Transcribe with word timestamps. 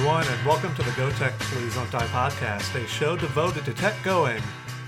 everyone, 0.00 0.26
and 0.28 0.46
welcome 0.46 0.74
to 0.74 0.82
the 0.82 0.90
Go 0.92 1.10
Tech 1.10 1.38
Please 1.40 1.74
Don't 1.74 1.90
Die 1.90 2.06
podcast, 2.06 2.74
a 2.74 2.86
show 2.86 3.18
devoted 3.18 3.66
to 3.66 3.74
tech 3.74 3.94
going 4.02 4.42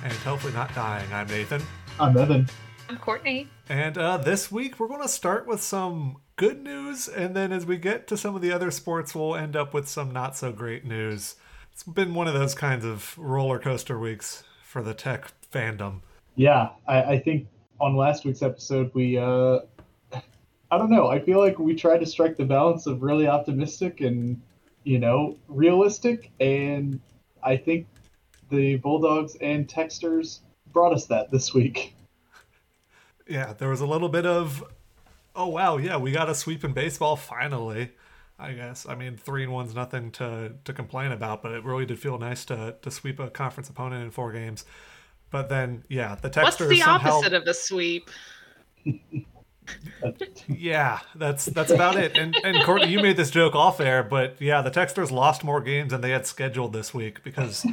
and 0.04 0.12
hopefully 0.14 0.54
not 0.54 0.74
dying. 0.74 1.06
I'm 1.12 1.26
Nathan. 1.26 1.60
I'm 2.00 2.16
Evan. 2.16 2.48
I'm 2.88 2.96
Courtney. 2.96 3.46
And 3.68 3.98
uh, 3.98 4.16
this 4.16 4.50
week, 4.50 4.80
we're 4.80 4.88
going 4.88 5.02
to 5.02 5.08
start 5.08 5.46
with 5.46 5.60
some 5.62 6.16
good 6.36 6.62
news, 6.62 7.08
and 7.08 7.36
then 7.36 7.52
as 7.52 7.66
we 7.66 7.76
get 7.76 8.06
to 8.06 8.16
some 8.16 8.34
of 8.34 8.40
the 8.40 8.52
other 8.52 8.70
sports, 8.70 9.14
we'll 9.14 9.36
end 9.36 9.54
up 9.54 9.74
with 9.74 9.86
some 9.86 10.12
not 10.12 10.34
so 10.34 10.50
great 10.50 10.86
news. 10.86 11.34
It's 11.74 11.82
been 11.82 12.14
one 12.14 12.26
of 12.26 12.32
those 12.32 12.54
kinds 12.54 12.86
of 12.86 13.14
roller 13.18 13.58
coaster 13.58 13.98
weeks 13.98 14.44
for 14.64 14.80
the 14.80 14.94
tech 14.94 15.30
fandom. 15.52 16.00
Yeah, 16.36 16.70
I, 16.88 17.02
I 17.02 17.18
think 17.18 17.48
on 17.82 17.96
last 17.96 18.24
week's 18.24 18.40
episode, 18.40 18.90
we, 18.94 19.18
uh, 19.18 19.58
I 20.70 20.78
don't 20.78 20.90
know, 20.90 21.08
I 21.08 21.20
feel 21.20 21.38
like 21.38 21.58
we 21.58 21.74
tried 21.74 21.98
to 21.98 22.06
strike 22.06 22.38
the 22.38 22.46
balance 22.46 22.86
of 22.86 23.02
really 23.02 23.28
optimistic 23.28 24.00
and, 24.00 24.40
you 24.84 24.98
know, 24.98 25.36
realistic, 25.48 26.30
and 26.40 27.00
I 27.42 27.56
think 27.56 27.86
the 28.50 28.76
Bulldogs 28.76 29.36
and 29.40 29.66
Techsters 29.66 30.40
brought 30.72 30.92
us 30.92 31.06
that 31.06 31.30
this 31.30 31.54
week. 31.54 31.94
Yeah, 33.28 33.52
there 33.52 33.68
was 33.68 33.80
a 33.80 33.86
little 33.86 34.08
bit 34.08 34.26
of, 34.26 34.64
oh 35.36 35.46
wow, 35.46 35.76
yeah, 35.76 35.96
we 35.96 36.10
got 36.10 36.28
a 36.28 36.34
sweep 36.34 36.64
in 36.64 36.72
baseball 36.72 37.14
finally. 37.14 37.92
I 38.36 38.52
guess. 38.52 38.84
I 38.86 38.96
mean, 38.96 39.16
three 39.16 39.44
and 39.44 39.52
one's 39.52 39.76
nothing 39.76 40.10
to 40.12 40.54
to 40.64 40.72
complain 40.72 41.12
about, 41.12 41.40
but 41.40 41.52
it 41.52 41.64
really 41.64 41.86
did 41.86 42.00
feel 42.00 42.18
nice 42.18 42.44
to 42.46 42.74
to 42.82 42.90
sweep 42.90 43.20
a 43.20 43.30
conference 43.30 43.68
opponent 43.68 44.02
in 44.02 44.10
four 44.10 44.32
games. 44.32 44.64
But 45.30 45.48
then, 45.48 45.84
yeah, 45.88 46.16
the 46.16 46.28
Techsters 46.28 46.42
What's 46.42 46.56
the 46.58 46.80
somehow, 46.80 47.10
opposite 47.18 47.32
of 47.32 47.46
a 47.46 47.54
sweep? 47.54 48.10
Yeah, 50.48 51.00
that's 51.14 51.46
that's 51.46 51.70
about 51.70 51.96
it. 51.96 52.16
And 52.16 52.36
and 52.44 52.62
Courtney, 52.64 52.88
you 52.88 53.00
made 53.00 53.16
this 53.16 53.30
joke 53.30 53.54
off 53.54 53.80
air, 53.80 54.02
but 54.02 54.40
yeah, 54.40 54.60
the 54.62 54.70
Techsters 54.70 55.10
lost 55.10 55.44
more 55.44 55.60
games 55.60 55.90
than 55.92 56.00
they 56.00 56.10
had 56.10 56.26
scheduled 56.26 56.72
this 56.72 56.92
week 56.92 57.22
because 57.22 57.64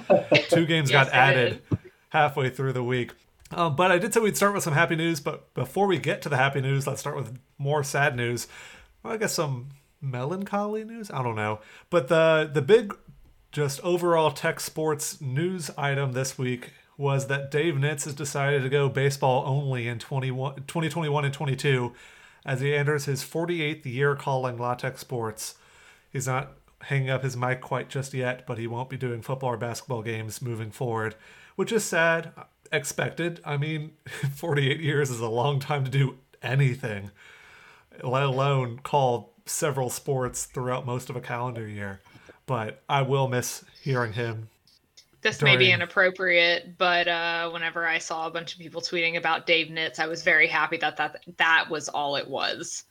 two 0.49 0.65
games 0.65 0.91
Yes, 0.91 1.05
got 1.05 1.13
added 1.13 1.61
halfway 2.09 2.49
through 2.49 2.73
the 2.73 2.83
week. 2.83 3.13
Um, 3.51 3.75
but 3.75 3.91
I 3.91 3.97
did 3.97 4.13
say 4.13 4.19
we'd 4.19 4.37
start 4.37 4.53
with 4.53 4.63
some 4.63 4.73
happy 4.73 4.95
news. 4.95 5.19
But 5.19 5.53
before 5.53 5.87
we 5.87 5.97
get 5.97 6.21
to 6.23 6.29
the 6.29 6.37
happy 6.37 6.61
news, 6.61 6.85
let's 6.85 6.99
start 6.99 7.15
with 7.15 7.37
more 7.57 7.83
sad 7.83 8.15
news. 8.15 8.47
Well, 9.03 9.13
I 9.13 9.17
guess 9.17 9.33
some 9.33 9.69
melancholy 10.01 10.83
news. 10.83 11.09
I 11.11 11.23
don't 11.23 11.35
know. 11.35 11.59
But 11.89 12.07
the 12.07 12.49
the 12.51 12.61
big, 12.61 12.95
just 13.51 13.81
overall 13.81 14.31
tech 14.31 14.59
sports 14.59 15.19
news 15.19 15.71
item 15.77 16.13
this 16.13 16.37
week 16.37 16.71
was 16.99 17.27
that 17.27 17.49
Dave 17.49 17.75
Nitz 17.75 18.03
has 18.03 18.13
decided 18.13 18.61
to 18.61 18.67
go 18.67 18.89
baseball 18.89 19.45
only 19.47 19.87
in 19.87 19.99
21, 19.99 20.55
2021 20.67 21.23
and 21.23 21.33
22 21.33 21.93
as 22.45 22.59
he 22.59 22.75
enters 22.75 23.05
his 23.05 23.23
48th 23.23 23.85
year 23.85 24.17
calling 24.17 24.57
LA 24.57 24.75
Tech 24.75 24.97
sports. 24.97 25.55
He's 26.11 26.27
not 26.27 26.51
hanging 26.81 27.09
up 27.09 27.23
his 27.23 27.37
mic 27.37 27.61
quite 27.61 27.87
just 27.87 28.13
yet, 28.13 28.45
but 28.45 28.57
he 28.57 28.67
won't 28.67 28.89
be 28.89 28.97
doing 28.97 29.21
football 29.21 29.51
or 29.51 29.57
basketball 29.57 30.01
games 30.01 30.41
moving 30.41 30.71
forward, 30.71 31.15
which 31.55 31.71
is 31.71 31.85
sad. 31.85 32.33
Expected. 32.69 33.39
I 33.45 33.55
mean, 33.55 33.91
48 34.35 34.81
years 34.81 35.09
is 35.09 35.21
a 35.21 35.29
long 35.29 35.61
time 35.61 35.85
to 35.85 35.89
do 35.89 36.17
anything, 36.43 37.11
let 38.03 38.23
alone 38.23 38.79
call 38.83 39.31
several 39.45 39.89
sports 39.89 40.43
throughout 40.43 40.85
most 40.85 41.09
of 41.09 41.15
a 41.15 41.21
calendar 41.21 41.65
year. 41.65 42.01
But 42.45 42.83
I 42.89 43.03
will 43.03 43.29
miss 43.29 43.63
hearing 43.81 44.13
him. 44.13 44.49
This 45.21 45.41
may 45.41 45.57
be 45.57 45.71
inappropriate, 45.71 46.77
but 46.77 47.07
uh, 47.07 47.49
whenever 47.49 47.85
I 47.85 47.97
saw 47.97 48.27
a 48.27 48.31
bunch 48.31 48.53
of 48.53 48.59
people 48.59 48.81
tweeting 48.81 49.17
about 49.17 49.45
Dave 49.45 49.67
Nitz, 49.67 49.99
I 49.99 50.07
was 50.07 50.23
very 50.23 50.47
happy 50.47 50.77
that 50.77 50.97
that, 50.97 51.23
that 51.37 51.69
was 51.69 51.89
all 51.89 52.15
it 52.15 52.27
was. 52.29 52.83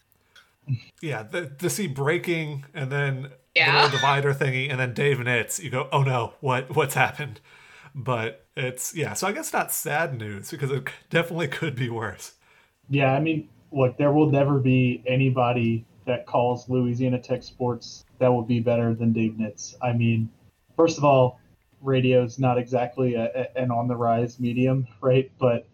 Yeah, 1.00 1.22
the, 1.22 1.47
to 1.47 1.70
see 1.70 1.86
breaking 1.86 2.66
and 2.75 2.92
then 2.92 3.22
the 3.22 3.30
Yeah. 3.54 3.75
little 3.75 3.91
divider 3.91 4.34
thingy 4.34 4.70
and 4.70 4.78
then 4.78 4.92
Dave 4.92 5.19
Nitz, 5.19 5.58
you 5.62 5.70
go, 5.70 5.88
oh 5.91 6.02
no, 6.02 6.34
what 6.41 6.75
what's 6.76 6.94
happened? 6.94 7.41
But 7.94 8.44
it's 8.56 8.94
yeah, 8.94 9.14
so 9.14 9.26
I 9.26 9.32
guess 9.32 9.52
not 9.52 9.72
sad 9.72 10.19
news 10.19 10.50
because 10.50 10.70
it 10.70 10.88
definitely 11.08 11.48
could 11.48 11.75
be 11.75 11.88
worse. 11.88 12.34
Yeah, 12.91 13.12
I 13.14 13.20
mean, 13.20 13.48
look, 13.72 13.97
there 13.97 14.12
will 14.12 14.31
never 14.31 14.58
be 14.58 15.02
anybody 15.06 15.86
that 16.06 16.26
calls 16.26 16.69
Louisiana 16.69 17.19
Tech 17.19 17.42
sports 17.42 18.04
that 18.19 18.28
will 18.28 18.42
be 18.42 18.60
better 18.60 18.94
than 18.94 19.12
Dave 19.12 19.32
Nitz. 19.32 19.75
I 19.82 19.92
mean, 19.92 20.28
first 20.76 20.98
of 20.98 21.04
all, 21.04 21.41
radio's 21.82 22.38
not 22.38 22.58
exactly 22.58 23.14
a, 23.14 23.30
a- 23.34 23.58
an 23.60 23.70
on 23.70 23.88
the 23.88 23.96
rise 23.96 24.38
medium, 24.40 24.86
right? 25.00 25.30
But 25.38 25.66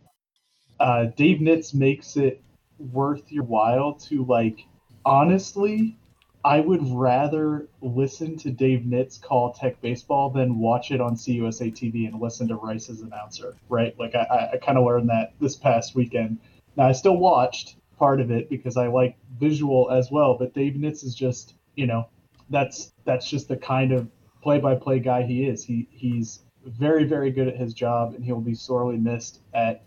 uh, 0.81 1.07
Dave 1.17 1.39
Nitz 1.39 1.75
makes 1.75 2.17
it 2.17 2.41
worth 2.79 3.31
your 3.31 3.45
while 3.45 3.95
to 3.95 4.25
like. 4.25 4.61
Honestly, 5.07 5.97
I 6.45 6.61
would 6.61 6.81
rather 6.91 7.69
listen 7.81 8.37
to 8.39 8.51
Dave 8.51 8.81
Nitz 8.81 9.21
call 9.21 9.53
Tech 9.53 9.81
baseball 9.81 10.31
than 10.31 10.59
watch 10.59 10.91
it 10.91 11.01
on 11.01 11.15
CUSA 11.17 11.73
TV 11.73 12.07
and 12.07 12.21
listen 12.21 12.49
to 12.49 12.57
Rice's 12.57 13.01
announcer, 13.01 13.57
right? 13.69 13.99
Like 13.99 14.15
I, 14.15 14.51
I 14.55 14.57
kind 14.59 14.77
of 14.77 14.85
learned 14.85 15.09
that 15.09 15.33
this 15.41 15.57
past 15.57 15.95
weekend. 15.95 16.39
Now 16.77 16.89
I 16.89 16.93
still 16.93 17.17
watched 17.17 17.77
part 17.99 18.21
of 18.21 18.31
it 18.31 18.51
because 18.51 18.77
I 18.77 18.89
like 18.89 19.17
visual 19.39 19.91
as 19.91 20.11
well, 20.11 20.37
but 20.39 20.53
Dave 20.53 20.75
Nitz 20.75 21.05
is 21.05 21.15
just, 21.15 21.55
you 21.77 21.87
know, 21.87 22.09
that's 22.51 22.93
that's 23.05 23.29
just 23.29 23.49
the 23.49 23.57
kind 23.57 23.93
of 23.93 24.09
play-by-play 24.45 25.01
guy 25.01 25.23
he 25.23 25.47
is. 25.47 25.65
He 25.65 25.89
he's 25.91 26.41
very 26.65 27.05
very 27.05 27.31
good 27.31 27.49
at 27.49 27.57
his 27.57 27.75
job, 27.75 28.15
and 28.15 28.25
he'll 28.25 28.41
be 28.41 28.55
sorely 28.55 28.99
missed 28.99 29.41
at 29.55 29.83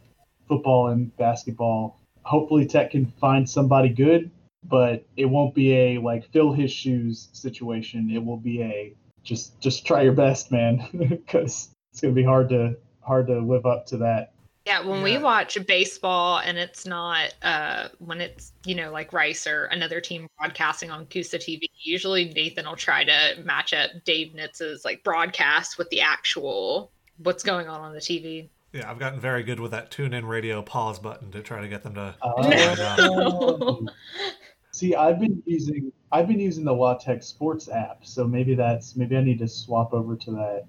football 0.47 0.87
and 0.87 1.15
basketball. 1.15 1.99
Hopefully, 2.23 2.65
Tech 2.65 2.91
can 2.91 3.05
find 3.21 3.49
somebody 3.49 3.89
good, 3.89 4.31
but 4.63 5.05
it 5.15 5.25
won't 5.25 5.53
be 5.53 5.73
a 5.73 5.97
like 5.99 6.29
fill 6.31 6.51
his 6.51 6.71
shoes 6.71 7.29
situation. 7.31 8.09
It 8.11 8.25
will 8.25 8.37
be 8.37 8.61
a 8.63 8.93
just 9.23 9.59
just 9.61 9.85
try 9.85 10.01
your 10.01 10.13
best, 10.13 10.51
man, 10.51 10.83
because 11.09 11.69
it's 11.91 12.01
gonna 12.01 12.13
be 12.13 12.23
hard 12.23 12.49
to 12.49 12.75
hard 13.01 13.27
to 13.27 13.39
live 13.39 13.65
up 13.65 13.85
to 13.87 13.97
that. 13.97 14.33
Yeah, 14.67 14.81
when 14.81 14.97
Yeah. 14.97 15.03
we 15.05 15.17
watch 15.19 15.57
baseball 15.65 16.39
and 16.39 16.57
it's 16.57 16.85
not 16.85 17.33
uh 17.41 17.87
when 17.99 18.19
it's 18.19 18.51
you 18.65 18.75
know 18.75 18.91
like 18.91 19.13
Rice 19.13 19.47
or 19.47 19.65
another 19.65 20.01
team 20.01 20.27
broadcasting 20.37 20.91
on 20.91 21.05
CUSA 21.05 21.39
TV, 21.39 21.61
usually 21.81 22.25
Nathan 22.33 22.65
will 22.65 22.75
try 22.75 23.05
to 23.05 23.41
match 23.45 23.73
up 23.73 23.91
Dave 24.03 24.33
Nitz's 24.35 24.83
like 24.83 25.03
broadcast 25.05 25.77
with 25.77 25.89
the 25.89 26.01
actual 26.01 26.91
what's 27.19 27.43
going 27.43 27.69
on 27.69 27.79
on 27.79 27.93
the 27.93 27.99
TV. 28.01 28.49
Yeah, 28.73 28.91
I've 28.91 28.99
gotten 28.99 29.21
very 29.21 29.41
good 29.43 29.61
with 29.61 29.71
that 29.71 29.89
TuneIn 29.89 30.27
radio 30.27 30.61
pause 30.61 30.99
button 30.99 31.31
to 31.31 31.41
try 31.41 31.61
to 31.61 31.67
get 31.69 31.83
them 31.83 31.95
to 31.95 32.13
Oh. 32.21 33.87
See, 34.71 34.93
I've 34.95 35.19
been 35.19 35.41
using 35.45 35.93
I've 36.11 36.27
been 36.27 36.41
using 36.41 36.65
the 36.65 36.73
LA 36.73 36.97
Tech 36.97 37.23
Sports 37.23 37.69
app, 37.69 38.05
so 38.05 38.27
maybe 38.27 38.53
that's 38.53 38.97
maybe 38.97 39.15
I 39.15 39.21
need 39.21 39.39
to 39.39 39.47
swap 39.47 39.93
over 39.93 40.17
to 40.17 40.31
that 40.31 40.65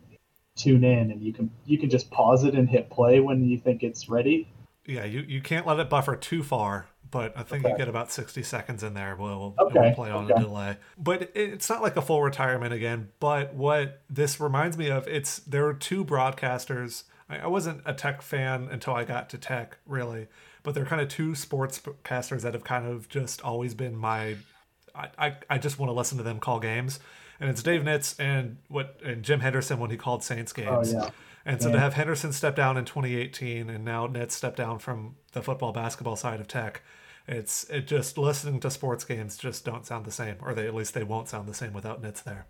TuneIn 0.59 1.13
and 1.13 1.23
you 1.23 1.33
can 1.33 1.51
you 1.65 1.79
can 1.79 1.89
just 1.89 2.11
pause 2.11 2.45
it 2.45 2.55
and 2.55 2.69
hit 2.69 2.91
play 2.91 3.21
when 3.21 3.45
you 3.45 3.59
think 3.59 3.83
it's 3.83 4.09
ready. 4.09 4.49
Yeah, 4.89 5.05
you, 5.05 5.21
you 5.21 5.43
can't 5.43 5.67
let 5.67 5.79
it 5.79 5.91
buffer 5.91 6.17
too 6.17 6.43
far, 6.43 6.87
but 7.11 7.37
I 7.37 7.43
think 7.43 7.67
you 7.67 7.77
get 7.77 7.89
about 7.89 8.11
60 8.11 8.43
seconds 8.43 8.83
in 8.83 8.95
there. 8.95 9.17
Will 9.17 9.55
it 9.59 9.63
Okay, 9.63 9.81
will 9.81 9.95
play 9.95 10.11
on 10.11 10.31
a 10.31 10.39
delay. 10.41 10.79
But 10.97 11.31
it's 11.35 11.69
not 11.69 11.83
like 11.83 11.97
a 11.97 12.03
full 12.03 12.23
retirement 12.23 12.73
again. 12.73 13.11
But 13.21 13.53
what 13.55 14.01
this 14.09 14.41
reminds 14.41 14.79
me 14.79 14.91
of, 14.91 15.07
it's 15.07 15.41
there 15.41 15.67
are 15.67 15.75
two 15.75 16.07
broadcasters. 16.07 17.05
I, 17.29 17.41
I 17.41 17.47
wasn't 17.49 17.83
a 17.85 17.93
tech 17.93 18.23
fan 18.23 18.69
until 18.71 18.95
I 18.95 19.05
got 19.05 19.29
to 19.31 19.39
tech, 19.39 19.77
really. 19.87 20.29
But 20.63 20.75
they're 20.75 20.87
kind 20.87 21.03
of 21.03 21.09
two 21.09 21.33
sportscasters 21.33 22.41
that 22.41 22.55
have 22.55 22.65
kind 22.65 22.87
of 22.87 23.11
just 23.11 23.43
always 23.43 23.75
been 23.75 23.95
my. 23.95 24.37
I, 24.95 25.09
I, 25.19 25.37
I 25.51 25.59
just 25.59 25.79
want 25.79 25.91
to 25.91 25.95
listen 25.95 26.17
to 26.17 26.25
them 26.25 26.41
call 26.41 26.61
games. 26.61 26.99
And 27.41 27.49
it's 27.50 27.62
Dave 27.62 27.82
Nitz 27.82 28.19
and 28.19 28.59
what 28.69 29.00
and 29.04 29.22
Jim 29.22 29.41
Henderson 29.41 29.78
when 29.78 29.91
he 29.91 29.97
called 29.97 30.24
Saints 30.24 30.53
oh, 30.57 30.60
games. 30.60 30.95
Oh, 30.95 30.98
yeah. 31.04 31.10
And 31.45 31.63
so 31.63 31.72
to 31.72 31.80
have 31.80 31.95
Henderson 31.95 32.33
step 32.33 32.54
down 32.54 32.77
in 32.77 32.84
2018 32.84 33.71
and 33.71 33.83
now 33.83 34.07
Nitz 34.07 34.33
step 34.33 34.54
down 34.54 34.78
from 34.78 35.16
the 35.33 35.42
football 35.42 35.72
basketball 35.72 36.16
side 36.16 36.41
of 36.41 36.48
tech, 36.48 36.83
it's 37.27 37.65
it 37.71 37.86
just 37.86 38.18
listening 38.18 38.60
to 38.60 38.71
sports 38.71 39.04
games 39.04 39.36
just 39.36 39.65
don't 39.65 39.86
sound 39.86 40.04
the 40.04 40.10
same, 40.10 40.36
or 40.42 40.53
they 40.53 40.66
at 40.66 40.74
least 40.74 40.95
they 40.95 41.04
won't 41.04 41.28
sound 41.28 41.48
the 41.48 41.54
same 41.54 41.72
without 41.72 42.03
Nitz 42.03 42.22
there. 42.22 42.47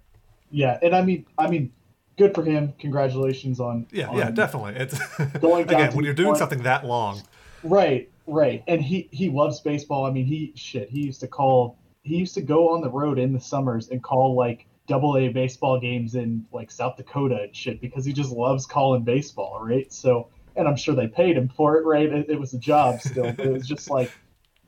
Yeah, 0.51 0.79
and 0.83 0.97
I 0.97 1.03
mean 1.03 1.27
I 1.37 1.49
mean 1.49 1.73
good 2.17 2.35
for 2.35 2.45
him. 2.45 2.73
Congratulations 2.79 3.61
on 3.61 3.87
Yeah, 3.91 4.09
on- 4.09 4.17
yeah, 4.17 4.31
definitely. 4.31 4.75
It's 4.77 4.99
Going 5.41 5.67
down 5.67 5.81
again 5.81 5.97
when 5.97 6.05
you're 6.05 6.15
doing 6.15 6.29
point- 6.29 6.39
something 6.39 6.63
that 6.63 6.85
long. 6.85 7.23
Right, 7.63 8.09
right. 8.27 8.63
And 8.69 8.83
he 8.83 9.09
he 9.11 9.31
loves 9.31 9.61
baseball. 9.61 10.07
I 10.07 10.11
mean, 10.11 10.27
he 10.27 10.53
shit. 10.55 10.89
He 10.91 11.01
used 11.03 11.21
to 11.21 11.29
call. 11.29 11.77
He 12.05 12.17
used 12.17 12.35
to 12.35 12.41
go 12.41 12.71
on 12.71 12.81
the 12.81 12.91
road 12.91 13.19
in 13.19 13.33
the 13.33 13.41
summers 13.41 13.91
and 13.91 14.03
call 14.03 14.35
like 14.35 14.67
double 14.89 15.17
A 15.17 15.29
baseball 15.29 15.79
games 15.79 16.15
in 16.15 16.47
like 16.51 16.71
South 16.71 16.97
Dakota 16.97 17.43
and 17.43 17.55
shit 17.55 17.81
because 17.81 18.05
he 18.05 18.13
just 18.13 18.33
loves 18.33 18.67
calling 18.67 19.05
baseball, 19.05 19.61
right? 19.63 19.93
So, 19.93 20.29
and 20.57 20.67
I'm 20.67 20.77
sure 20.77 20.95
they 20.95 21.07
paid 21.07 21.37
him 21.37 21.49
for 21.49 21.77
it, 21.77 21.85
right? 21.85 22.11
It, 22.11 22.31
it 22.31 22.41
was 22.41 22.55
a 22.55 22.59
job 22.59 23.01
still, 23.01 23.27
it 23.27 23.53
was 23.53 23.69
just 23.69 23.91
like, 23.91 24.11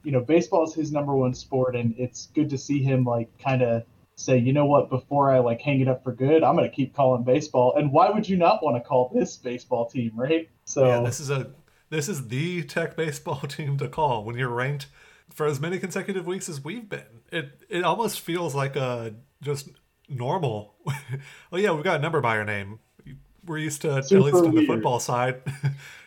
you 0.05 0.13
know, 0.13 0.21
baseball 0.21 0.65
is 0.65 0.75
his 0.75 0.93
number 0.93 1.15
one 1.15 1.35
sport, 1.35 1.75
and 1.75 1.95
it's 1.99 2.27
good 2.35 2.51
to 2.51 2.59
see 2.59 2.83
him 2.83 3.05
like 3.05 3.37
kind 3.39 3.63
of 3.63 3.83
say, 4.15 4.39
you 4.39 4.53
know 4.53 4.67
what, 4.67 4.91
before 4.91 5.33
I 5.33 5.39
like 5.39 5.61
hang 5.61 5.81
it 5.81 5.89
up 5.89 6.05
for 6.05 6.13
good, 6.13 6.45
I'm 6.45 6.55
gonna 6.55 6.69
keep 6.69 6.95
calling 6.95 7.25
baseball. 7.25 7.75
And 7.77 7.91
why 7.91 8.11
would 8.11 8.29
you 8.29 8.37
not 8.37 8.63
want 8.63 8.77
to 8.77 8.87
call 8.87 9.11
this 9.15 9.37
baseball 9.37 9.89
team, 9.89 10.13
right? 10.15 10.49
So 10.65 10.87
Yeah, 10.87 11.01
this 11.01 11.21
is 11.21 11.31
a 11.31 11.51
this 11.89 12.09
is 12.09 12.29
the 12.29 12.63
tech 12.63 12.97
baseball 12.97 13.41
team 13.49 13.79
to 13.79 13.89
call 13.89 14.25
when 14.25 14.37
you're 14.37 14.49
ranked 14.51 14.87
for 15.31 15.47
as 15.47 15.61
many 15.61 15.79
consecutive 15.79 16.27
weeks 16.27 16.49
as 16.49 16.63
we've 16.63 16.89
been. 16.89 17.23
It 17.33 17.63
it 17.69 17.85
almost 17.85 18.21
feels 18.21 18.55
like 18.55 18.77
a 18.77 19.15
just 19.43 19.71
normal. 20.11 20.75
oh 21.53 21.57
yeah, 21.57 21.73
we've 21.73 21.85
got 21.85 21.99
a 22.01 22.03
number 22.03 22.21
by 22.21 22.35
your 22.35 22.45
name. 22.45 22.79
We're 23.47 23.59
used 23.59 23.83
to 23.83 24.03
Super 24.03 24.29
at 24.29 24.33
least 24.35 24.45
in 24.45 24.55
the 24.55 24.67
football 24.67 25.01
side. 25.01 25.41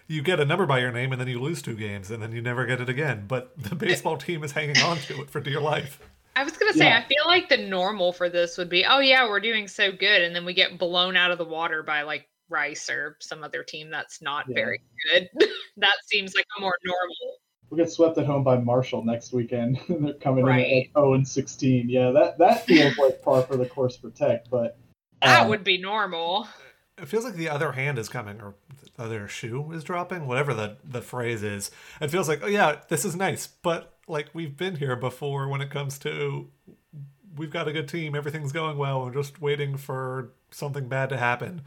You 0.05 0.21
get 0.21 0.41
a 0.41 0.45
number 0.45 0.65
by 0.65 0.79
your 0.79 0.91
name 0.91 1.13
and 1.13 1.19
then 1.19 1.29
you 1.29 1.39
lose 1.39 1.61
two 1.61 1.75
games 1.75 2.11
and 2.11 2.21
then 2.21 2.33
you 2.33 2.41
never 2.41 2.65
get 2.65 2.81
it 2.81 2.89
again. 2.89 3.23
But 3.25 3.57
the 3.57 3.73
baseball 3.73 4.17
team 4.17 4.44
is 4.44 4.51
hanging 4.51 4.77
on 4.79 4.97
to 4.97 5.21
it 5.21 5.29
for 5.29 5.39
dear 5.39 5.61
life. 5.61 5.97
I 6.35 6.44
was 6.44 6.57
gonna 6.57 6.73
say, 6.73 6.88
Yeah. 6.88 7.00
I 7.03 7.07
feel 7.07 7.23
like 7.25 7.47
the 7.47 7.57
normal 7.57 8.11
for 8.11 8.27
this 8.29 8.57
would 8.57 8.69
be, 8.69 8.83
oh 8.85 9.00
yeah, 9.00 9.27
we're 9.27 9.39
doing 9.39 9.67
so 9.67 9.91
good, 9.94 10.21
and 10.21 10.35
then 10.35 10.44
we 10.45 10.53
get 10.53 10.77
blown 10.77 11.15
out 11.15 11.31
of 11.31 11.38
the 11.38 11.45
water 11.45 11.83
by 11.83 12.01
like 12.01 12.27
Rice 12.50 12.89
or 12.89 13.17
some 13.21 13.44
other 13.44 13.63
team 13.63 13.89
that's 13.89 14.21
not 14.21 14.45
Yeah. 14.50 14.55
very 14.55 14.81
good. 15.11 15.29
that 15.77 15.95
seems 16.05 16.35
like 16.35 16.45
a 16.57 16.61
more 16.61 16.77
normal. 16.83 17.38
We'll 17.73 17.83
get 17.85 17.91
swept 17.91 18.19
at 18.19 18.27
home 18.27 18.43
by 18.43 18.59
Marshall 18.59 19.03
next 19.03 19.33
weekend. 19.33 19.79
They're 19.89 20.13
coming 20.13 20.41
in 20.41 20.45
Right. 20.45 20.87
at 20.95 20.99
0 20.99 21.15
and 21.15 21.27
16. 21.27 21.89
Yeah, 21.89 22.11
that 22.11 22.37
that 22.37 22.67
feels 22.67 22.95
like 22.99 23.19
par 23.23 23.41
for 23.41 23.57
the 23.57 23.65
course 23.65 23.97
for 23.97 24.11
Tech, 24.11 24.47
but 24.51 24.77
That 25.23 25.41
um, 25.41 25.47
would 25.49 25.63
be 25.63 25.79
normal. 25.79 26.47
It 26.99 27.07
feels 27.07 27.25
like 27.25 27.33
the 27.33 27.49
other 27.49 27.71
hand 27.71 27.97
is 27.97 28.09
coming, 28.09 28.39
or 28.41 28.53
the 28.95 29.03
other 29.03 29.27
shoe 29.27 29.71
is 29.71 29.83
dropping, 29.83 30.27
whatever 30.27 30.53
the, 30.53 30.77
the 30.83 31.01
phrase 31.01 31.41
is. 31.41 31.71
It 31.99 32.11
feels 32.11 32.29
like, 32.29 32.41
oh 32.43 32.47
yeah, 32.47 32.75
this 32.89 33.05
is 33.05 33.15
nice, 33.15 33.47
but 33.47 33.97
like 34.07 34.27
we've 34.33 34.55
been 34.55 34.75
here 34.75 34.95
before 34.95 35.47
when 35.47 35.61
it 35.61 35.71
comes 35.71 35.97
to 35.99 36.51
we've 37.35 37.49
got 37.49 37.67
a 37.67 37.73
good 37.73 37.87
team, 37.87 38.13
everything's 38.13 38.51
going 38.51 38.77
well, 38.77 39.03
we're 39.03 39.13
just 39.15 39.41
waiting 39.41 39.77
for 39.77 40.29
something 40.51 40.87
bad 40.87 41.09
to 41.09 41.17
happen. 41.17 41.63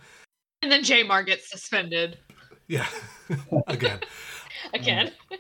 And 0.63 0.71
then 0.71 0.83
Jamar 0.83 1.27
gets 1.27 1.51
suspended 1.51 2.17
Yeah, 2.69 2.87
again. 3.67 3.99
again. 4.73 5.11
You, 5.33 5.39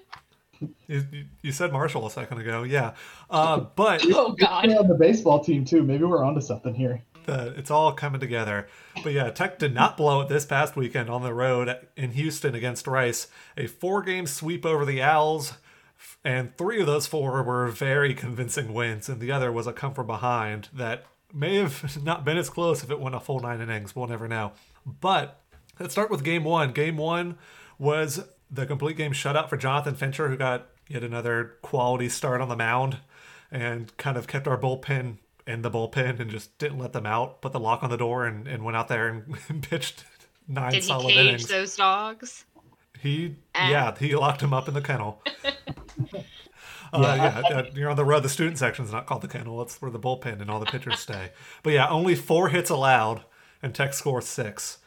you- 0.88 1.04
you 1.42 1.52
said 1.52 1.72
Marshall 1.72 2.06
a 2.06 2.10
second 2.10 2.38
ago, 2.38 2.62
yeah. 2.62 2.94
Uh, 3.30 3.60
but 3.60 4.02
Oh 4.06 4.32
God. 4.32 4.68
on 4.70 4.88
the 4.88 4.94
baseball 4.94 5.42
team 5.42 5.64
too. 5.64 5.82
Maybe 5.82 6.04
we're 6.04 6.24
onto 6.24 6.40
something 6.40 6.74
here. 6.74 7.02
the, 7.26 7.54
it's 7.56 7.70
all 7.70 7.92
coming 7.92 8.20
together. 8.20 8.68
But 9.02 9.12
yeah, 9.12 9.30
Tech 9.30 9.58
did 9.58 9.74
not 9.74 9.96
blow 9.96 10.20
it 10.22 10.28
this 10.28 10.44
past 10.44 10.76
weekend 10.76 11.10
on 11.10 11.22
the 11.22 11.34
road 11.34 11.76
in 11.96 12.12
Houston 12.12 12.54
against 12.54 12.86
Rice. 12.86 13.28
A 13.56 13.66
four 13.66 14.02
game 14.02 14.26
sweep 14.26 14.64
over 14.64 14.84
the 14.84 15.02
Owls, 15.02 15.54
and 16.24 16.56
three 16.56 16.80
of 16.80 16.86
those 16.86 17.06
four 17.06 17.42
were 17.42 17.66
very 17.68 18.14
convincing 18.14 18.72
wins, 18.72 19.08
and 19.08 19.20
the 19.20 19.32
other 19.32 19.50
was 19.52 19.66
a 19.66 19.72
come 19.72 19.92
from 19.94 20.06
behind 20.06 20.68
that 20.72 21.04
may 21.34 21.56
have 21.56 22.02
not 22.04 22.24
been 22.24 22.38
as 22.38 22.48
close 22.48 22.82
if 22.84 22.90
it 22.90 23.00
went 23.00 23.14
a 23.14 23.20
full 23.20 23.40
nine 23.40 23.60
innings. 23.60 23.94
We'll 23.96 24.06
never 24.06 24.28
know. 24.28 24.52
But 25.00 25.40
let's 25.80 25.92
start 25.92 26.10
with 26.10 26.22
game 26.24 26.44
one. 26.44 26.72
Game 26.72 26.96
one 26.96 27.36
was 27.78 28.24
the 28.50 28.66
complete 28.66 28.96
game 28.96 29.12
shutout 29.12 29.48
for 29.48 29.56
Jonathan 29.56 29.94
Fincher, 29.94 30.28
who 30.28 30.36
got 30.36 30.66
yet 30.88 31.02
another 31.02 31.56
quality 31.62 32.08
start 32.08 32.40
on 32.40 32.48
the 32.48 32.56
mound 32.56 32.98
and 33.50 33.96
kind 33.96 34.16
of 34.16 34.26
kept 34.26 34.46
our 34.46 34.58
bullpen 34.58 35.16
in 35.46 35.62
the 35.62 35.70
bullpen 35.70 36.18
and 36.20 36.30
just 36.30 36.56
didn't 36.58 36.78
let 36.78 36.92
them 36.92 37.06
out, 37.06 37.40
put 37.40 37.52
the 37.52 37.60
lock 37.60 37.82
on 37.82 37.90
the 37.90 37.96
door, 37.96 38.26
and, 38.26 38.46
and 38.48 38.64
went 38.64 38.76
out 38.76 38.88
there 38.88 39.08
and 39.08 39.62
pitched 39.62 40.04
nine 40.48 40.70
Did 40.72 40.82
he 40.82 40.88
solid 40.88 41.06
cage 41.12 41.16
innings. 41.26 41.46
those 41.48 41.76
dogs? 41.76 42.44
He, 43.00 43.36
Ah. 43.54 43.70
yeah, 43.70 43.94
he 43.98 44.14
locked 44.16 44.40
him 44.42 44.52
up 44.54 44.68
in 44.68 44.74
the 44.74 44.80
kennel. 44.80 45.22
Uh, 46.92 47.00
Yeah, 47.16 47.40
yeah, 47.50 47.56
uh, 47.58 47.64
you're 47.74 47.90
on 47.90 47.96
the 47.96 48.04
road. 48.04 48.22
The 48.22 48.28
student 48.28 48.58
section's 48.58 48.92
not 48.92 49.06
called 49.06 49.20
the 49.22 49.28
kennel. 49.28 49.60
It's 49.60 49.82
where 49.82 49.90
the 49.90 49.98
bullpen 49.98 50.40
and 50.40 50.48
all 50.48 50.60
the 50.60 50.66
pitchers 50.66 51.00
stay. 51.00 51.32
But 51.64 51.72
yeah, 51.72 51.88
only 51.88 52.14
four 52.14 52.50
hits 52.50 52.70
allowed, 52.70 53.22
and 53.60 53.74
Tech 53.74 53.92
score 53.92 54.22
six. 54.22 54.78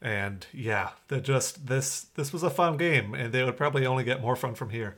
And 0.00 0.46
yeah, 0.52 0.90
that 1.08 1.22
just 1.22 1.66
this 1.66 2.02
this 2.14 2.32
was 2.32 2.42
a 2.42 2.50
fun 2.50 2.76
game, 2.76 3.14
and 3.14 3.32
they 3.32 3.42
would 3.42 3.56
probably 3.56 3.84
only 3.84 4.04
get 4.04 4.20
more 4.20 4.36
fun 4.36 4.54
from 4.54 4.70
here. 4.70 4.96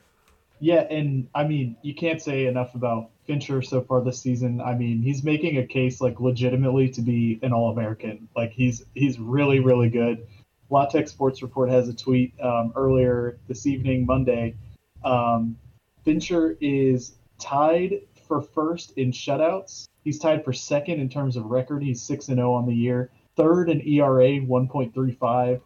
Yeah, 0.59 0.81
and 0.91 1.27
I 1.33 1.43
mean, 1.43 1.75
you 1.81 1.95
can't 1.95 2.21
say 2.21 2.45
enough 2.45 2.75
about 2.75 3.09
Fincher 3.25 3.63
so 3.63 3.81
far 3.81 4.01
this 4.01 4.21
season. 4.21 4.61
I 4.61 4.75
mean, 4.75 5.01
he's 5.01 5.23
making 5.23 5.57
a 5.57 5.65
case 5.65 6.01
like 6.01 6.19
legitimately 6.19 6.89
to 6.89 7.01
be 7.01 7.39
an 7.41 7.51
All-American. 7.51 8.27
Like 8.35 8.51
he's 8.51 8.85
he's 8.93 9.19
really 9.19 9.59
really 9.59 9.89
good. 9.89 10.27
LA 10.69 10.85
Tech 10.85 11.07
Sports 11.07 11.41
Report 11.41 11.69
has 11.69 11.89
a 11.89 11.93
tweet 11.93 12.33
um, 12.39 12.71
earlier 12.75 13.39
this 13.47 13.65
evening, 13.65 14.05
Monday. 14.05 14.55
Um, 15.03 15.57
Fincher 16.05 16.57
is 16.61 17.15
tied 17.39 18.01
for 18.27 18.41
first 18.41 18.93
in 18.97 19.11
shutouts. 19.11 19.87
He's 20.03 20.17
tied 20.19 20.45
for 20.45 20.53
second 20.53 20.99
in 20.99 21.09
terms 21.09 21.35
of 21.35 21.45
record. 21.45 21.83
He's 21.83 22.01
six 22.01 22.29
and 22.29 22.37
zero 22.37 22.53
on 22.53 22.65
the 22.65 22.73
year. 22.73 23.09
Third 23.37 23.69
in 23.69 23.81
ERA, 23.87 24.37
one 24.37 24.67
point 24.67 24.93
three 24.93 25.13
five. 25.13 25.61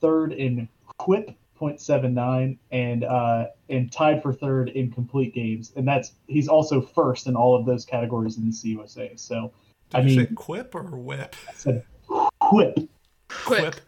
Third 0.00 0.32
in 0.32 0.68
QUIP, 1.00 1.34
0.79, 1.60 2.56
and 2.70 3.04
uh, 3.04 3.46
and 3.68 3.90
tied 3.90 4.22
for 4.22 4.32
third 4.32 4.68
in 4.70 4.90
complete 4.92 5.34
games. 5.34 5.72
And 5.76 5.86
that's 5.86 6.12
he's 6.28 6.48
also 6.48 6.80
first 6.80 7.26
in 7.26 7.34
all 7.36 7.56
of 7.58 7.66
those 7.66 7.84
categories 7.84 8.38
in 8.38 8.46
the 8.46 8.52
CUSA. 8.52 9.18
So 9.18 9.52
Did 9.90 9.98
I 9.98 10.00
you 10.02 10.10
say 10.10 10.16
mean- 10.26 10.34
quip 10.34 10.74
or 10.74 10.82
whip? 10.82 11.34
I 11.48 11.52
said 11.54 11.84
QUIP. 12.08 12.88
Quick. 13.28 13.80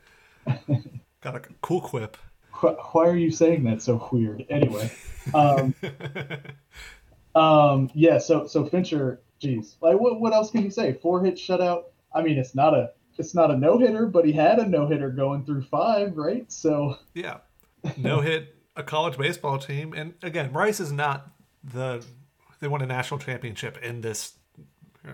Got 1.22 1.36
a 1.36 1.40
cool 1.62 1.80
quip. 1.80 2.16
Why 2.60 3.06
are 3.06 3.16
you 3.16 3.30
saying 3.30 3.64
that 3.64 3.80
so 3.80 4.06
weird? 4.12 4.44
Anyway, 4.50 4.90
um, 5.32 5.74
um, 7.34 7.90
yeah. 7.94 8.18
So 8.18 8.46
so 8.46 8.66
Fincher, 8.66 9.20
geez, 9.38 9.76
like 9.80 9.98
what 9.98 10.20
what 10.20 10.34
else 10.34 10.50
can 10.50 10.62
you 10.62 10.70
say? 10.70 10.92
Four 10.94 11.24
hit 11.24 11.36
shutout. 11.36 11.84
I 12.14 12.22
mean, 12.22 12.36
it's 12.38 12.54
not 12.54 12.74
a 12.74 12.90
it's 13.20 13.34
not 13.34 13.50
a 13.50 13.56
no 13.56 13.78
hitter, 13.78 14.06
but 14.06 14.24
he 14.24 14.32
had 14.32 14.58
a 14.58 14.66
no 14.66 14.86
hitter 14.88 15.10
going 15.10 15.44
through 15.44 15.62
five, 15.62 16.16
right? 16.16 16.50
So 16.50 16.96
Yeah. 17.14 17.38
No 17.96 18.20
hit 18.20 18.56
a 18.76 18.82
college 18.82 19.16
baseball 19.16 19.58
team. 19.58 19.92
And 19.94 20.14
again, 20.22 20.52
Rice 20.52 20.80
is 20.80 20.90
not 20.92 21.30
the 21.62 22.04
they 22.60 22.68
won 22.68 22.82
a 22.82 22.86
national 22.86 23.20
championship 23.20 23.78
in 23.82 24.00
this 24.00 24.34
uh, 25.06 25.12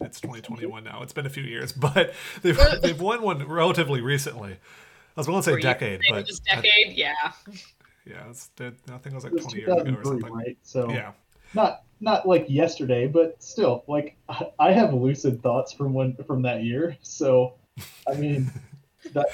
it's 0.00 0.20
2021 0.20 0.82
now. 0.82 1.02
It's 1.02 1.12
been 1.12 1.26
a 1.26 1.30
few 1.30 1.42
years, 1.44 1.72
but 1.86 2.14
they've 2.42 2.58
they've 2.82 3.00
won 3.00 3.22
one 3.22 3.46
relatively 3.46 4.00
recently. 4.00 4.52
I 4.52 5.20
was 5.20 5.26
going 5.26 5.40
to 5.40 5.42
say 5.44 5.52
Were 5.52 5.60
decade, 5.60 6.00
saying 6.02 6.14
but 6.14 6.26
this 6.26 6.40
I- 6.50 6.54
decade, 6.56 6.96
yeah. 6.96 7.14
yeah, 8.06 8.28
it's, 8.30 8.48
I 8.58 8.70
think 8.70 9.06
it 9.06 9.12
was 9.14 9.24
like 9.24 9.32
it 9.32 9.36
was 9.36 9.44
20 9.52 9.58
years 9.58 9.68
ago 9.82 9.94
or 9.98 10.04
something. 10.04 10.32
right? 10.32 10.56
So 10.62 10.90
Yeah. 10.90 11.12
not 11.52 11.82
not 12.00 12.26
like 12.26 12.46
yesterday, 12.48 13.06
but 13.06 13.42
still, 13.42 13.84
like 13.86 14.16
I- 14.58 14.72
have 14.72 14.94
lucid 14.94 15.42
thoughts 15.42 15.72
from 15.72 15.92
when 15.94 16.16
from 16.26 16.42
that 16.42 16.62
year. 16.62 16.96
So, 17.02 17.54
I 18.08 18.14
mean, 18.14 18.50
that 19.12 19.26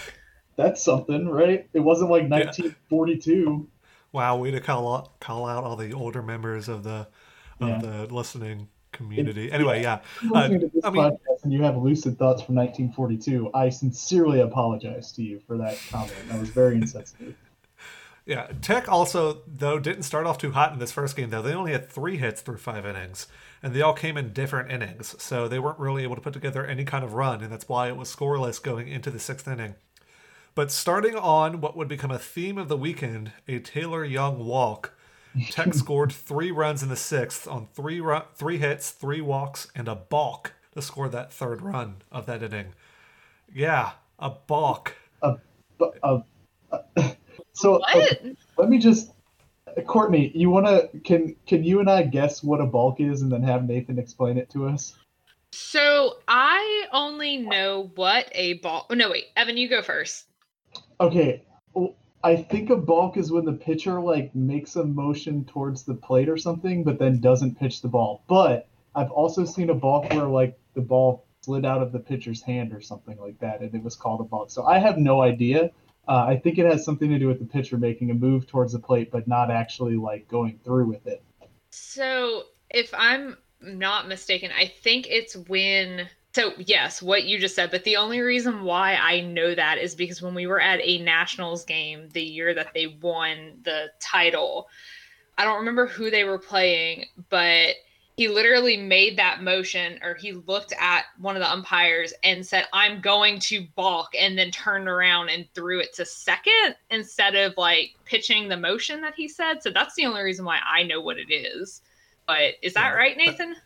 that's 0.57 0.83
something, 0.83 1.29
right? 1.29 1.69
It 1.75 1.81
wasn't 1.81 2.11
like 2.11 2.29
1942. 2.31 3.69
Wow, 4.13 4.37
way 4.39 4.51
to 4.51 4.61
call 4.61 4.95
out, 4.95 5.21
call 5.21 5.47
out 5.47 5.65
all 5.65 5.77
the 5.77 5.93
older 5.93 6.23
members 6.23 6.69
of 6.69 6.83
the 6.83 7.07
of 7.61 7.69
Yeah. 7.69 7.79
the 7.79 8.15
listening 8.15 8.69
community. 8.93 9.53
Anyway, 9.53 9.83
yeah. 9.83 9.99
If 10.23 10.25
Uh, 10.25 10.25
you're 10.25 10.33
listening 10.35 10.61
to 10.61 10.69
this 10.75 10.85
I 10.85 10.91
mean- 10.91 11.03
podcast 11.03 11.45
and 11.45 11.53
you 11.53 11.63
have 11.63 11.77
lucid 11.77 12.19
thoughts 12.19 12.41
from 12.43 12.55
1942. 12.55 13.51
I 13.53 13.69
sincerely 13.69 14.41
apologize 14.41 15.13
to 15.13 15.23
you 15.23 15.41
for 15.47 15.59
that 15.59 15.79
comment. 15.91 16.15
That 16.29 16.41
was 16.41 16.49
very 16.49 16.77
insensitive. 16.77 17.35
Yeah, 18.27 18.49
Tech 18.61 18.89
also 18.89 19.43
though 19.47 19.79
didn't 19.79 20.03
start 20.03 20.27
off 20.27 20.37
too 20.37 20.51
hot 20.51 20.73
in 20.73 20.81
this 20.81 20.91
first 20.91 21.15
game 21.17 21.31
though. 21.31 21.43
They 21.43 21.55
only 21.55 21.71
had 21.73 21.89
three 21.89 22.17
hits 22.17 22.41
through 22.41 22.59
five 22.59 22.85
innings, 22.85 23.29
and 23.63 23.73
they 23.73 23.83
all 23.83 23.95
came 23.95 24.17
in 24.17 24.33
different 24.33 24.71
innings, 24.71 25.15
so 25.23 25.47
they 25.47 25.61
weren't 25.61 25.79
really 25.79 26.03
able 26.03 26.17
to 26.17 26.21
put 26.21 26.33
together 26.33 26.67
any 26.67 26.85
kind 26.85 27.05
of 27.05 27.15
run, 27.15 27.41
and 27.41 27.53
that's 27.53 27.69
why 27.69 27.87
it 27.87 27.97
was 27.97 28.15
scoreless 28.15 28.61
going 28.61 28.89
into 28.89 29.13
the 29.13 29.21
sixth 29.21 29.47
inning. 29.47 29.77
But 30.57 30.73
starting 30.73 31.15
on 31.15 31.61
what 31.61 31.77
would 31.77 31.87
become 31.87 32.11
a 32.11 32.19
theme 32.19 32.59
of 32.59 32.69
the 32.69 32.77
weekend, 32.77 33.31
a 33.47 33.61
Taylor 33.61 34.05
Young 34.05 34.45
walk, 34.45 34.95
Tech 35.51 35.73
scored 35.75 36.11
three 36.11 36.51
runs 36.51 36.83
in 36.83 36.89
the 36.89 36.97
sixth 36.97 37.47
on 37.47 37.69
three 37.75 38.01
ru- 38.01 38.23
three 38.35 38.59
hits, 38.59 38.91
three 38.91 39.21
walks, 39.21 39.69
and 39.77 39.87
a 39.87 39.95
balk 39.95 40.55
to 40.75 40.83
score 40.83 41.09
that 41.11 41.33
third 41.33 41.63
run 41.63 41.97
of 42.11 42.27
that 42.27 42.43
inning. 42.43 42.73
Yeah, 43.55 43.93
a 44.19 44.31
balk. 44.31 44.97
But, 45.79 45.99
uh, 46.03 46.21
uh, 46.73 47.13
so 47.57 47.83
okay, 47.95 48.37
let 48.59 48.69
me 48.69 48.79
just, 48.79 49.13
Courtney, 49.87 50.31
you 50.35 50.51
wanna 50.51 50.89
can 51.05 51.35
can 51.47 51.65
you 51.65 51.81
and 51.81 51.91
I 51.91 52.03
guess 52.03 52.43
what 52.43 52.61
a 52.61 52.67
bulk 52.67 53.01
is, 53.01 53.23
and 53.23 53.33
then 53.33 53.43
have 53.43 53.65
Nathan 53.65 53.99
explain 53.99 54.39
it 54.39 54.51
to 54.51 54.69
us? 54.69 54.95
So 55.53 56.19
I 56.29 56.87
only 56.93 57.39
know 57.39 57.91
what 57.95 58.29
a 58.33 58.55
ball. 58.55 58.87
Oh, 58.91 58.95
no, 58.95 59.11
wait, 59.11 59.27
Evan, 59.37 59.57
you 59.57 59.69
go 59.69 59.81
first. 59.81 60.27
Okay, 61.01 61.43
well, 61.73 61.95
I 62.23 62.37
think 62.37 62.71
a 62.71 62.77
balk 62.77 63.17
is 63.17 63.33
when 63.33 63.45
the 63.45 63.53
pitcher 63.53 64.01
like 64.01 64.35
makes 64.35 64.77
a 64.77 64.85
motion 64.85 65.45
towards 65.45 65.85
the 65.85 65.95
plate 65.95 66.29
or 66.29 66.37
something, 66.37 66.85
but 66.85 66.99
then 66.99 67.21
doesn't 67.21 67.59
pitch 67.59 67.81
the 67.81 67.89
ball. 67.89 68.23
But 68.29 68.69
I've 68.95 69.11
also 69.11 69.45
seen 69.45 69.71
a 69.71 69.75
balk 69.75 70.13
where 70.13 70.27
like 70.27 70.59
the 70.75 70.81
ball 70.81 71.25
slid 71.43 71.65
out 71.65 71.83
of 71.83 71.93
the 71.93 72.01
pitcher's 72.01 72.43
hand 72.43 72.73
or 72.73 72.81
something 72.81 73.17
like 73.19 73.39
that, 73.39 73.61
and 73.61 73.75
it 73.75 73.83
was 73.83 73.95
called 73.95 74.21
a 74.21 74.25
balk. 74.25 74.51
So 74.51 74.65
I 74.65 74.79
have 74.79 74.99
no 74.99 75.23
idea. 75.23 75.71
Uh, 76.09 76.25
I 76.29 76.37
think 76.37 76.59
it 76.59 76.67
has 76.67 76.85
something 76.85 77.11
to 77.11 77.19
do 77.19 77.27
with 77.27 77.41
the 77.41 77.45
pitcher 77.45 77.77
making 77.79 78.11
a 78.11 78.15
move 78.15 78.47
towards 78.47 78.73
the 78.73 78.79
plate, 78.79 79.11
but 79.11 79.27
not 79.27 79.51
actually 79.51 79.97
like 79.97 80.29
going 80.29 80.61
through 80.63 80.87
with 80.87 81.07
it. 81.07 81.23
So 81.71 82.45
if 82.71 82.95
I'm 82.97 83.37
not 83.61 84.09
mistaken, 84.09 84.51
I 84.57 84.67
think 84.67 85.07
it's 85.09 85.37
when. 85.37 86.09
So 86.35 86.53
yes, 86.59 87.01
what 87.01 87.25
you 87.25 87.39
just 87.39 87.55
said, 87.55 87.71
but 87.71 87.85
the 87.85 87.97
only 87.97 88.21
reason 88.21 88.63
why 88.63 88.97
I 88.97 89.21
know 89.21 89.55
that 89.55 89.79
is 89.79 89.95
because 89.95 90.21
when 90.21 90.35
we 90.35 90.47
were 90.47 90.61
at 90.61 90.81
a 90.83 90.99
Nationals 90.99 91.65
game 91.65 92.11
the 92.13 92.23
year 92.23 92.53
that 92.53 92.75
they 92.75 92.99
won 93.01 93.59
the 93.63 93.87
title, 94.01 94.69
I 95.39 95.45
don't 95.45 95.59
remember 95.59 95.87
who 95.87 96.11
they 96.11 96.25
were 96.25 96.39
playing, 96.39 97.07
but 97.31 97.75
he 98.17 98.29
literally 98.29 98.79
made 98.79 99.19
that 99.19 99.43
motion 99.43 99.99
or 100.03 100.15
he 100.15 100.33
looked 100.33 100.73
at 100.81 101.05
one 101.19 101.37
of 101.37 101.41
the 101.43 101.51
umpires 101.51 102.15
and 102.25 102.45
said 102.47 102.65
i'm 102.73 103.01
going 103.01 103.39
to 103.39 103.67
balk 103.75 104.13
and 104.19 104.39
then 104.39 104.51
turned 104.51 104.89
around 104.89 105.29
and 105.29 105.47
threw 105.55 105.81
it 105.81 105.93
to 105.93 106.05
second 106.05 106.75
instead 106.91 107.35
of 107.35 107.53
like 107.57 107.95
pitching 108.05 108.49
the 108.49 108.57
motion 108.57 109.01
that 109.03 109.15
he 109.15 109.29
said 109.29 109.63
so 109.63 109.71
that's 109.71 109.95
the 109.95 110.07
only 110.07 110.23
reason 110.23 110.45
why 110.45 110.59
i 110.67 110.83
know 110.83 111.01
what 111.01 111.19
it 111.19 111.31
is 111.33 111.83
but 112.27 112.55
is 112.63 112.73
that 112.75 112.91
Yeah, 112.93 112.97
right 112.97 113.17
that- 113.17 113.25
nathan 113.27 113.57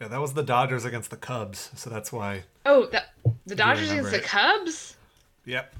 Yeah, 0.00 0.08
that 0.08 0.20
was 0.20 0.34
the 0.34 0.42
Dodgers 0.42 0.84
against 0.84 1.10
the 1.10 1.16
Cubs, 1.16 1.70
so 1.76 1.88
that's 1.88 2.12
why. 2.12 2.42
oh 2.66 2.86
the, 2.86 3.02
the 3.46 3.54
dodgers 3.54 3.90
against 3.92 4.10
the 4.10 4.20
cubs 4.20 4.96
Yep. 5.46 5.74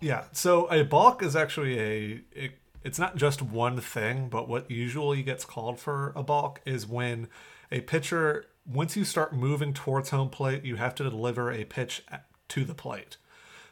Yeah. 0.00 0.24
So 0.30 0.66
a 0.70 0.84
balk 0.84 1.24
is 1.24 1.34
actually 1.34 1.76
a. 1.80 2.20
It, 2.32 2.52
it's 2.84 3.00
not 3.00 3.16
just 3.16 3.42
one 3.42 3.80
thing, 3.80 4.28
but 4.28 4.48
what 4.48 4.70
usually 4.70 5.24
gets 5.24 5.44
called 5.44 5.80
for 5.80 6.12
a 6.14 6.22
balk 6.22 6.60
is 6.64 6.86
when 6.86 7.26
a 7.70 7.80
pitcher, 7.80 8.46
once 8.66 8.96
you 8.96 9.04
start 9.04 9.32
moving 9.34 9.72
towards 9.72 10.10
home 10.10 10.30
plate, 10.30 10.64
you 10.64 10.76
have 10.76 10.94
to 10.96 11.04
deliver 11.04 11.50
a 11.50 11.64
pitch 11.64 12.04
to 12.48 12.64
the 12.64 12.74
plate. 12.74 13.16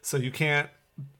So 0.02 0.16
you 0.16 0.30
can't, 0.30 0.68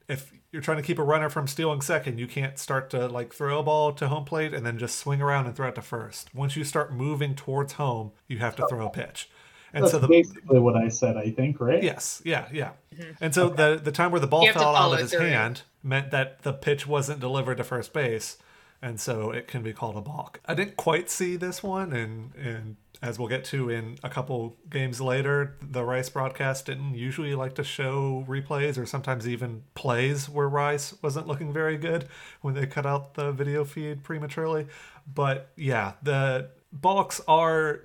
if 0.07 0.31
you're 0.51 0.61
trying 0.61 0.77
to 0.77 0.83
keep 0.83 0.97
a 0.97 1.03
runner 1.03 1.29
from 1.29 1.47
stealing 1.47 1.81
second, 1.81 2.19
you 2.19 2.27
can't 2.27 2.57
start 2.57 2.89
to 2.91 3.07
like 3.07 3.33
throw 3.33 3.59
a 3.59 3.63
ball 3.63 3.91
to 3.93 4.07
home 4.07 4.25
plate 4.25 4.53
and 4.53 4.65
then 4.65 4.77
just 4.77 4.97
swing 4.97 5.21
around 5.21 5.45
and 5.45 5.55
throw 5.55 5.67
it 5.67 5.75
to 5.75 5.81
first. 5.81 6.33
Once 6.33 6.55
you 6.55 6.63
start 6.63 6.93
moving 6.93 7.35
towards 7.35 7.73
home, 7.73 8.11
you 8.27 8.37
have 8.39 8.55
to 8.55 8.67
throw 8.67 8.87
a 8.87 8.89
pitch. 8.89 9.29
And 9.73 9.83
That's 9.83 9.91
so 9.91 9.99
the 9.99 10.07
basically 10.07 10.59
what 10.59 10.77
I 10.77 10.87
said. 10.87 11.17
I 11.17 11.29
think, 11.31 11.59
right? 11.59 11.83
Yes, 11.83 12.21
yeah, 12.23 12.47
yeah. 12.53 12.71
Mm-hmm. 12.95 13.11
And 13.21 13.35
so 13.35 13.49
the 13.49 13.79
the 13.83 13.91
time 13.91 14.11
where 14.11 14.21
the 14.21 14.27
ball 14.27 14.41
You 14.41 14.47
have 14.47 14.55
to 14.55 14.59
fell 14.59 14.75
out 14.75 14.93
of 14.93 14.99
his 14.99 15.11
through. 15.11 15.27
hand 15.27 15.63
meant 15.83 16.09
that 16.11 16.43
the 16.43 16.53
pitch 16.53 16.87
wasn't 16.87 17.19
delivered 17.19 17.57
to 17.57 17.65
first 17.65 17.91
base, 17.91 18.37
and 18.81 18.99
so 18.99 19.31
it 19.31 19.47
can 19.47 19.63
be 19.63 19.73
called 19.73 19.97
a 19.97 20.01
balk. 20.01 20.39
I 20.45 20.53
didn't 20.53 20.77
quite 20.77 21.09
see 21.09 21.35
this 21.35 21.63
one, 21.63 21.93
and 21.93 22.33
and 22.35 22.75
as 23.01 23.19
we'll 23.19 23.27
get 23.27 23.43
to 23.45 23.69
in 23.69 23.97
a 24.03 24.09
couple 24.09 24.57
games 24.69 24.99
later, 24.99 25.55
the 25.61 25.83
Rice 25.83 26.09
broadcast 26.09 26.65
didn't 26.65 26.95
usually 26.95 27.35
like 27.35 27.53
to 27.55 27.63
show 27.63 28.25
replays 28.27 28.77
or 28.77 28.85
sometimes 28.85 29.27
even 29.27 29.63
plays 29.75 30.27
where 30.27 30.49
Rice 30.49 30.95
wasn't 31.01 31.27
looking 31.27 31.53
very 31.53 31.77
good 31.77 32.07
when 32.41 32.55
they 32.55 32.65
cut 32.65 32.85
out 32.85 33.13
the 33.13 33.31
video 33.31 33.63
feed 33.63 34.03
prematurely. 34.03 34.67
But 35.11 35.51
yeah, 35.55 35.93
the 36.01 36.49
balks 36.71 37.21
are 37.27 37.81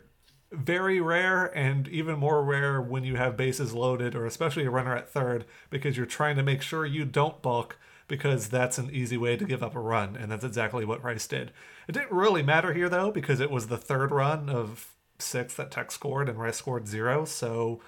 very 0.50 1.00
rare 1.00 1.46
and 1.56 1.88
even 1.88 2.18
more 2.18 2.42
rare 2.42 2.80
when 2.80 3.04
you 3.04 3.16
have 3.16 3.36
bases 3.36 3.72
loaded 3.72 4.14
or 4.14 4.26
especially 4.26 4.64
a 4.64 4.70
runner 4.70 4.94
at 4.94 5.08
third 5.08 5.46
because 5.70 5.96
you're 5.96 6.06
trying 6.06 6.36
to 6.36 6.42
make 6.42 6.60
sure 6.60 6.84
you 6.84 7.04
don't 7.04 7.40
balk 7.40 7.78
because 8.12 8.50
that's 8.50 8.76
an 8.76 8.90
easy 8.92 9.16
way 9.16 9.38
to 9.38 9.46
give 9.46 9.62
up 9.62 9.74
a 9.74 9.80
run 9.80 10.16
and 10.16 10.30
that's 10.30 10.44
exactly 10.44 10.84
what 10.84 11.02
Rice 11.02 11.26
did. 11.26 11.50
It 11.88 11.92
didn't 11.92 12.12
really 12.12 12.42
matter 12.42 12.74
here 12.74 12.90
though 12.90 13.10
because 13.10 13.40
it 13.40 13.50
was 13.50 13.68
the 13.68 13.78
third 13.78 14.10
run 14.10 14.50
of 14.50 14.92
six 15.18 15.54
that 15.54 15.70
Tech 15.70 15.90
scored 15.90 16.28
and 16.28 16.38
Rice 16.38 16.58
scored 16.58 16.86
zero 16.86 17.24
so 17.24 17.80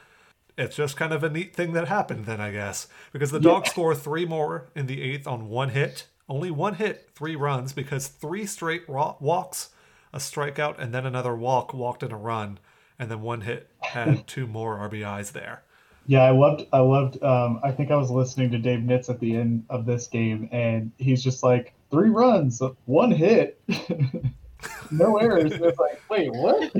it's 0.56 0.76
just 0.76 0.96
kind 0.96 1.12
of 1.12 1.22
a 1.22 1.28
neat 1.28 1.54
thing 1.54 1.74
that 1.74 1.88
happened 1.88 2.24
then 2.24 2.40
I 2.40 2.52
guess 2.52 2.88
because 3.12 3.32
the 3.32 3.38
Dogs 3.38 3.68
score 3.68 3.94
three 3.94 4.24
more 4.24 4.70
in 4.74 4.86
the 4.86 5.02
eighth 5.02 5.26
on 5.26 5.50
one 5.50 5.68
hit 5.68 6.06
only 6.26 6.50
one 6.50 6.76
hit 6.76 7.10
three 7.14 7.36
runs 7.36 7.74
because 7.74 8.08
three 8.08 8.46
straight 8.46 8.88
wa- 8.88 9.16
walks 9.20 9.74
a 10.10 10.16
strikeout 10.16 10.78
and 10.78 10.94
then 10.94 11.04
another 11.04 11.36
walk 11.36 11.74
walked 11.74 12.02
in 12.02 12.12
a 12.12 12.16
run 12.16 12.58
and 12.98 13.10
then 13.10 13.20
one 13.20 13.42
hit 13.42 13.68
had 13.82 14.26
two 14.26 14.46
more 14.46 14.78
RBIs 14.88 15.32
there. 15.32 15.64
Yeah, 16.06 16.22
I 16.22 16.30
loved. 16.30 16.66
I 16.72 16.80
loved. 16.80 17.22
Um, 17.22 17.60
I 17.62 17.70
think 17.70 17.90
I 17.90 17.96
was 17.96 18.10
listening 18.10 18.50
to 18.50 18.58
Dave 18.58 18.80
Nitz 18.80 19.08
at 19.08 19.20
the 19.20 19.36
end 19.36 19.64
of 19.70 19.86
this 19.86 20.06
game, 20.06 20.48
and 20.52 20.92
he's 20.98 21.22
just 21.22 21.42
like 21.42 21.72
three 21.90 22.10
runs, 22.10 22.60
one 22.84 23.10
hit, 23.10 23.60
no 24.90 25.16
errors. 25.16 25.52
And 25.52 25.64
it's 25.64 25.78
like, 25.78 26.02
wait, 26.10 26.30
what? 26.32 26.72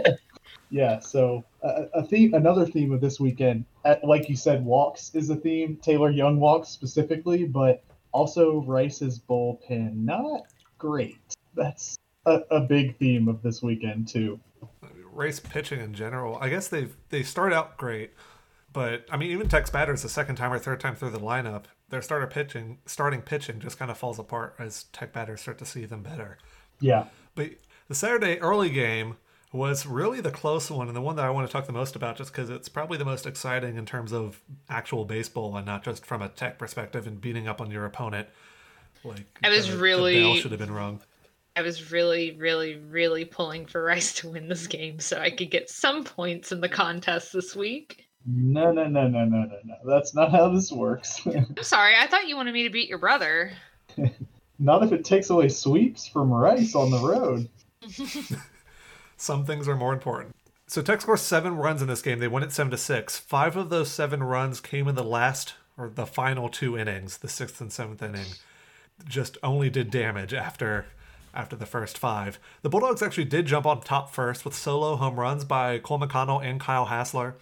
yeah. 0.70 0.98
So 0.98 1.44
a 1.62 2.02
theme, 2.04 2.34
another 2.34 2.66
theme 2.66 2.92
of 2.92 3.00
this 3.00 3.20
weekend, 3.20 3.64
uh, 3.84 3.96
like 4.02 4.28
you 4.28 4.36
said, 4.36 4.64
walks 4.64 5.14
is 5.14 5.30
a 5.30 5.36
theme. 5.36 5.78
Taylor 5.82 6.10
Young 6.10 6.40
walks 6.40 6.68
specifically, 6.68 7.44
but 7.44 7.84
also 8.12 8.62
Rice's 8.62 9.18
bullpen 9.18 9.94
not 9.96 10.42
great. 10.78 11.18
That's 11.54 11.96
a, 12.26 12.40
a 12.50 12.60
big 12.60 12.96
theme 12.98 13.28
of 13.28 13.42
this 13.42 13.62
weekend 13.62 14.08
too. 14.08 14.40
Rice 15.12 15.40
pitching 15.40 15.80
in 15.80 15.94
general, 15.94 16.38
I 16.40 16.48
guess 16.48 16.68
they've 16.68 16.94
they 17.08 17.24
start 17.24 17.52
out 17.52 17.76
great, 17.76 18.12
but 18.78 19.04
I 19.10 19.16
mean 19.16 19.32
even 19.32 19.48
Tex 19.48 19.70
batters 19.70 20.02
the 20.02 20.08
second 20.08 20.36
time 20.36 20.52
or 20.52 20.58
third 20.60 20.78
time 20.78 20.94
through 20.94 21.10
the 21.10 21.18
lineup, 21.18 21.64
their 21.88 22.00
starter 22.00 22.28
pitching 22.28 22.78
starting 22.86 23.22
pitching 23.22 23.58
just 23.58 23.76
kind 23.76 23.90
of 23.90 23.98
falls 23.98 24.20
apart 24.20 24.54
as 24.60 24.84
Tech 24.92 25.12
batters 25.12 25.40
start 25.40 25.58
to 25.58 25.64
see 25.66 25.84
them 25.84 26.04
better. 26.04 26.38
Yeah. 26.78 27.06
But 27.34 27.50
the 27.88 27.96
Saturday 27.96 28.38
early 28.38 28.70
game 28.70 29.16
was 29.52 29.84
really 29.84 30.20
the 30.20 30.30
close 30.30 30.70
one 30.70 30.86
and 30.86 30.96
the 30.96 31.00
one 31.00 31.16
that 31.16 31.24
I 31.24 31.30
want 31.30 31.48
to 31.48 31.52
talk 31.52 31.66
the 31.66 31.72
most 31.72 31.96
about 31.96 32.16
just 32.16 32.30
because 32.30 32.50
it's 32.50 32.68
probably 32.68 32.98
the 32.98 33.04
most 33.04 33.26
exciting 33.26 33.76
in 33.76 33.84
terms 33.84 34.12
of 34.12 34.40
actual 34.68 35.04
baseball 35.04 35.56
and 35.56 35.66
not 35.66 35.82
just 35.82 36.06
from 36.06 36.22
a 36.22 36.28
tech 36.28 36.56
perspective 36.56 37.04
and 37.08 37.20
beating 37.20 37.48
up 37.48 37.60
on 37.60 37.72
your 37.72 37.84
opponent. 37.84 38.28
Like 39.02 39.26
I 39.42 39.48
was 39.48 39.66
the- 39.66 39.72
the 39.72 39.78
really- 39.82 40.20
bell 40.22 40.36
should 40.36 40.52
have 40.52 40.60
been 40.60 40.70
rung. 40.72 41.00
I 41.56 41.62
was 41.62 41.90
really, 41.90 42.36
really, 42.38 42.76
really 42.76 43.24
pulling 43.24 43.66
for 43.66 43.82
Rice 43.92 44.12
to 44.20 44.28
win 44.28 44.46
this 44.46 44.68
game 44.68 45.00
so 45.00 45.18
I 45.18 45.30
could 45.30 45.50
get 45.50 45.68
some 45.68 46.04
points 46.04 46.52
in 46.52 46.60
the 46.60 46.68
contest 46.68 47.32
this 47.32 47.56
week. 47.56 48.07
No, 48.30 48.72
no, 48.72 48.86
no, 48.86 49.08
no, 49.08 49.24
no, 49.24 49.44
no, 49.44 49.58
no. 49.64 49.74
That's 49.86 50.14
not 50.14 50.30
how 50.30 50.50
this 50.50 50.70
works. 50.70 51.26
I'm 51.26 51.56
sorry, 51.62 51.94
I 51.98 52.06
thought 52.06 52.28
you 52.28 52.36
wanted 52.36 52.52
me 52.52 52.64
to 52.64 52.70
beat 52.70 52.88
your 52.88 52.98
brother. 52.98 53.52
not 54.58 54.82
if 54.82 54.92
it 54.92 55.04
takes 55.04 55.30
away 55.30 55.48
sweeps 55.48 56.06
from 56.06 56.30
Rice 56.30 56.74
on 56.74 56.90
the 56.90 56.98
road. 56.98 57.48
Some 59.16 59.46
things 59.46 59.66
are 59.66 59.76
more 59.76 59.94
important. 59.94 60.34
So 60.66 60.82
Tech 60.82 61.00
scores 61.00 61.22
seven 61.22 61.56
runs 61.56 61.80
in 61.80 61.88
this 61.88 62.02
game. 62.02 62.18
They 62.18 62.28
win 62.28 62.42
it 62.42 62.52
seven 62.52 62.70
to 62.72 62.76
six. 62.76 63.16
Five 63.16 63.56
of 63.56 63.70
those 63.70 63.90
seven 63.90 64.22
runs 64.22 64.60
came 64.60 64.88
in 64.88 64.94
the 64.94 65.02
last 65.02 65.54
or 65.78 65.88
the 65.88 66.04
final 66.04 66.50
two 66.50 66.76
innings, 66.76 67.18
the 67.18 67.28
sixth 67.28 67.62
and 67.62 67.72
seventh 67.72 68.02
inning. 68.02 68.26
Just 69.06 69.38
only 69.42 69.70
did 69.70 69.90
damage 69.90 70.34
after 70.34 70.84
after 71.32 71.56
the 71.56 71.66
first 71.66 71.96
five. 71.96 72.38
The 72.62 72.68
Bulldogs 72.68 73.00
actually 73.02 73.24
did 73.24 73.46
jump 73.46 73.64
on 73.64 73.80
top 73.80 74.10
first 74.10 74.44
with 74.44 74.54
solo 74.54 74.96
home 74.96 75.18
runs 75.18 75.44
by 75.44 75.78
Cole 75.78 76.00
McConnell 76.00 76.44
and 76.44 76.60
Kyle 76.60 76.86
Hassler. 76.86 77.36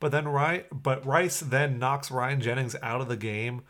But 0.00 0.12
then 0.12 0.26
Rice, 0.26 0.64
but 0.72 1.04
Rice 1.06 1.40
then 1.40 1.78
knocks 1.78 2.10
Ryan 2.10 2.40
Jennings 2.40 2.74
out 2.82 3.00
of 3.00 3.08
the 3.08 3.16
game 3.16 3.62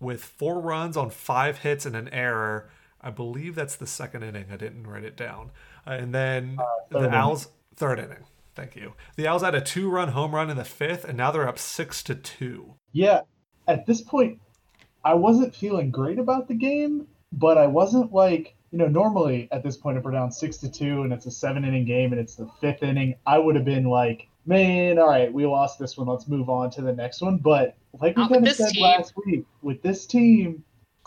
with 0.00 0.24
four 0.24 0.58
runs 0.60 0.96
on 0.96 1.10
five 1.10 1.58
hits 1.58 1.84
and 1.86 1.94
an 1.94 2.08
error. 2.08 2.70
I 3.00 3.10
believe 3.10 3.54
that's 3.54 3.76
the 3.76 3.86
second 3.86 4.22
inning. 4.22 4.46
I 4.50 4.56
didn't 4.56 4.86
write 4.86 5.04
it 5.04 5.16
down. 5.16 5.50
Uh, 5.86 5.90
and 5.92 6.14
then 6.14 6.58
third 6.90 7.02
the 7.02 7.08
inning. 7.08 7.14
Owls, 7.14 7.48
third 7.76 7.98
inning. 7.98 8.24
Thank 8.54 8.74
you. 8.74 8.94
The 9.16 9.26
Owls 9.26 9.42
had 9.42 9.54
a 9.54 9.60
two-run 9.60 10.08
home 10.08 10.34
run 10.34 10.50
in 10.50 10.56
the 10.56 10.64
fifth, 10.64 11.04
and 11.04 11.16
now 11.16 11.30
they're 11.30 11.48
up 11.48 11.58
six 11.58 12.02
to 12.04 12.14
two. 12.14 12.74
Yeah, 12.92 13.20
at 13.68 13.86
this 13.86 14.00
point, 14.00 14.40
I 15.04 15.14
wasn't 15.14 15.54
feeling 15.54 15.90
great 15.90 16.18
about 16.18 16.48
the 16.48 16.54
game, 16.54 17.06
but 17.32 17.56
I 17.56 17.66
wasn't 17.66 18.12
like, 18.12 18.54
you 18.70 18.78
know, 18.78 18.88
normally 18.88 19.48
at 19.52 19.62
this 19.62 19.76
point, 19.76 19.98
if 19.98 20.04
we're 20.04 20.12
down 20.12 20.30
six 20.32 20.56
to 20.58 20.70
two 20.70 21.02
and 21.02 21.12
it's 21.12 21.26
a 21.26 21.30
seven 21.30 21.64
inning 21.64 21.84
game 21.84 22.12
and 22.12 22.20
it's 22.20 22.34
the 22.34 22.50
fifth 22.60 22.82
inning, 22.82 23.14
I 23.26 23.38
would 23.38 23.54
have 23.54 23.64
been 23.64 23.84
like, 23.84 24.28
man, 24.50 24.98
all 24.98 25.08
right, 25.08 25.32
we 25.32 25.46
lost 25.46 25.78
this 25.78 25.96
one. 25.96 26.08
Let's 26.08 26.28
move 26.28 26.50
on 26.50 26.70
to 26.72 26.82
the 26.82 26.92
next 26.92 27.22
one. 27.22 27.38
But 27.38 27.76
like 28.00 28.16
we 28.16 28.28
kind 28.28 28.46
of 28.46 28.54
said 28.54 28.72
team. 28.72 28.82
last 28.82 29.14
week, 29.24 29.46
with 29.62 29.80
this 29.80 30.04
team, 30.04 30.62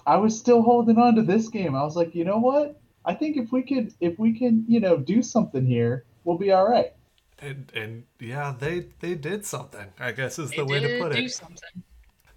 I 0.08 0.16
was 0.16 0.38
still 0.38 0.62
holding 0.62 0.98
on 0.98 1.16
to 1.16 1.22
this 1.22 1.50
game. 1.50 1.76
I 1.76 1.84
was 1.84 1.96
like, 1.96 2.16
you 2.16 2.24
know 2.24 2.40
what? 2.40 2.80
I 3.06 3.14
think 3.14 3.38
if 3.38 3.52
we 3.52 3.62
could, 3.62 3.94
if 4.00 4.18
we 4.18 4.38
can, 4.38 4.66
you 4.68 4.80
know, 4.80 4.98
do 4.98 5.22
something 5.22 5.66
here, 5.66 6.06
we'll 6.24 6.38
be 6.38 6.52
all 6.52 6.68
right. 6.68 6.94
And 7.40 7.72
and 7.76 8.04
yeah, 8.20 8.56
they 8.58 8.88
they 9.02 9.16
did 9.16 9.46
something. 9.46 9.88
I 10.00 10.14
guess 10.14 10.40
is 10.40 10.52
the 10.52 10.66
way 10.66 10.80
to 10.80 11.00
put 11.00 11.12
do 11.12 11.24
it. 11.24 11.32
something. 11.32 11.84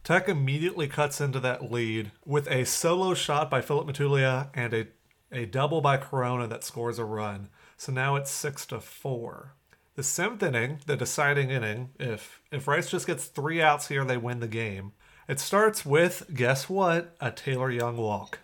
Tech 0.02 0.28
immediately 0.28 0.88
cuts 0.88 1.20
into 1.20 1.40
that 1.40 1.70
lead 1.70 2.12
with 2.24 2.48
a 2.48 2.64
solo 2.64 3.14
shot 3.14 3.50
by 3.50 3.60
Philip 3.60 3.88
Matulia 3.88 4.50
and 4.54 4.72
a, 4.72 4.86
a 5.32 5.46
double 5.46 5.80
by 5.80 5.96
Corona 5.96 6.46
that 6.46 6.62
scores 6.62 7.00
a 7.00 7.04
run. 7.04 7.48
So 7.76 7.92
now 7.92 8.14
it's 8.14 8.30
six 8.30 8.66
to 8.66 8.80
four. 8.80 9.54
The 9.96 10.02
seventh 10.02 10.42
inning, 10.42 10.80
the 10.84 10.96
deciding 10.96 11.50
inning, 11.50 11.88
if 11.98 12.42
if 12.52 12.68
Rice 12.68 12.90
just 12.90 13.06
gets 13.06 13.24
three 13.24 13.62
outs 13.62 13.88
here, 13.88 14.04
they 14.04 14.18
win 14.18 14.40
the 14.40 14.46
game. 14.46 14.92
It 15.26 15.40
starts 15.40 15.86
with 15.86 16.30
guess 16.34 16.68
what? 16.68 17.16
A 17.18 17.30
Taylor 17.30 17.70
Young 17.70 17.96
walk. 17.96 18.40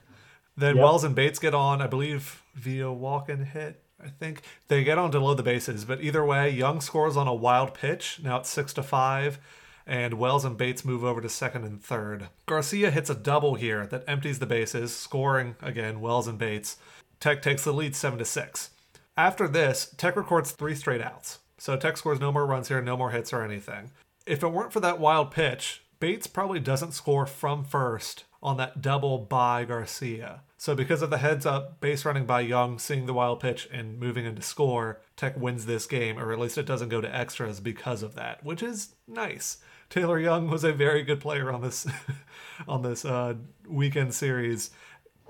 Then 0.56 0.76
Yep. 0.76 0.82
Wells 0.82 1.04
and 1.04 1.14
Bates 1.14 1.38
get 1.38 1.54
on, 1.54 1.82
I 1.82 1.86
believe, 1.86 2.42
via 2.54 2.90
walk 2.90 3.28
and 3.28 3.46
hit. 3.46 3.82
I 4.02 4.08
think 4.08 4.42
they 4.68 4.82
get 4.82 4.98
on 4.98 5.12
to 5.12 5.20
load 5.20 5.36
the 5.36 5.42
bases, 5.42 5.84
but 5.84 6.02
either 6.02 6.24
way, 6.24 6.48
Young 6.50 6.80
scores 6.80 7.16
on 7.16 7.28
a 7.28 7.34
wild 7.34 7.74
pitch. 7.74 8.18
Now 8.22 8.38
it's 8.38 8.48
six 8.48 8.72
to 8.74 8.82
five, 8.82 9.38
and 9.86 10.14
Wells 10.14 10.44
and 10.46 10.56
Bates 10.56 10.84
move 10.86 11.04
over 11.04 11.20
to 11.20 11.28
second 11.28 11.64
and 11.64 11.82
third. 11.82 12.28
Garcia 12.46 12.90
hits 12.90 13.10
a 13.10 13.14
double 13.14 13.56
here 13.56 13.86
that 13.88 14.04
empties 14.08 14.38
the 14.38 14.46
bases, 14.46 14.96
scoring 14.96 15.56
again 15.60 16.00
Wells 16.00 16.26
and 16.26 16.38
Bates. 16.38 16.78
Tech 17.20 17.42
takes 17.42 17.62
the 17.62 17.72
lead 17.72 17.94
seven 17.94 18.18
to 18.18 18.24
six. 18.24 18.70
After 19.16 19.46
this, 19.46 19.94
Tech 19.98 20.16
records 20.16 20.52
three 20.52 20.74
straight 20.74 21.02
outs. 21.02 21.38
So 21.62 21.76
Tech 21.76 21.96
scores 21.96 22.18
no 22.18 22.32
more 22.32 22.44
runs 22.44 22.66
here, 22.66 22.82
no 22.82 22.96
more 22.96 23.12
hits 23.12 23.32
or 23.32 23.42
anything. 23.42 23.92
If 24.26 24.42
it 24.42 24.48
weren't 24.48 24.72
for 24.72 24.80
that 24.80 24.98
wild 24.98 25.30
pitch 25.30 25.84
Bates 26.00 26.26
probably 26.26 26.58
doesn't 26.58 26.90
score 26.90 27.26
from 27.26 27.62
first 27.62 28.24
on 28.42 28.56
that 28.56 28.82
double 28.82 29.18
by 29.18 29.64
Garcia. 29.64 30.40
So 30.56 30.74
because 30.74 31.00
of 31.00 31.10
the 31.10 31.18
heads 31.18 31.46
up 31.46 31.80
base 31.80 32.04
running 32.04 32.26
by 32.26 32.40
Young, 32.40 32.80
seeing 32.80 33.06
the 33.06 33.14
wild 33.14 33.38
pitch 33.38 33.68
and 33.72 34.00
moving 34.00 34.24
into 34.24 34.42
score, 34.42 35.00
Tech 35.16 35.36
wins 35.36 35.64
this 35.66 35.86
game, 35.86 36.18
or 36.18 36.32
at 36.32 36.40
least 36.40 36.58
it 36.58 36.66
doesn't 36.66 36.88
go 36.88 37.00
to 37.00 37.16
extras 37.16 37.60
because 37.60 38.02
of 38.02 38.16
that, 38.16 38.42
which 38.42 38.64
is 38.64 38.96
nice. 39.06 39.58
Taylor 39.88 40.18
Young 40.18 40.50
was 40.50 40.64
a 40.64 40.72
very 40.72 41.04
good 41.04 41.20
player 41.20 41.52
on 41.52 41.60
this 41.60 41.86
on 42.66 42.82
this 42.82 43.04
uh, 43.04 43.34
weekend 43.68 44.12
series. 44.12 44.72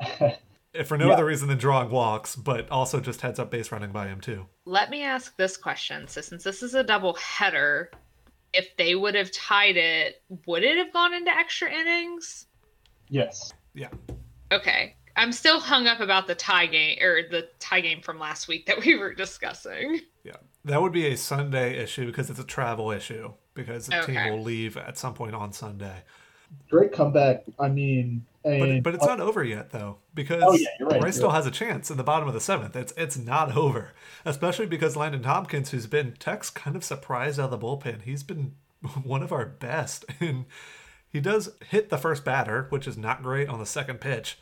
if 0.74 0.88
for 0.88 0.96
no 0.96 1.08
Yeah. 1.08 1.14
other 1.14 1.24
reason 1.24 1.48
than 1.48 1.58
drawing 1.58 1.90
walks, 1.90 2.34
but 2.36 2.70
also 2.70 3.00
just 3.00 3.20
heads 3.20 3.38
up 3.38 3.50
base 3.50 3.70
running 3.72 3.92
by 3.92 4.06
him 4.08 4.20
too. 4.20 4.46
Let 4.64 4.90
me 4.90 5.02
ask 5.02 5.36
this 5.36 5.56
question. 5.56 6.08
So 6.08 6.20
since 6.20 6.44
this 6.44 6.62
is 6.62 6.74
a 6.74 6.82
double 6.82 7.14
header, 7.14 7.90
if 8.52 8.76
they 8.76 8.94
would 8.94 9.14
have 9.14 9.30
tied 9.32 9.76
it, 9.76 10.22
would 10.46 10.62
it 10.62 10.76
have 10.78 10.92
gone 10.92 11.14
into 11.14 11.30
extra 11.30 11.70
innings? 11.72 12.46
Yes. 13.08 13.52
Yeah. 13.74 13.88
Okay. 14.50 14.96
I'm 15.16 15.32
still 15.32 15.60
hung 15.60 15.86
up 15.86 16.00
about 16.00 16.26
the 16.26 16.34
tie 16.34 16.66
game 16.66 16.98
or 17.02 17.22
the 17.28 17.48
tie 17.58 17.80
game 17.82 18.00
from 18.00 18.18
last 18.18 18.48
week 18.48 18.66
that 18.66 18.80
we 18.84 18.96
were 18.96 19.12
discussing. 19.14 20.00
Yeah. 20.24 20.36
That 20.64 20.80
would 20.80 20.92
be 20.92 21.06
a 21.08 21.16
Sunday 21.16 21.76
issue 21.76 22.06
because 22.06 22.30
it's 22.30 22.38
a 22.38 22.44
travel 22.44 22.90
issue 22.92 23.32
because 23.54 23.86
the 23.86 24.00
Okay. 24.02 24.14
team 24.14 24.32
will 24.32 24.42
leave 24.42 24.76
at 24.78 24.96
some 24.96 25.12
point 25.12 25.34
on 25.34 25.52
Sunday. 25.52 26.02
Great 26.70 26.92
comeback. 26.92 27.44
I 27.58 27.68
mean, 27.68 28.24
But, 28.44 28.82
but 28.82 28.94
it's 28.94 29.06
not 29.06 29.20
over 29.20 29.44
yet 29.44 29.70
though 29.70 29.98
because 30.14 30.42
Oh, 30.44 30.52
yeah, 30.54 30.68
right, 30.80 31.00
Rice 31.02 31.16
still 31.16 31.28
right. 31.28 31.36
has 31.36 31.46
a 31.46 31.50
chance 31.50 31.90
in 31.90 31.96
the 31.96 32.02
bottom 32.04 32.26
of 32.28 32.34
the 32.34 32.40
seventh. 32.40 32.74
It's 32.74 32.92
it's 32.96 33.16
not 33.16 33.56
over, 33.56 33.92
especially 34.24 34.66
because 34.66 34.96
Landon 34.96 35.22
Tompkins, 35.22 35.70
who's 35.70 35.86
been 35.86 36.14
Tech's 36.18 36.50
kind 36.50 36.74
of 36.74 36.82
surprised 36.84 37.38
out 37.38 37.52
of 37.52 37.60
the 37.60 37.66
bullpen, 37.66 38.02
he's 38.02 38.22
been 38.22 38.54
one 39.04 39.22
of 39.22 39.32
our 39.32 39.46
best, 39.46 40.04
and 40.20 40.44
he 41.08 41.20
does 41.20 41.50
hit 41.68 41.88
the 41.88 41.98
first 41.98 42.24
batter, 42.24 42.66
which 42.70 42.86
is 42.88 42.96
not 42.98 43.22
great 43.22 43.48
on 43.48 43.58
the 43.58 43.66
second 43.66 44.00
pitch, 44.00 44.38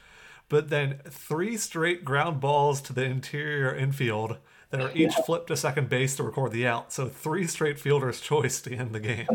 but 0.49 0.71
then 0.71 1.01
three 1.09 1.57
straight 1.57 2.05
ground 2.05 2.41
balls 2.41 2.81
to 2.83 2.93
the 2.93 3.05
interior 3.05 3.75
infield 3.75 4.39
that 4.71 4.81
are 4.81 4.93
each 4.95 5.15
flipped 5.27 5.49
to 5.49 5.57
second 5.57 5.89
base 5.89 6.17
to 6.17 6.23
record 6.23 6.53
the 6.53 6.67
out. 6.67 6.93
So 6.93 7.09
three 7.09 7.47
straight 7.47 7.79
fielder's 7.79 8.21
choice 8.23 8.61
to 8.63 8.75
end 8.75 8.95
the 8.95 9.01
game. 9.01 9.27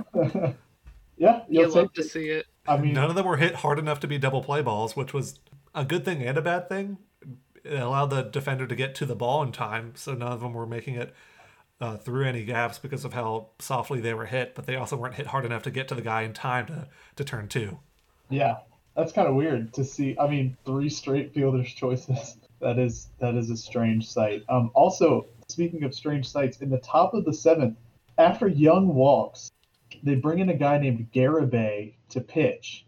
yeah, 1.18 1.42
You 1.50 1.62
you'll 1.62 1.72
love 1.76 1.94
to 1.94 2.04
see 2.04 2.30
it. 2.30 2.46
I 2.68 2.78
mean, 2.82 2.94
None 2.94 3.10
of 3.10 3.16
them 3.16 3.26
were 3.26 3.38
hit 3.38 3.56
hard 3.56 3.80
enough 3.80 4.00
to 4.02 4.08
be 4.08 4.18
double 4.18 4.44
play 4.44 4.62
balls, 4.62 4.96
which 4.96 5.14
was 5.14 5.40
a 5.74 5.86
good 5.86 6.06
thing 6.06 6.22
and 6.24 6.38
a 6.38 6.42
bad 6.42 6.70
thing. 6.70 6.98
It 7.64 7.80
allowed 7.80 8.08
the 8.12 8.22
defender 8.24 8.68
to 8.68 8.76
get 8.76 8.96
to 8.96 9.06
the 9.06 9.16
ball 9.16 9.42
in 9.44 9.52
time, 9.52 9.94
so 9.96 10.14
none 10.14 10.32
of 10.32 10.42
them 10.42 10.54
were 10.54 10.68
making 10.68 10.96
it 10.96 11.14
uh, 11.82 11.98
through 11.98 12.26
any 12.26 12.46
gaps 12.46 12.78
because 12.78 13.04
of 13.06 13.14
how 13.14 13.50
softly 13.60 14.00
they 14.00 14.14
were 14.14 14.26
hit. 14.28 14.56
But 14.56 14.66
they 14.68 14.76
also 14.76 14.96
weren't 14.96 15.16
hit 15.16 15.28
hard 15.28 15.46
enough 15.46 15.64
to 15.64 15.72
get 15.72 15.88
to 15.90 15.96
the 15.96 16.02
guy 16.02 16.22
in 16.22 16.34
time 16.34 16.68
to 16.68 16.88
to 17.16 17.24
turn 17.24 17.48
two. 17.48 17.80
yeah, 18.30 18.58
that's 18.96 19.12
kind 19.12 19.28
of 19.28 19.36
weird 19.36 19.74
to 19.74 19.84
see. 19.84 20.16
I 20.20 20.28
mean, 20.28 20.58
three 20.66 20.90
straight 20.90 21.34
fielders' 21.34 21.74
choices. 21.76 22.38
That 22.62 22.80
is 22.80 23.10
that 23.20 23.36
is 23.36 23.50
a 23.50 23.58
strange 23.58 24.08
sight. 24.10 24.44
Um, 24.48 24.72
also, 24.74 25.28
speaking 25.48 25.84
of 25.84 25.94
strange 25.94 26.28
sights, 26.30 26.58
in 26.62 26.70
the 26.70 26.80
top 26.80 27.14
of 27.14 27.26
the 27.26 27.34
seventh, 27.34 27.78
after 28.18 28.48
Young 28.48 28.94
walks, 28.94 29.52
they 30.04 30.16
bring 30.16 30.40
in 30.40 30.50
a 30.50 30.56
guy 30.56 30.78
named 30.78 31.08
Garibay 31.14 31.94
to 32.10 32.22
pitch, 32.22 32.86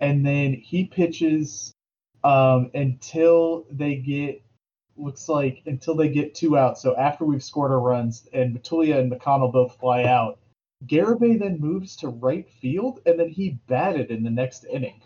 and 0.00 0.24
then 0.26 0.54
he 0.54 0.84
pitches 0.84 1.72
um, 2.24 2.70
until 2.74 3.66
they 3.70 3.96
get 3.96 4.42
looks 4.96 5.28
like 5.28 5.62
until 5.66 5.94
they 5.94 6.08
get 6.08 6.34
two 6.34 6.56
outs. 6.56 6.82
So 6.82 6.96
after 6.96 7.24
we've 7.24 7.42
scored 7.42 7.70
our 7.70 7.80
runs 7.80 8.28
and 8.32 8.54
Matulia 8.54 8.98
and 8.98 9.10
McConnell 9.10 9.52
both 9.52 9.78
fly 9.78 10.04
out, 10.04 10.38
Garibay 10.86 11.38
then 11.38 11.58
moves 11.58 11.96
to 11.96 12.08
right 12.08 12.48
field 12.60 13.00
and 13.06 13.18
then 13.18 13.28
he 13.28 13.58
batted 13.66 14.10
in 14.10 14.22
the 14.22 14.30
next 14.30 14.64
inning, 14.64 15.00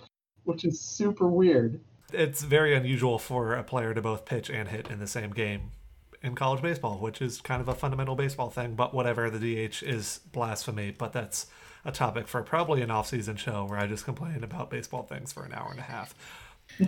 which 0.44 0.64
is 0.64 0.80
super 0.80 1.28
weird. 1.28 1.80
It's 2.12 2.42
very 2.42 2.74
unusual 2.74 3.18
for 3.18 3.54
a 3.54 3.64
player 3.64 3.94
to 3.94 4.02
both 4.02 4.24
pitch 4.24 4.50
and 4.50 4.68
hit 4.68 4.90
in 4.90 4.98
the 4.98 5.06
same 5.06 5.30
game 5.30 5.72
in 6.24 6.34
college 6.34 6.62
baseball, 6.62 6.98
which 6.98 7.22
is 7.22 7.40
kind 7.40 7.60
of 7.60 7.68
a 7.68 7.74
fundamental 7.74 8.16
baseball 8.16 8.50
thing. 8.50 8.74
But 8.74 8.94
whatever, 8.94 9.30
the 9.30 9.38
DH 9.38 9.82
is 9.82 10.20
blasphemy. 10.32 10.90
But 10.90 11.12
that's 11.12 11.46
a 11.84 11.92
topic 11.92 12.26
for 12.26 12.42
probably 12.42 12.82
an 12.82 12.90
off-season 12.90 13.36
show 13.36 13.66
where 13.66 13.78
I 13.78 13.86
just 13.86 14.04
complain 14.04 14.42
about 14.42 14.70
baseball 14.70 15.02
things 15.02 15.32
for 15.32 15.44
an 15.44 15.52
hour 15.52 15.68
and 15.70 15.78
a 15.78 15.84
half. 15.84 16.14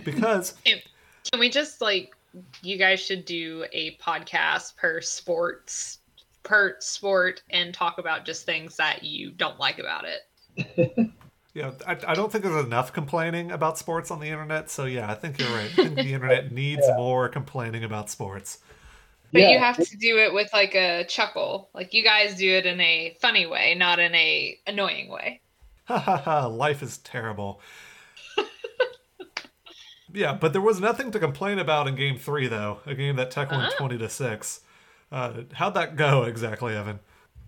Because 0.03 0.55
Can 0.65 1.39
we 1.39 1.49
just 1.49 1.81
like 1.81 2.15
you 2.61 2.77
guys 2.77 2.99
should 2.99 3.25
do 3.25 3.65
a 3.71 3.95
podcast 3.97 4.75
per 4.75 5.01
sports 5.01 5.99
per 6.43 6.77
sport 6.79 7.43
and 7.49 7.73
talk 7.73 7.97
about 7.97 8.25
just 8.25 8.45
things 8.45 8.77
that 8.77 9.03
you 9.03 9.31
don't 9.31 9.59
like 9.59 9.79
about 9.79 10.05
it. 10.05 11.11
Yeah, 11.53 11.71
I, 11.87 11.97
I 12.09 12.13
don't 12.13 12.31
think 12.31 12.43
there's 12.43 12.63
enough 12.63 12.93
complaining 12.93 13.49
about 13.49 13.79
sports 13.79 14.11
on 14.11 14.19
the 14.19 14.27
internet. 14.27 14.69
So 14.69 14.85
yeah, 14.85 15.09
I 15.09 15.15
think 15.15 15.39
you're 15.39 15.49
right. 15.49 15.71
I 15.71 15.73
think 15.73 15.95
the 15.95 16.13
internet 16.13 16.51
needs 16.51 16.87
more 16.97 17.29
complaining 17.29 17.83
about 17.83 18.11
sports. 18.11 18.59
But 19.33 19.41
Yeah, 19.41 19.49
you 19.51 19.59
have 19.59 19.77
to 19.77 19.97
do 19.97 20.17
it 20.19 20.33
with 20.33 20.49
like 20.53 20.73
a 20.75 21.03
chuckle. 21.05 21.69
Like 21.73 21.93
you 21.93 22.03
guys 22.03 22.35
do 22.37 22.49
it 22.49 22.65
in 22.65 22.79
a 22.79 23.17
funny 23.21 23.45
way, 23.45 23.75
not 23.75 23.99
in 23.99 24.15
a 24.15 24.57
annoying 24.65 25.09
way. 25.09 25.41
Ha 25.85 25.97
ha 25.97 26.17
ha! 26.17 26.47
Life 26.47 26.81
is 26.83 26.97
terrible. 26.99 27.61
yeah, 30.13 30.33
but 30.33 30.53
there 30.53 30.61
was 30.61 30.79
nothing 30.79 31.11
to 31.11 31.19
complain 31.19 31.59
about 31.59 31.87
in 31.87 31.95
Game 31.95 32.17
Three, 32.17 32.47
though. 32.47 32.79
A 32.85 32.95
game 32.95 33.15
that 33.17 33.31
Tech 33.31 33.51
won 33.51 33.61
Uh-huh. 33.61 33.77
twenty 33.77 33.97
to 33.97 34.09
six. 34.09 34.61
Uh, 35.11 35.43
how'd 35.53 35.73
that 35.75 35.95
go 35.95 36.23
exactly, 36.23 36.75
Evan? 36.75 36.99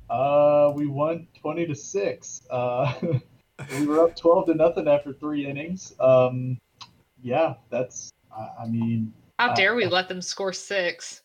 Uh, 0.09 0.71
we 0.75 0.87
won 0.87 1.27
twenty 1.39 1.65
to 1.65 1.75
six. 1.75 2.41
Uh, 2.49 2.93
we 3.73 3.85
were 3.85 4.03
up 4.03 4.15
twelve 4.15 4.45
to 4.47 4.53
nothing 4.53 4.87
after 4.87 5.13
three 5.13 5.45
innings. 5.45 5.93
Um, 5.99 6.57
yeah, 7.21 7.55
that's. 7.69 8.11
I, 8.31 8.63
I 8.63 8.67
mean, 8.67 9.13
How 9.37 9.53
dare 9.53 9.75
we 9.75 9.85
let 9.85 10.07
them 10.07 10.21
score 10.21 10.53
six? 10.53 11.21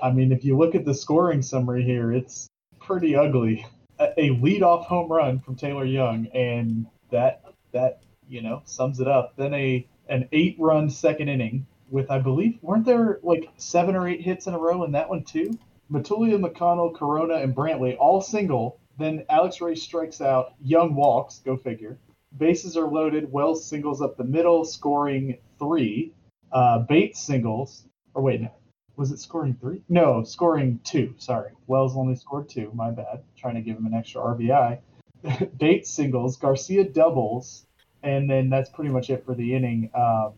I 0.00 0.10
mean, 0.10 0.32
if 0.32 0.44
you 0.44 0.56
look 0.56 0.74
at 0.74 0.84
the 0.84 0.94
scoring 0.94 1.42
summary 1.42 1.82
here, 1.82 2.12
it's 2.12 2.48
pretty 2.80 3.16
ugly. 3.16 3.66
A, 3.98 4.08
a 4.18 4.28
leadoff 4.30 4.84
home 4.84 5.10
run 5.10 5.40
from 5.40 5.56
Taylor 5.56 5.84
Young, 5.84 6.26
and 6.28 6.86
that 7.10 7.42
that 7.72 8.02
you 8.28 8.42
know 8.42 8.62
sums 8.64 9.00
it 9.00 9.08
up. 9.08 9.34
Then 9.36 9.54
a 9.54 9.86
an 10.08 10.28
eight 10.32 10.56
run 10.58 10.90
second 10.90 11.28
inning 11.28 11.66
with 11.90 12.10
I 12.10 12.18
believe 12.18 12.58
weren't 12.62 12.86
there 12.86 13.20
like 13.22 13.50
seven 13.56 13.94
or 13.94 14.08
eight 14.08 14.22
hits 14.22 14.46
in 14.46 14.54
a 14.54 14.58
row 14.58 14.84
in 14.84 14.92
that 14.92 15.08
one 15.08 15.24
too? 15.24 15.58
Matulia, 15.90 16.40
McConnell, 16.40 16.94
Corona, 16.94 17.34
and 17.34 17.54
Brantley 17.54 17.96
all 17.98 18.22
single. 18.22 18.78
Then 18.98 19.24
Alex 19.28 19.60
Ray 19.60 19.74
strikes 19.74 20.20
out. 20.20 20.54
Young 20.62 20.94
walks. 20.94 21.40
Go 21.40 21.56
figure. 21.56 21.98
Bases 22.38 22.76
are 22.76 22.88
loaded. 22.88 23.30
Wells 23.30 23.66
singles 23.66 24.00
up 24.00 24.16
the 24.16 24.24
middle, 24.24 24.64
scoring 24.64 25.38
three. 25.58 26.14
Uh, 26.50 26.78
Bates 26.80 27.20
singles. 27.20 27.86
Or 28.14 28.22
wait, 28.22 28.40
no. 28.40 28.50
Was 28.96 29.10
it 29.10 29.18
scoring 29.18 29.56
three? 29.60 29.80
No, 29.88 30.22
scoring 30.22 30.80
two. 30.84 31.14
Sorry. 31.18 31.50
Wells 31.66 31.96
only 31.96 32.14
scored 32.14 32.48
two. 32.48 32.70
My 32.74 32.90
bad. 32.90 33.22
Trying 33.36 33.54
to 33.54 33.60
give 33.62 33.76
him 33.76 33.86
an 33.86 33.94
extra 33.94 34.20
RBI. 34.20 34.78
Bates 35.58 35.90
singles. 35.90 36.36
Garcia 36.36 36.84
doubles. 36.84 37.66
And 38.02 38.28
then 38.28 38.50
that's 38.50 38.68
pretty 38.68 38.90
much 38.90 39.10
it 39.10 39.24
for 39.24 39.34
the 39.34 39.54
inning. 39.54 39.90
Um, 39.94 40.32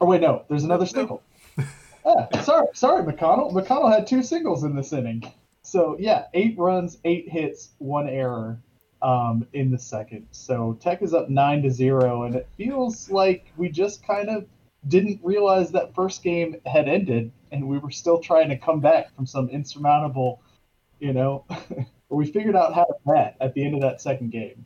or 0.00 0.06
wait, 0.06 0.20
no. 0.20 0.44
There's 0.48 0.64
another 0.64 0.86
single. 0.96 1.22
Yeah, 2.06 2.40
sorry, 2.42 2.68
sorry, 2.72 3.02
McConnell. 3.02 3.52
McConnell 3.52 3.92
had 3.92 4.06
two 4.06 4.22
singles 4.22 4.64
in 4.64 4.74
this 4.74 4.92
inning. 4.92 5.30
So 5.62 5.96
yeah, 5.98 6.24
eight 6.32 6.56
runs, 6.56 6.98
eight 7.04 7.28
hits, 7.28 7.70
one 7.78 8.08
error 8.08 8.58
um, 9.02 9.46
in 9.52 9.70
the 9.70 9.78
second. 9.78 10.26
So 10.30 10.78
Tech 10.80 11.02
is 11.02 11.12
up 11.12 11.28
nine 11.28 11.62
to 11.62 11.70
zero, 11.70 12.22
and 12.22 12.34
it 12.34 12.48
feels 12.56 13.10
like 13.10 13.52
we 13.56 13.68
just 13.68 14.06
kind 14.06 14.30
of 14.30 14.46
didn't 14.86 15.20
realize 15.22 15.72
that 15.72 15.94
first 15.94 16.22
game 16.22 16.56
had 16.64 16.88
ended, 16.88 17.30
and 17.52 17.66
we 17.66 17.78
were 17.78 17.90
still 17.90 18.18
trying 18.18 18.48
to 18.48 18.56
come 18.56 18.80
back 18.80 19.14
from 19.14 19.26
some 19.26 19.48
insurmountable, 19.48 20.42
you 21.00 21.12
know, 21.12 21.44
we 22.08 22.26
figured 22.30 22.56
out 22.56 22.74
how 22.74 22.84
to 22.84 22.94
bat 23.06 23.36
at 23.40 23.54
the 23.54 23.64
end 23.64 23.74
of 23.74 23.80
that 23.80 24.00
second 24.00 24.30
game. 24.30 24.64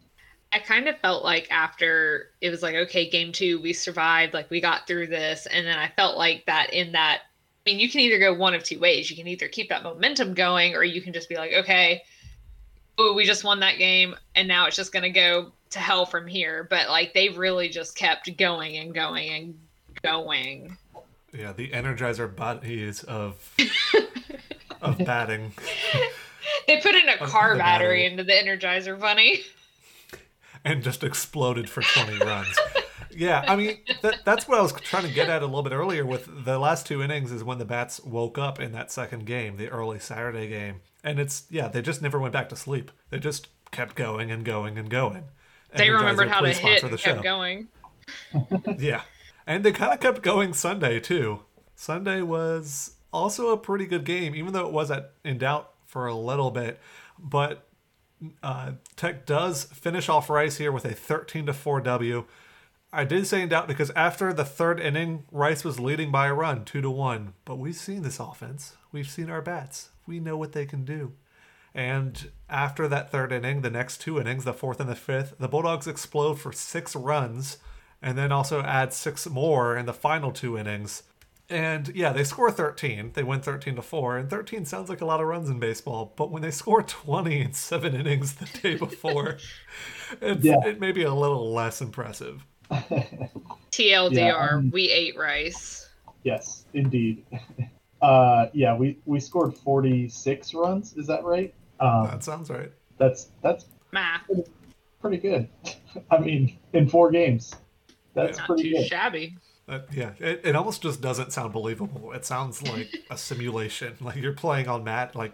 I 0.52 0.58
kind 0.58 0.86
of 0.86 0.98
felt 0.98 1.24
like 1.24 1.50
after 1.50 2.30
it 2.40 2.50
was 2.50 2.62
like, 2.62 2.74
okay, 2.74 3.08
game 3.08 3.32
two, 3.32 3.60
we 3.60 3.72
survived, 3.72 4.34
like 4.34 4.50
we 4.50 4.60
got 4.60 4.86
through 4.86 5.06
this. 5.06 5.46
And 5.46 5.66
then 5.66 5.78
I 5.78 5.88
felt 5.96 6.18
like 6.18 6.44
that 6.46 6.74
in 6.74 6.92
that, 6.92 7.22
I 7.66 7.70
mean, 7.70 7.78
you 7.78 7.88
can 7.88 8.00
either 8.00 8.18
go 8.18 8.34
one 8.34 8.54
of 8.54 8.62
two 8.62 8.78
ways. 8.78 9.10
You 9.10 9.16
can 9.16 9.28
either 9.28 9.48
keep 9.48 9.70
that 9.70 9.82
momentum 9.82 10.34
going, 10.34 10.74
or 10.74 10.84
you 10.84 11.00
can 11.00 11.14
just 11.14 11.28
be 11.28 11.36
like, 11.36 11.52
okay, 11.52 12.02
ooh, 13.00 13.14
we 13.14 13.24
just 13.24 13.44
won 13.44 13.60
that 13.60 13.78
game, 13.78 14.14
and 14.34 14.46
now 14.46 14.66
it's 14.66 14.76
just 14.76 14.92
going 14.92 15.04
to 15.04 15.10
go 15.10 15.52
to 15.70 15.78
hell 15.78 16.04
from 16.04 16.26
here. 16.26 16.66
But 16.68 16.88
like 16.88 17.14
they 17.14 17.30
really 17.30 17.68
just 17.68 17.96
kept 17.96 18.36
going 18.36 18.76
and 18.76 18.94
going 18.94 19.30
and 19.30 19.58
going. 20.02 20.76
Yeah, 21.32 21.52
the 21.52 21.70
Energizer 21.70 22.34
bodies 22.34 23.02
of 23.04 23.54
of 24.82 24.98
batting. 24.98 25.52
They 26.66 26.80
put 26.80 26.94
in 26.94 27.08
a 27.08 27.16
car 27.18 27.56
battery 27.56 27.58
battery. 27.58 28.06
into 28.06 28.24
the 28.24 28.32
Energizer 28.32 28.98
Bunny. 29.00 29.40
and 30.64 30.82
just 30.82 31.02
exploded 31.02 31.68
for 31.70 31.82
20 31.82 32.18
runs. 32.18 32.56
Yeah, 33.14 33.44
I 33.46 33.56
mean 33.56 33.78
that, 34.02 34.20
that's 34.24 34.48
what 34.48 34.58
I 34.58 34.62
was 34.62 34.72
trying 34.72 35.06
to 35.06 35.12
get 35.12 35.28
at 35.28 35.42
a 35.42 35.46
little 35.46 35.62
bit 35.62 35.72
earlier 35.72 36.04
with 36.06 36.44
the 36.44 36.58
last 36.58 36.86
two 36.86 37.02
innings 37.02 37.30
is 37.32 37.44
when 37.44 37.58
the 37.58 37.64
bats 37.64 38.00
woke 38.00 38.38
up 38.38 38.58
in 38.60 38.72
that 38.72 38.90
second 38.90 39.26
game, 39.26 39.56
the 39.56 39.68
early 39.68 39.98
Saturday 39.98 40.48
game. 40.48 40.80
And 41.04 41.18
it's 41.18 41.44
yeah, 41.50 41.68
they 41.68 41.82
just 41.82 42.00
never 42.02 42.18
went 42.18 42.32
back 42.32 42.48
to 42.50 42.56
sleep. 42.56 42.90
They 43.10 43.18
just 43.18 43.48
kept 43.70 43.96
going 43.96 44.30
and 44.30 44.44
going 44.44 44.78
and 44.78 44.88
going. 44.88 45.24
They 45.74 45.88
Energizer, 45.88 45.98
remembered 45.98 46.28
how 46.28 46.40
to 46.40 46.52
hit 46.52 46.82
and 46.82 46.92
the 46.92 46.98
kept 46.98 47.18
show. 47.18 47.22
going. 47.22 47.68
Yeah. 48.78 49.02
And 49.46 49.64
they 49.64 49.72
kind 49.72 49.92
of 49.92 50.00
kept 50.00 50.22
going 50.22 50.54
Sunday, 50.54 51.00
too. 51.00 51.40
Sunday 51.74 52.22
was 52.22 52.96
also 53.12 53.50
a 53.50 53.56
pretty 53.56 53.86
good 53.86 54.04
game, 54.04 54.34
even 54.34 54.52
though 54.52 54.66
it 54.66 54.72
was 54.72 54.90
at, 54.90 55.12
in 55.24 55.38
doubt 55.38 55.72
for 55.84 56.06
a 56.06 56.14
little 56.14 56.50
bit. 56.50 56.80
But 57.18 57.66
uh, 58.42 58.72
Tech 58.96 59.26
does 59.26 59.64
finish 59.64 60.08
off 60.08 60.30
Rice 60.30 60.58
here 60.58 60.72
with 60.72 60.84
a 60.84 60.94
13 60.94 61.46
to 61.46 61.52
4 61.52 61.80
W. 61.80 62.24
I 62.92 63.04
did 63.04 63.26
say 63.26 63.42
in 63.42 63.48
doubt 63.48 63.68
because 63.68 63.90
after 63.96 64.32
the 64.32 64.44
third 64.44 64.78
inning, 64.78 65.24
Rice 65.32 65.64
was 65.64 65.80
leading 65.80 66.10
by 66.10 66.26
a 66.26 66.34
run, 66.34 66.64
2 66.64 66.80
to 66.82 66.90
1. 66.90 67.34
But 67.44 67.58
we've 67.58 67.74
seen 67.74 68.02
this 68.02 68.20
offense. 68.20 68.76
We've 68.92 69.08
seen 69.08 69.30
our 69.30 69.42
bats. 69.42 69.90
We 70.06 70.20
know 70.20 70.36
what 70.36 70.52
they 70.52 70.66
can 70.66 70.84
do. 70.84 71.12
And 71.74 72.30
after 72.50 72.86
that 72.88 73.10
third 73.10 73.32
inning, 73.32 73.62
the 73.62 73.70
next 73.70 74.02
two 74.02 74.20
innings, 74.20 74.44
the 74.44 74.52
fourth 74.52 74.78
and 74.78 74.90
the 74.90 74.94
fifth, 74.94 75.34
the 75.38 75.48
Bulldogs 75.48 75.86
explode 75.86 76.38
for 76.38 76.52
six 76.52 76.94
runs 76.94 77.56
and 78.02 78.18
then 78.18 78.32
also 78.32 78.62
add 78.62 78.92
six 78.92 79.28
more 79.28 79.76
in 79.76 79.86
the 79.86 79.92
final 79.92 80.32
two 80.32 80.58
innings. 80.58 81.04
And 81.48 81.88
yeah, 81.94 82.12
they 82.12 82.24
score 82.24 82.50
13. 82.50 83.12
They 83.14 83.22
win 83.22 83.40
13 83.40 83.76
to 83.76 83.82
4. 83.82 84.16
And 84.16 84.30
13 84.30 84.64
sounds 84.64 84.88
like 84.88 85.00
a 85.02 85.04
lot 85.04 85.20
of 85.20 85.26
runs 85.26 85.50
in 85.50 85.58
baseball. 85.58 86.12
But 86.16 86.30
when 86.30 86.40
they 86.42 86.50
score 86.50 86.82
20 86.82 87.40
in 87.40 87.52
seven 87.52 87.94
innings 87.94 88.34
the 88.36 88.46
day 88.60 88.76
before, 88.76 89.36
it's, 90.20 90.44
Yeah. 90.44 90.64
it 90.64 90.80
may 90.80 90.92
be 90.92 91.02
a 91.02 91.12
little 91.12 91.52
less 91.52 91.82
impressive. 91.82 92.46
TLDR, 93.70 94.12
Yeah, 94.12 94.48
um, 94.54 94.70
we 94.70 94.90
ate 94.90 95.16
rice. 95.18 95.88
Yes, 96.24 96.64
indeed. 96.74 97.24
Uh, 98.00 98.48
yeah, 98.52 98.76
we 98.76 98.98
we 99.04 99.20
scored 99.20 99.54
46 99.56 100.54
runs. 100.54 100.92
Is 100.96 101.06
that 101.06 101.22
right? 101.22 101.54
Um, 101.78 102.08
That 102.10 102.24
sounds 102.24 102.50
right. 102.50 102.72
that's 102.98 103.30
that's 103.44 103.66
Math. 103.92 104.22
pretty 105.00 105.18
good. 105.18 105.48
I 106.10 106.18
mean, 106.18 106.58
in 106.72 106.88
four 106.88 107.12
games, 107.12 107.54
that's 108.14 108.38
Not 108.38 108.46
pretty 108.48 108.70
too 108.70 108.76
good. 108.76 108.86
shabby. 108.86 109.36
Uh, 109.68 109.80
yeah, 109.92 110.10
it, 110.18 110.40
it 110.44 110.56
almost 110.56 110.82
just 110.82 111.00
doesn't 111.00 111.32
sound 111.32 111.52
believable. 111.52 112.12
It 112.12 112.24
sounds 112.24 112.62
like 112.62 112.90
a 113.10 113.16
simulation. 113.16 113.94
Like 114.00 114.16
you're 114.16 114.32
playing 114.32 114.68
on 114.68 114.84
Matt. 114.84 115.14
Like 115.14 115.32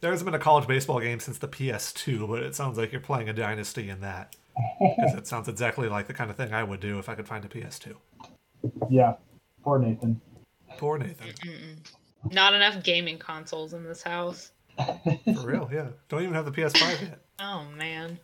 there 0.00 0.10
hasn't 0.10 0.26
been 0.26 0.34
a 0.34 0.42
college 0.42 0.66
baseball 0.66 1.00
game 1.00 1.20
since 1.20 1.38
the 1.38 1.48
PS2, 1.48 2.28
but 2.28 2.42
it 2.42 2.54
sounds 2.54 2.76
like 2.78 2.92
you're 2.92 3.00
playing 3.00 3.28
a 3.28 3.32
dynasty 3.32 3.88
in 3.88 4.00
that. 4.00 4.36
Because 4.78 5.14
it 5.14 5.26
sounds 5.26 5.48
exactly 5.48 5.88
like 5.88 6.06
the 6.06 6.14
kind 6.14 6.30
of 6.30 6.36
thing 6.36 6.52
I 6.52 6.62
would 6.62 6.78
do 6.78 6.98
if 7.00 7.08
I 7.08 7.14
could 7.16 7.26
find 7.26 7.44
a 7.44 7.48
PS2. 7.48 7.94
Yeah, 8.88 9.14
poor 9.64 9.78
Nathan. 9.80 10.20
Poor 10.78 10.96
Nathan. 10.96 11.28
Not 12.30 12.54
enough 12.54 12.82
gaming 12.84 13.18
consoles 13.18 13.74
in 13.74 13.82
this 13.82 14.02
house. 14.02 14.52
For 14.76 15.44
real, 15.44 15.68
yeah. 15.72 15.88
Don't 16.08 16.22
even 16.22 16.34
have 16.34 16.44
the 16.44 16.52
PS5 16.52 17.02
yet. 17.02 17.20
Oh 17.40 17.64
man. 17.76 18.18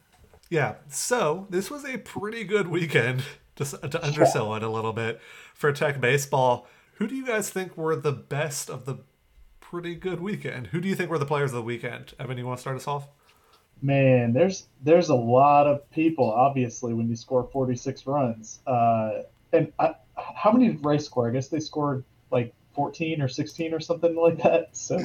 Yeah, 0.50 0.74
so 0.88 1.46
this 1.50 1.68
was 1.70 1.84
a 1.84 1.98
pretty 1.98 2.44
good 2.44 2.68
weekend 2.68 3.22
to, 3.60 3.88
to 3.88 4.04
undersell 4.04 4.54
it 4.54 4.62
a 4.62 4.68
little 4.68 4.92
bit 4.92 5.20
for 5.54 5.72
Tech 5.72 6.00
Baseball. 6.00 6.66
Who 6.94 7.06
do 7.06 7.14
you 7.14 7.24
guys 7.24 7.50
think 7.50 7.76
were 7.76 7.96
the 7.96 8.12
best 8.12 8.68
of 8.68 8.84
the 8.84 8.98
pretty 9.60 9.94
good 9.94 10.20
weekend? 10.20 10.68
Who 10.68 10.80
do 10.80 10.88
you 10.88 10.94
think 10.94 11.10
were 11.10 11.18
the 11.18 11.26
players 11.26 11.50
of 11.50 11.56
the 11.56 11.62
weekend? 11.62 12.14
Evan, 12.18 12.36
you 12.36 12.46
want 12.46 12.58
to 12.58 12.60
start 12.60 12.76
us 12.76 12.88
off? 12.88 13.08
Man, 13.82 14.32
there's 14.32 14.66
there's 14.82 15.08
a 15.08 15.14
lot 15.14 15.66
of 15.66 15.88
people. 15.90 16.30
Obviously, 16.30 16.92
when 16.92 17.08
you 17.08 17.16
score 17.16 17.48
46 17.50 18.06
runs, 18.06 18.60
uh, 18.66 19.22
and 19.52 19.72
I, 19.78 19.94
how 20.16 20.52
many 20.52 20.68
did 20.68 20.84
Rice 20.84 21.06
score? 21.06 21.28
I 21.28 21.32
guess 21.32 21.48
they 21.48 21.60
scored 21.60 22.04
like 22.30 22.52
14 22.74 23.22
or 23.22 23.28
16 23.28 23.72
or 23.72 23.80
something 23.80 24.14
like 24.16 24.42
that. 24.42 24.76
So 24.76 24.98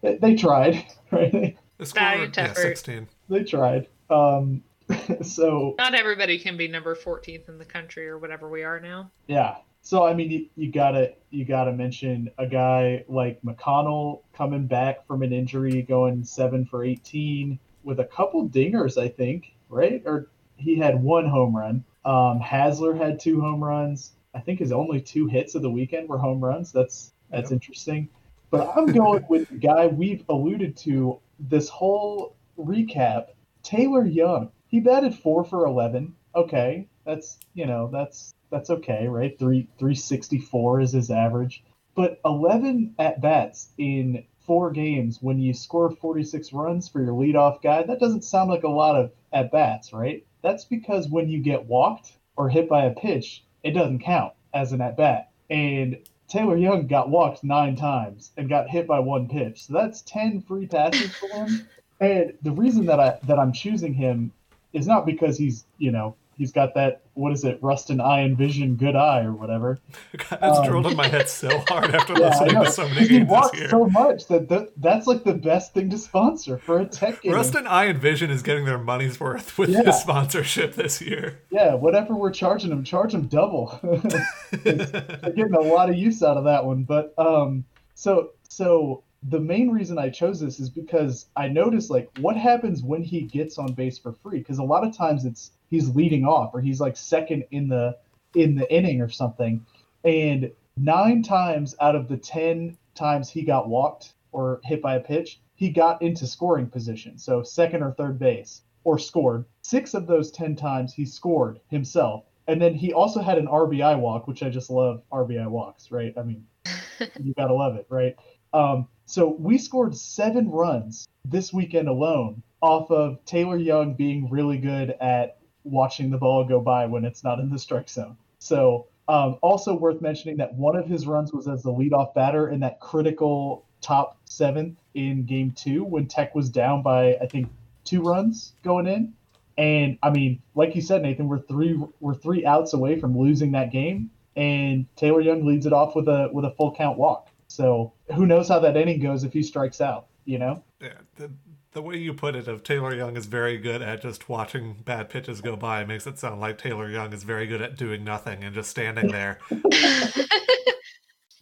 they, 0.00 0.16
they 0.16 0.34
tried, 0.34 0.84
right? 1.12 1.30
They 1.32 1.56
Valiant 1.78 2.34
scored 2.34 2.48
yeah, 2.48 2.52
16. 2.54 3.08
They 3.28 3.44
tried. 3.44 3.86
Um, 4.10 4.64
so 5.22 5.74
Not 5.78 5.94
everybody 5.94 6.38
can 6.38 6.56
be 6.56 6.68
number 6.68 6.94
14th 6.94 7.48
in 7.48 7.58
the 7.58 7.64
country 7.64 8.08
or 8.08 8.18
whatever 8.18 8.48
we 8.48 8.62
are 8.64 8.80
now. 8.80 9.10
yeah. 9.26 9.56
So 9.82 10.04
I 10.04 10.12
mean, 10.12 10.30
you, 10.30 10.46
you 10.56 10.70
gotta 10.70 11.14
you 11.30 11.46
gotta 11.46 11.72
mention 11.72 12.30
a 12.36 12.46
guy 12.46 13.02
like 13.08 13.40
McConnell 13.42 14.20
coming 14.34 14.66
back 14.66 15.06
from 15.06 15.22
an 15.22 15.32
injury, 15.32 15.80
going 15.80 16.22
seven 16.22 16.66
for 16.66 16.84
18 16.84 17.58
with 17.82 17.98
a 17.98 18.04
couple 18.04 18.46
dingers, 18.46 19.00
I 19.00 19.08
think, 19.08 19.54
right? 19.70 20.02
Or 20.04 20.28
he 20.58 20.76
had 20.76 21.02
one 21.02 21.26
home 21.26 21.56
run. 21.56 21.82
Um, 22.04 22.40
Hasler 22.40 22.94
had 22.96 23.18
two 23.18 23.40
home 23.40 23.64
runs. 23.64 24.12
I 24.34 24.40
think 24.40 24.58
his 24.58 24.70
only 24.70 25.00
two 25.00 25.26
hits 25.28 25.54
of 25.54 25.62
the 25.62 25.70
weekend 25.70 26.10
were 26.10 26.18
home 26.18 26.44
runs. 26.44 26.72
That's 26.72 27.12
that's 27.30 27.50
Yep. 27.50 27.52
interesting. 27.52 28.08
But 28.50 28.76
I'm 28.76 28.86
going 28.86 29.24
with 29.30 29.48
the 29.48 29.56
guy 29.56 29.86
we've 29.86 30.24
alluded 30.28 30.76
to 30.78 31.18
this 31.38 31.70
whole 31.70 32.36
recap, 32.58 33.28
Taylor 33.62 34.04
Young. 34.04 34.50
He 34.70 34.78
batted 34.78 35.16
four 35.16 35.44
for 35.44 35.66
eleven. 35.66 36.14
Okay, 36.32 36.86
that's 37.04 37.38
you 37.54 37.66
know 37.66 37.90
that's 37.92 38.32
that's 38.50 38.70
okay, 38.70 39.08
right? 39.08 39.36
Three 39.36 39.66
three 39.80 39.96
sixty 39.96 40.38
four 40.38 40.80
is 40.80 40.92
his 40.92 41.10
average, 41.10 41.64
but 41.96 42.20
eleven 42.24 42.94
at 42.96 43.20
bats 43.20 43.72
in 43.78 44.24
four 44.46 44.70
games 44.70 45.18
when 45.20 45.40
you 45.40 45.54
score 45.54 45.90
forty 45.90 46.22
six 46.22 46.52
runs 46.52 46.88
for 46.88 47.02
your 47.02 47.14
leadoff 47.14 47.60
guy. 47.62 47.82
That 47.82 47.98
doesn't 47.98 48.22
sound 48.22 48.48
like 48.48 48.62
a 48.62 48.68
lot 48.68 48.94
of 48.94 49.10
at 49.32 49.50
bats, 49.50 49.92
right? 49.92 50.24
That's 50.40 50.64
because 50.64 51.08
when 51.08 51.28
you 51.28 51.40
get 51.40 51.66
walked 51.66 52.12
or 52.36 52.48
hit 52.48 52.68
by 52.68 52.84
a 52.84 52.94
pitch, 52.94 53.44
it 53.64 53.72
doesn't 53.72 54.00
count 54.04 54.34
as 54.54 54.70
an 54.70 54.80
at 54.80 54.96
bat. 54.96 55.30
And 55.50 55.98
Taylor 56.28 56.56
Young 56.56 56.86
got 56.86 57.10
walked 57.10 57.42
nine 57.42 57.74
times 57.74 58.30
and 58.36 58.48
got 58.48 58.70
hit 58.70 58.86
by 58.86 59.00
one 59.00 59.28
pitch. 59.28 59.66
So 59.66 59.72
that's 59.72 60.02
10 60.02 60.42
free 60.42 60.66
passes 60.66 61.12
for 61.16 61.26
him. 61.26 61.68
And 61.98 62.34
the 62.42 62.52
reason 62.52 62.86
that 62.86 63.00
I 63.00 63.18
that 63.24 63.38
I'm 63.38 63.52
choosing 63.52 63.92
him 63.94 64.32
is 64.72 64.86
not 64.86 65.04
because 65.06 65.36
he's, 65.38 65.64
you 65.78 65.90
know, 65.90 66.14
he's 66.36 66.52
got 66.52 66.74
that 66.74 67.02
what 67.14 67.32
is 67.32 67.44
it, 67.44 67.58
Ruston 67.60 68.00
Eye 68.00 68.20
and 68.20 68.38
Vision 68.38 68.76
good 68.76 68.96
eye 68.96 69.20
or 69.22 69.32
whatever. 69.34 69.78
That's 70.30 70.58
Um, 70.58 70.64
drilled 70.66 70.86
in 70.86 70.96
my 70.96 71.06
head 71.06 71.28
so 71.28 71.50
hard 71.68 71.94
after 71.94 72.14
Yeah, 72.18 72.28
listening 72.30 72.64
to 72.64 72.70
so 72.70 72.84
many 72.84 72.94
'Cause 73.00 73.08
he 73.08 73.18
games 73.18 73.28
this 73.28 73.30
walks 73.30 73.58
year. 73.58 73.68
so 73.68 73.86
much 73.88 74.26
that 74.28 74.48
th- 74.48 74.68
that's 74.78 75.06
like 75.06 75.24
the 75.24 75.34
best 75.34 75.74
thing 75.74 75.90
to 75.90 75.98
sponsor 75.98 76.56
for 76.56 76.78
a 76.80 76.86
tech 76.86 77.20
game. 77.20 77.34
Eye 77.34 77.84
and 77.86 77.98
Vision 77.98 78.30
is 78.30 78.42
getting 78.42 78.64
their 78.64 78.78
money's 78.78 79.20
worth 79.20 79.58
with 79.58 79.68
Yeah. 79.68 79.82
this 79.82 80.00
sponsorship 80.00 80.76
this 80.76 81.02
year. 81.02 81.40
Yeah, 81.50 81.74
whatever 81.74 82.14
we're 82.14 82.30
charging 82.32 82.70
them, 82.70 82.84
charge 82.84 83.12
them 83.12 83.26
double. 83.26 83.78
They're 84.52 85.32
getting 85.36 85.54
a 85.54 85.60
lot 85.60 85.90
of 85.90 85.96
use 85.96 86.22
out 86.22 86.36
of 86.38 86.44
that 86.44 86.64
one. 86.64 86.84
But 86.84 87.12
um, 87.18 87.64
so 87.94 88.30
so 88.48 89.02
the 89.22 89.40
main 89.40 89.70
reason 89.70 89.98
I 89.98 90.08
chose 90.08 90.40
this 90.40 90.60
is 90.60 90.70
because 90.70 91.26
I 91.36 91.48
noticed 91.48 91.90
like 91.90 92.10
what 92.18 92.36
happens 92.36 92.82
when 92.82 93.02
he 93.02 93.22
gets 93.22 93.58
on 93.58 93.74
base 93.74 93.98
for 93.98 94.12
free. 94.12 94.38
Because 94.38 94.58
a 94.58 94.64
lot 94.64 94.86
of 94.86 94.96
times 94.96 95.24
it's 95.24 95.52
he's 95.68 95.94
leading 95.94 96.24
off 96.24 96.54
or 96.54 96.60
he's 96.60 96.80
like 96.80 96.96
second 96.96 97.44
in 97.50 97.68
the 97.68 97.96
in 98.34 98.54
the 98.54 98.72
inning 98.72 99.00
or 99.00 99.08
something, 99.08 99.64
and 100.04 100.50
nine 100.76 101.22
times 101.22 101.74
out 101.80 101.96
of 101.96 102.08
the 102.08 102.16
ten 102.16 102.78
times 102.94 103.28
he 103.28 103.42
got 103.42 103.68
walked 103.68 104.14
or 104.32 104.60
hit 104.64 104.80
by 104.80 104.94
a 104.94 105.00
pitch, 105.00 105.40
he 105.54 105.70
got 105.70 106.00
into 106.00 106.26
scoring 106.26 106.68
position, 106.68 107.18
so 107.18 107.42
second 107.42 107.82
or 107.82 107.92
third 107.92 108.18
base 108.18 108.62
or 108.84 108.98
scored. 108.98 109.44
Six 109.62 109.94
of 109.94 110.06
those 110.06 110.30
10 110.30 110.56
times 110.56 110.94
he 110.94 111.04
scored 111.04 111.60
himself. 111.68 112.24
And 112.46 112.60
then 112.60 112.74
he 112.74 112.92
also 112.92 113.20
had 113.20 113.38
an 113.38 113.46
RBI 113.46 113.98
walk, 113.98 114.26
which 114.26 114.42
I 114.42 114.48
just 114.48 114.70
love 114.70 115.02
RBI 115.12 115.48
walks, 115.48 115.90
right? 115.90 116.12
I 116.16 116.22
mean, 116.22 116.46
you 117.20 117.34
got 117.34 117.48
to 117.48 117.54
love 117.54 117.76
it, 117.76 117.86
right? 117.88 118.16
Um, 118.52 118.88
so 119.10 119.36
we 119.40 119.58
scored 119.58 119.96
seven 119.96 120.48
runs 120.48 121.08
this 121.24 121.52
weekend 121.52 121.88
alone 121.88 122.42
off 122.62 122.90
of 122.90 123.24
Taylor 123.24 123.56
Young 123.56 123.94
being 123.94 124.30
really 124.30 124.58
good 124.58 124.94
at 125.00 125.38
watching 125.64 126.10
the 126.10 126.16
ball 126.16 126.44
go 126.44 126.60
by 126.60 126.86
when 126.86 127.04
it's 127.04 127.24
not 127.24 127.40
in 127.40 127.50
the 127.50 127.58
strike 127.58 127.88
zone. 127.88 128.16
So, 128.38 128.86
um, 129.08 129.36
also 129.42 129.74
worth 129.74 130.00
mentioning 130.00 130.36
that 130.36 130.54
one 130.54 130.76
of 130.76 130.86
his 130.86 131.06
runs 131.06 131.32
was 131.32 131.48
as 131.48 131.64
the 131.64 131.72
leadoff 131.72 132.14
batter 132.14 132.50
in 132.50 132.60
that 132.60 132.78
critical 132.78 133.64
top 133.80 134.16
seventh 134.26 134.78
in 134.94 135.24
game 135.24 135.50
two 135.52 135.84
when 135.84 136.06
Tech 136.06 136.34
was 136.34 136.48
down 136.48 136.82
by, 136.82 137.16
I 137.16 137.26
think, 137.26 137.48
two 137.84 138.02
runs 138.02 138.52
going 138.62 138.86
in. 138.86 139.12
And 139.58 139.98
I 140.04 140.10
mean, 140.10 140.40
like 140.54 140.76
you 140.76 140.82
said, 140.82 141.02
Nathan, 141.02 141.26
we're 141.26 141.40
three 141.40 141.82
we're 141.98 142.14
three 142.14 142.46
outs 142.46 142.72
away 142.74 143.00
from 143.00 143.18
losing 143.18 143.52
that 143.52 143.72
game, 143.72 144.10
and 144.36 144.86
Taylor 144.94 145.20
Young 145.20 145.44
leads 145.44 145.66
it 145.66 145.72
off 145.72 145.96
with 145.96 146.06
a 146.06 146.30
with 146.32 146.44
a 146.44 146.50
full 146.52 146.72
count 146.72 146.96
walk. 146.96 147.28
So 147.50 147.92
who 148.14 148.26
knows 148.26 148.48
how 148.48 148.60
that 148.60 148.76
inning 148.76 149.00
goes 149.00 149.24
if 149.24 149.32
he 149.32 149.42
strikes 149.42 149.80
out? 149.80 150.06
You 150.24 150.38
know? 150.38 150.62
Yeah, 150.80 150.92
the, 151.16 151.32
the 151.72 151.82
way 151.82 151.96
you 151.96 152.14
put 152.14 152.36
it 152.36 152.46
of 152.46 152.62
Taylor 152.62 152.94
Young 152.94 153.16
is 153.16 153.26
very 153.26 153.58
good 153.58 153.82
at 153.82 154.00
just 154.00 154.28
watching 154.28 154.74
bad 154.84 155.10
pitches 155.10 155.40
go 155.40 155.56
by 155.56 155.84
makes 155.84 156.06
it 156.06 156.16
sound 156.16 156.40
like 156.40 156.58
Taylor 156.58 156.88
Young 156.88 157.12
is 157.12 157.24
very 157.24 157.48
good 157.48 157.60
at 157.60 157.76
doing 157.76 158.04
nothing 158.04 158.44
and 158.44 158.54
just 158.54 158.70
standing 158.70 159.08
there. 159.12 159.40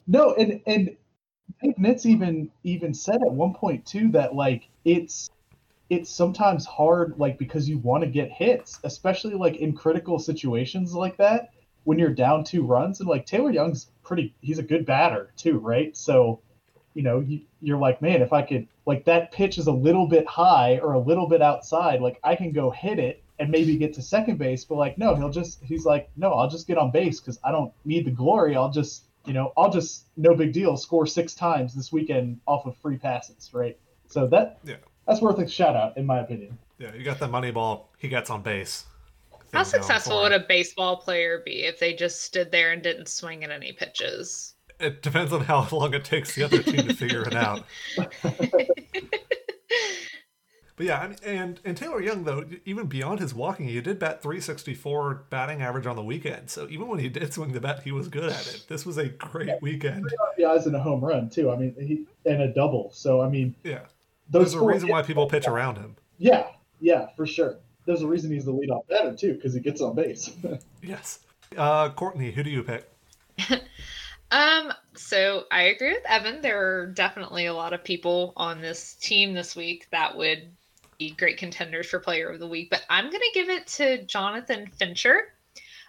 No, 0.07 0.33
and 0.35 0.63
and 0.67 0.97
Nitz 1.63 2.07
even 2.07 2.51
even 2.65 2.95
said 2.95 3.17
at 3.17 3.31
one 3.31 3.53
point 3.53 3.85
too 3.85 4.11
that 4.13 4.35
like 4.35 4.71
it's 4.87 5.29
it's 5.91 6.09
sometimes 6.09 6.65
hard 6.65 7.19
like 7.19 7.39
because 7.39 7.69
you 7.69 7.77
want 7.79 8.03
to 8.03 8.09
get 8.09 8.33
hits, 8.33 8.81
especially 8.83 9.35
like 9.35 9.57
in 9.57 9.75
critical 9.75 10.19
situations 10.19 10.95
like 10.95 11.19
that 11.19 11.51
when 11.85 11.99
you're 11.99 12.15
down 12.15 12.45
two 12.45 12.65
runs 12.65 13.01
and 13.01 13.09
like 13.09 13.27
Taylor 13.27 13.51
Young's 13.51 13.91
pretty 14.09 14.35
he's 14.41 14.59
a 14.59 14.63
good 14.63 14.87
batter 14.87 15.31
too, 15.37 15.59
right? 15.59 15.97
So 15.97 16.41
you 16.95 17.03
know, 17.05 17.21
you, 17.21 17.43
you're 17.61 17.79
like, 17.79 18.03
man, 18.03 18.23
if 18.23 18.33
I 18.33 18.43
could 18.43 18.67
like 18.87 19.05
that 19.05 19.31
pitch 19.31 19.59
is 19.59 19.69
a 19.69 19.73
little 19.73 20.09
bit 20.09 20.27
high 20.27 20.79
or 20.79 20.95
a 20.95 20.99
little 20.99 21.29
bit 21.29 21.43
outside, 21.43 22.01
like 22.01 22.19
I 22.25 22.35
can 22.35 22.51
go 22.51 22.71
hit 22.71 22.99
it 22.99 23.23
and 23.39 23.51
maybe 23.51 23.77
get 23.77 23.93
to 23.95 24.03
second 24.03 24.39
base. 24.39 24.65
But 24.65 24.77
like, 24.77 24.99
no, 24.99 25.15
he'll 25.15 25.31
just 25.31 25.63
he's 25.63 25.85
like, 25.85 26.09
no, 26.17 26.33
I'll 26.33 26.49
just 26.49 26.67
get 26.67 26.79
on 26.79 26.91
base 26.91 27.21
because 27.21 27.39
I 27.45 27.53
don't 27.53 27.73
need 27.85 28.07
the 28.07 28.11
glory. 28.11 28.57
I'll 28.57 28.71
just 28.73 29.05
you 29.27 29.35
know, 29.35 29.53
I'll 29.57 29.71
just 29.71 30.07
no 30.17 30.35
big 30.35 30.53
deal 30.53 30.77
score 30.77 31.07
six 31.07 31.35
times 31.35 31.75
this 31.75 31.93
weekend 31.93 32.41
off 32.47 32.67
of 32.67 32.77
free 32.79 32.97
passes, 32.97 33.51
right? 33.53 33.79
So 34.09 34.27
that 34.29 34.59
Yeah. 34.65 34.77
that's 35.07 35.21
worth 35.21 35.39
a 35.39 35.47
shout 35.47 35.77
out 35.77 35.97
in 35.99 36.07
my 36.07 36.21
opinion. 36.21 36.59
Yeah, 36.79 36.95
you 36.95 37.05
got 37.05 37.19
the 37.19 37.29
money 37.29 37.51
ball. 37.51 37.91
He 37.99 38.09
gets 38.09 38.31
on 38.31 38.43
base. 38.43 38.87
How 39.53 39.63
successful 39.63 40.23
would 40.23 40.33
a 40.33 40.41
baseball 40.41 40.97
player 40.97 41.43
be 41.45 41.65
if 41.65 41.79
they 41.79 41.95
just 41.95 42.23
stood 42.23 42.51
there 42.51 42.73
and 42.73 42.83
didn't 42.83 43.09
swing 43.09 43.45
at 43.45 43.51
any 43.51 43.73
pitches? 43.73 44.55
It 44.79 45.03
depends 45.03 45.33
on 45.33 45.41
how 45.41 45.67
long 45.73 45.95
it 45.95 46.05
takes 46.05 46.35
the 46.35 46.45
other 46.45 46.63
team 46.63 46.87
to 46.87 46.95
figure 46.95 47.23
it 47.23 47.35
out. 47.35 47.65
But 50.79 50.87
yeah, 50.87 51.01
I 51.01 51.09
mean, 51.09 51.17
and 51.25 51.61
and 51.65 51.77
Taylor 51.77 52.01
Young 52.01 52.23
though, 52.23 52.45
even 52.65 52.87
beyond 52.87 53.19
his 53.19 53.35
walking, 53.35 53.67
he 53.67 53.81
did 53.81 53.99
bat 53.99 54.23
364 54.23 55.25
batting 55.29 55.61
average 55.61 55.87
on 55.87 55.97
the 55.97 56.05
weekend. 56.05 56.51
So 56.51 56.69
even 56.71 56.87
when 56.87 57.01
he 57.01 57.09
did 57.09 57.35
swing 57.35 57.53
the 57.53 57.61
bat, 57.61 57.83
he 57.83 57.91
was 57.91 58.07
good 58.07 58.31
at 58.31 58.47
it. 58.47 58.65
This 58.69 58.87
was 58.87 58.97
a 58.97 59.09
great 59.09 59.61
weekend. 59.61 60.07
RBIs 60.39 60.67
and 60.67 60.77
a 60.77 60.79
home 60.79 61.05
run 61.05 61.31
too. 61.31 61.51
I 61.51 61.57
mean, 61.57 61.75
he 61.81 62.07
and 62.31 62.43
a 62.43 62.55
double. 62.55 62.93
So 62.93 63.21
I 63.21 63.29
mean, 63.29 63.57
Yeah, 63.65 63.81
those 64.31 64.53
there's 64.53 64.63
a 64.63 64.65
reason 64.65 64.89
why 64.89 65.03
people 65.03 65.27
pitch 65.27 65.49
around 65.49 65.79
him. 65.79 65.97
Yeah, 66.17 66.47
yeah, 66.81 67.09
for 67.17 67.27
sure. 67.27 67.57
There's 67.89 68.03
a 68.03 68.07
reason 68.07 68.31
he's 68.31 68.45
the 68.45 68.53
leadoff 68.53 68.87
batter 68.87 69.17
too, 69.17 69.33
because 69.33 69.55
he 69.55 69.61
gets 69.61 69.81
on 69.81 69.97
base. 69.97 70.31
Yes. 70.83 71.21
Uh, 71.57 71.89
Courtney, 71.89 72.31
who 72.31 72.43
do 72.43 72.51
you 72.51 72.63
pick? 72.63 72.87
Um, 74.31 74.75
so 74.95 75.45
I 75.51 75.63
agree 75.63 75.95
with 75.95 76.05
Evan. 76.07 76.43
There 76.43 76.83
are 76.83 76.87
definitely 76.89 77.47
a 77.47 77.55
lot 77.55 77.73
of 77.73 77.83
people 77.83 78.35
on 78.37 78.61
this 78.61 78.93
team 78.97 79.33
this 79.33 79.57
week 79.57 79.87
that 79.91 80.19
would 80.19 80.51
be 80.99 81.13
great 81.13 81.39
contenders 81.39 81.87
for 81.87 81.99
player 81.99 82.29
of 82.29 82.39
the 82.39 82.47
week, 82.47 82.69
but 82.69 82.85
I'm 82.91 83.07
going 83.07 83.23
to 83.23 83.31
give 83.33 83.49
it 83.49 83.67
to 83.69 84.05
Jonathan 84.05 84.67
Fincher. 84.67 85.33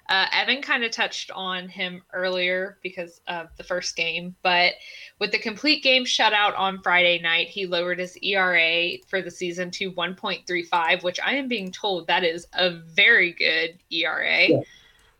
Uh, 0.09 0.25
Evan 0.31 0.59
kind 0.63 0.83
of 0.83 0.89
touched 0.89 1.29
on 1.31 1.69
him 1.69 2.01
earlier 2.13 2.79
because 2.81 3.21
of 3.27 3.47
the 3.57 3.63
first 3.63 3.95
game, 3.95 4.35
but 4.41 4.73
with 5.19 5.31
the 5.31 5.37
complete 5.37 5.83
game 5.83 6.03
shutout 6.03 6.57
on 6.57 6.81
Friday 6.81 7.19
night, 7.21 7.47
he 7.47 7.67
lowered 7.67 7.99
his 7.99 8.17
ERA 8.23 8.97
for 9.07 9.21
the 9.21 9.29
season 9.29 9.69
to 9.69 9.91
1.35, 9.91 11.03
which 11.03 11.19
I 11.23 11.35
am 11.35 11.47
being 11.47 11.71
told 11.71 12.07
that 12.07 12.23
is 12.23 12.47
a 12.53 12.71
very 12.71 13.33
good 13.33 13.77
ERA. 13.91 14.47
Yeah. 14.47 14.57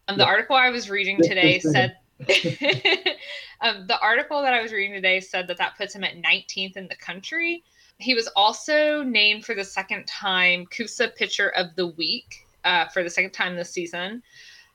Um, 0.08 0.18
the 0.18 0.24
Yeah. 0.24 0.30
article 0.30 0.56
I 0.56 0.72
was 0.72 0.90
reading 0.90 1.22
today 1.22 1.60
said 1.60 1.96
um, 3.62 3.86
the 3.86 4.00
article 4.02 4.42
that 4.42 4.56
I 4.56 4.62
was 4.62 4.74
reading 4.74 4.94
today 4.94 5.20
said 5.20 5.48
that 5.50 5.58
that 5.58 5.78
puts 5.78 5.94
him 5.94 6.04
at 6.04 6.16
19th 6.16 6.78
in 6.78 6.88
the 6.88 6.96
country. 6.96 7.64
He 8.00 8.16
was 8.16 8.28
also 8.36 9.04
named 9.04 9.46
for 9.46 9.54
the 9.54 9.64
second 9.64 10.08
time 10.08 10.66
CUSA 10.66 11.16
Pitcher 11.16 11.50
of 11.50 11.76
the 11.76 11.88
Week 11.88 12.48
uh, 12.64 12.88
for 12.88 13.04
the 13.04 13.10
second 13.10 13.32
time 13.32 13.56
this 13.56 13.70
season. 13.70 14.24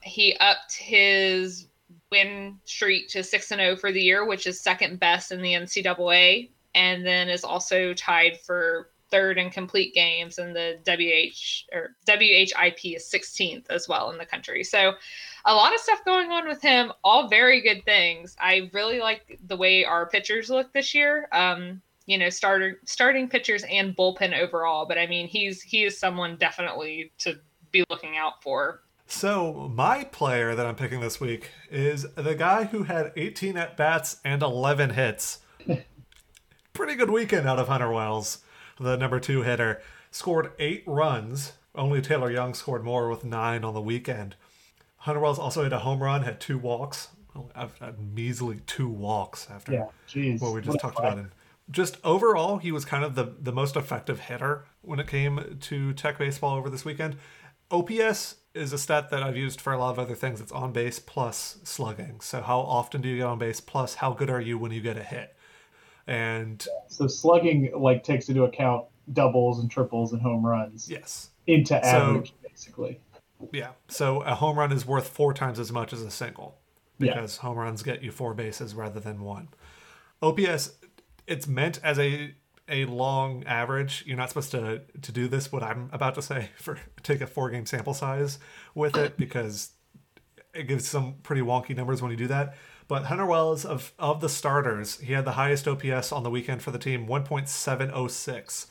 He 0.05 0.37
upped 0.37 0.77
his 0.77 1.69
win 2.11 2.59
streak 2.65 3.09
to 3.09 3.25
6 3.25 3.51
and 3.51 3.61
0 3.61 3.77
for 3.77 3.91
the 3.91 4.01
year, 4.01 4.25
which 4.25 4.47
is 4.47 4.61
second 4.61 5.01
best 5.01 5.33
in 5.33 5.43
the 5.43 5.55
NCAA, 5.55 6.51
and 6.75 7.05
then 7.05 7.29
is 7.29 7.45
also 7.45 7.95
tied 7.95 8.39
for 8.41 8.91
third 9.11 9.39
in 9.39 9.49
complete 9.49 9.95
games, 9.95 10.39
and 10.39 10.57
the 10.57 10.79
WH 10.87 11.73
or 11.75 11.95
WHIP 12.07 12.97
is 12.97 13.09
16th 13.13 13.67
as 13.71 13.89
well 13.89 14.11
in 14.11 14.19
the 14.19 14.27
country. 14.27 14.65
So 14.65 14.95
a 15.45 15.55
lot 15.55 15.73
of 15.73 15.81
stuff 15.81 16.05
going 16.05 16.31
on 16.31 16.49
with 16.49 16.61
him, 16.61 16.93
all 17.05 17.29
very 17.29 17.61
good 17.61 17.85
things. 17.85 18.37
I 18.41 18.71
really 18.73 19.01
like 19.01 19.39
the 19.47 19.57
way 19.57 19.85
our 19.85 20.09
pitchers 20.09 20.51
look 20.51 20.73
this 20.73 20.95
year. 20.95 21.29
Um, 21.33 21.81
you 22.07 22.19
know, 22.19 22.29
starter 22.29 22.81
starting 22.85 23.29
pitchers 23.29 23.65
and 23.71 23.97
bullpen 23.97 24.37
overall, 24.39 24.85
but 24.85 24.99
I 24.99 25.07
mean, 25.07 25.27
he's 25.27 25.63
he 25.63 25.85
is 25.85 25.99
someone 25.99 26.37
definitely 26.37 27.13
to 27.19 27.39
be 27.71 27.85
looking 27.89 28.17
out 28.17 28.43
for. 28.43 28.81
So 29.07 29.71
my 29.75 30.05
player 30.05 30.55
that 30.55 30.67
I'm 30.67 30.77
picking 30.77 31.01
this 31.01 31.21
week 31.21 31.51
is 31.71 32.07
the 32.15 32.35
guy 32.35 32.65
who 32.65 32.85
had 32.85 33.13
18 33.17 33.57
at 33.57 33.77
bats 33.77 34.21
and 34.25 34.43
11 34.43 34.91
hits. 34.91 35.41
Pretty 36.73 36.95
good 36.95 37.11
weekend 37.11 37.47
out 37.47 37.59
of 37.59 37.69
Hunter 37.69 37.93
Wells, 37.93 38.39
the 38.81 38.97
number 38.97 39.21
two 39.21 39.43
hitter. 39.43 39.81
Scored 40.11 40.53
eight 40.59 40.83
runs. 40.87 41.53
Only 41.75 42.01
Taylor 42.01 42.31
Young 42.31 42.55
scored 42.55 42.85
more 42.85 43.09
with 43.09 43.25
nine 43.25 43.65
on 43.65 43.75
the 43.75 43.83
weekend. 43.83 44.37
Hunter 44.99 45.21
Wells 45.21 45.39
also 45.39 45.65
hit 45.65 45.73
a 45.73 45.81
home 45.81 46.03
run, 46.03 46.23
had 46.23 46.41
two 46.41 46.57
walks. 46.57 47.09
I've 47.55 47.77
had 47.79 47.99
measly 48.15 48.61
two 48.67 48.89
walks 48.89 49.49
after 49.51 49.73
yeah, 49.73 50.37
what 50.39 50.55
we 50.55 50.61
just 50.61 50.75
What 50.75 50.81
talked 50.81 50.99
about 50.99 51.19
him. 51.19 51.33
Just 51.71 51.97
overall, 52.05 52.59
he 52.59 52.71
was 52.71 52.85
kind 52.85 53.05
of 53.05 53.15
the, 53.15 53.35
the 53.41 53.53
most 53.53 53.75
effective 53.75 54.21
hitter 54.21 54.67
when 54.83 55.01
it 55.01 55.07
came 55.07 55.59
to 55.61 55.93
tech 55.95 56.19
baseball 56.19 56.57
over 56.57 56.71
this 56.71 56.85
weekend. 56.85 57.17
OPS 57.71 58.37
is 58.55 58.73
a 58.73 58.79
stat 58.79 59.11
that 59.11 59.23
I've 59.23 59.37
used 59.37 59.61
for 59.61 59.73
a 59.73 59.79
lot 59.79 59.91
of 59.91 59.99
other 59.99 60.15
things. 60.15 60.41
It's 60.41 60.53
on 60.53 60.73
base 60.73 60.99
plus 60.99 61.59
slugging. 61.65 62.21
So 62.21 62.41
how 62.41 62.61
often 62.61 63.01
do 63.01 63.09
you 63.09 63.19
get 63.19 63.27
on 63.27 63.39
base 63.39 63.61
plus 63.61 63.97
how 63.97 64.13
good 64.13 64.31
are 64.31 64.41
you 64.41 64.57
when 64.59 64.71
you 64.73 64.81
get 64.81 64.97
a 64.97 65.03
hit? 65.03 65.35
And 66.07 66.65
So 66.89 67.07
slugging 67.07 67.73
like 67.77 68.05
takes 68.05 68.29
into 68.29 68.45
account 68.45 68.87
doubles 69.13 69.59
and 69.59 69.71
triples 69.71 70.13
and 70.13 70.23
home 70.23 70.45
runs 70.47 70.89
yes, 70.89 71.31
into 71.47 71.75
average, 71.85 72.33
basically. 72.43 73.01
yeah. 73.53 73.71
So 73.89 74.21
a 74.23 74.35
home 74.35 74.59
run 74.59 74.71
is 74.73 74.87
worth 74.87 75.09
four 75.09 75.35
times 75.35 75.59
as 75.59 75.73
much 75.73 75.93
as 75.93 76.03
a 76.03 76.11
single 76.11 76.57
Yeah. 76.99 77.15
because 77.15 77.39
home 77.39 77.59
runs 77.59 77.83
get 77.83 78.03
you 78.03 78.11
four 78.13 78.35
bases 78.35 78.75
rather 78.75 79.01
than 79.01 79.23
one. 79.23 79.49
OPS, 80.23 80.73
it's 81.27 81.47
meant 81.47 81.81
as 81.83 81.99
a 81.99 82.35
a 82.69 82.85
long 82.87 83.45
average. 83.45 84.05
You're 84.07 84.17
not 84.17 84.29
supposed 84.31 84.51
to 84.53 84.83
to 85.03 85.13
do 85.13 85.29
this. 85.29 85.53
What 85.53 85.63
I'm 85.63 85.91
about 85.93 86.15
to 86.17 86.23
say 86.23 86.51
for 86.57 86.79
take 87.03 87.21
a 87.21 87.27
four 87.27 87.51
game 87.51 87.67
sample 87.67 87.95
size 87.95 88.39
with 88.75 88.97
it 88.97 89.17
because 89.17 89.71
it 90.55 90.69
gives 90.69 90.87
some 90.87 91.17
pretty 91.23 91.43
wonky 91.43 91.77
numbers 91.77 92.01
when 92.01 92.11
you 92.11 92.17
do 92.17 92.29
that. 92.29 92.57
But 92.87 93.05
Hunter 93.05 93.27
Wells 93.27 93.65
of 93.65 93.93
of 93.99 94.21
the 94.21 94.29
starters, 94.29 95.01
he 95.01 95.13
had 95.13 95.25
the 95.25 95.33
highest 95.33 95.67
OPS 95.67 96.13
on 96.13 96.23
the 96.23 96.31
weekend 96.31 96.63
for 96.63 96.71
the 96.71 96.79
team, 96.79 97.07
1.706. 97.07 98.67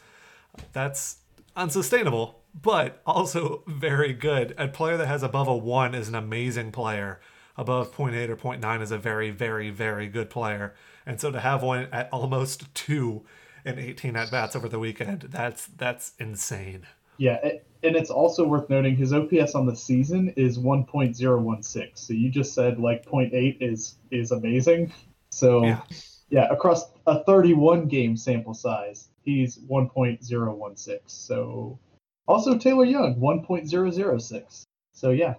That's 0.71 1.17
unsustainable, 1.55 2.41
but 2.53 3.01
also 3.05 3.63
very 3.67 4.13
good. 4.13 4.53
A 4.57 4.67
player 4.67 4.97
that 4.97 5.07
has 5.07 5.23
above 5.23 5.47
a 5.47 5.55
one 5.55 5.95
is 5.95 6.07
an 6.07 6.15
amazing 6.15 6.71
player. 6.71 7.19
Above 7.55 7.95
0.8 7.95 8.29
or 8.29 8.35
0.9 8.35 8.81
is 8.81 8.91
a 8.91 8.97
very, 8.97 9.29
very, 9.29 9.69
very 9.69 10.07
good 10.07 10.29
player. 10.29 10.73
And 11.05 11.21
so 11.21 11.31
to 11.31 11.39
have 11.39 11.61
one 11.61 11.87
at 11.91 12.09
almost 12.11 12.73
two 12.73 13.25
and 13.65 13.79
18 13.79 14.15
at 14.15 14.31
bats 14.31 14.55
over 14.55 14.67
the 14.69 14.79
weekend, 14.79 15.21
that's 15.29 15.67
that's 15.67 16.13
insane. 16.19 16.85
Yeah, 17.17 17.37
and 17.83 17.95
it's 17.95 18.09
also 18.09 18.45
worth 18.45 18.69
noting 18.69 18.95
his 18.95 19.13
OPS 19.13 19.53
on 19.55 19.65
the 19.67 19.75
season 19.75 20.33
is 20.35 20.57
1.016. 20.57 21.89
So 21.93 22.13
you 22.13 22.29
just 22.29 22.53
said 22.53 22.79
like 22.79 23.05
0.8 23.05 23.57
is 23.61 23.97
is 24.11 24.31
amazing. 24.31 24.91
So 25.29 25.63
Yeah. 25.65 25.81
yeah, 26.29 26.47
across 26.49 26.85
a 27.05 27.23
31 27.23 27.87
game 27.87 28.17
sample 28.17 28.53
size, 28.53 29.09
he's 29.23 29.59
1.016. 29.59 30.99
So 31.05 31.79
also 32.27 32.57
Taylor 32.57 32.85
Young 32.85 33.15
1.006. 33.19 34.63
So 34.93 35.11
yeah, 35.11 35.35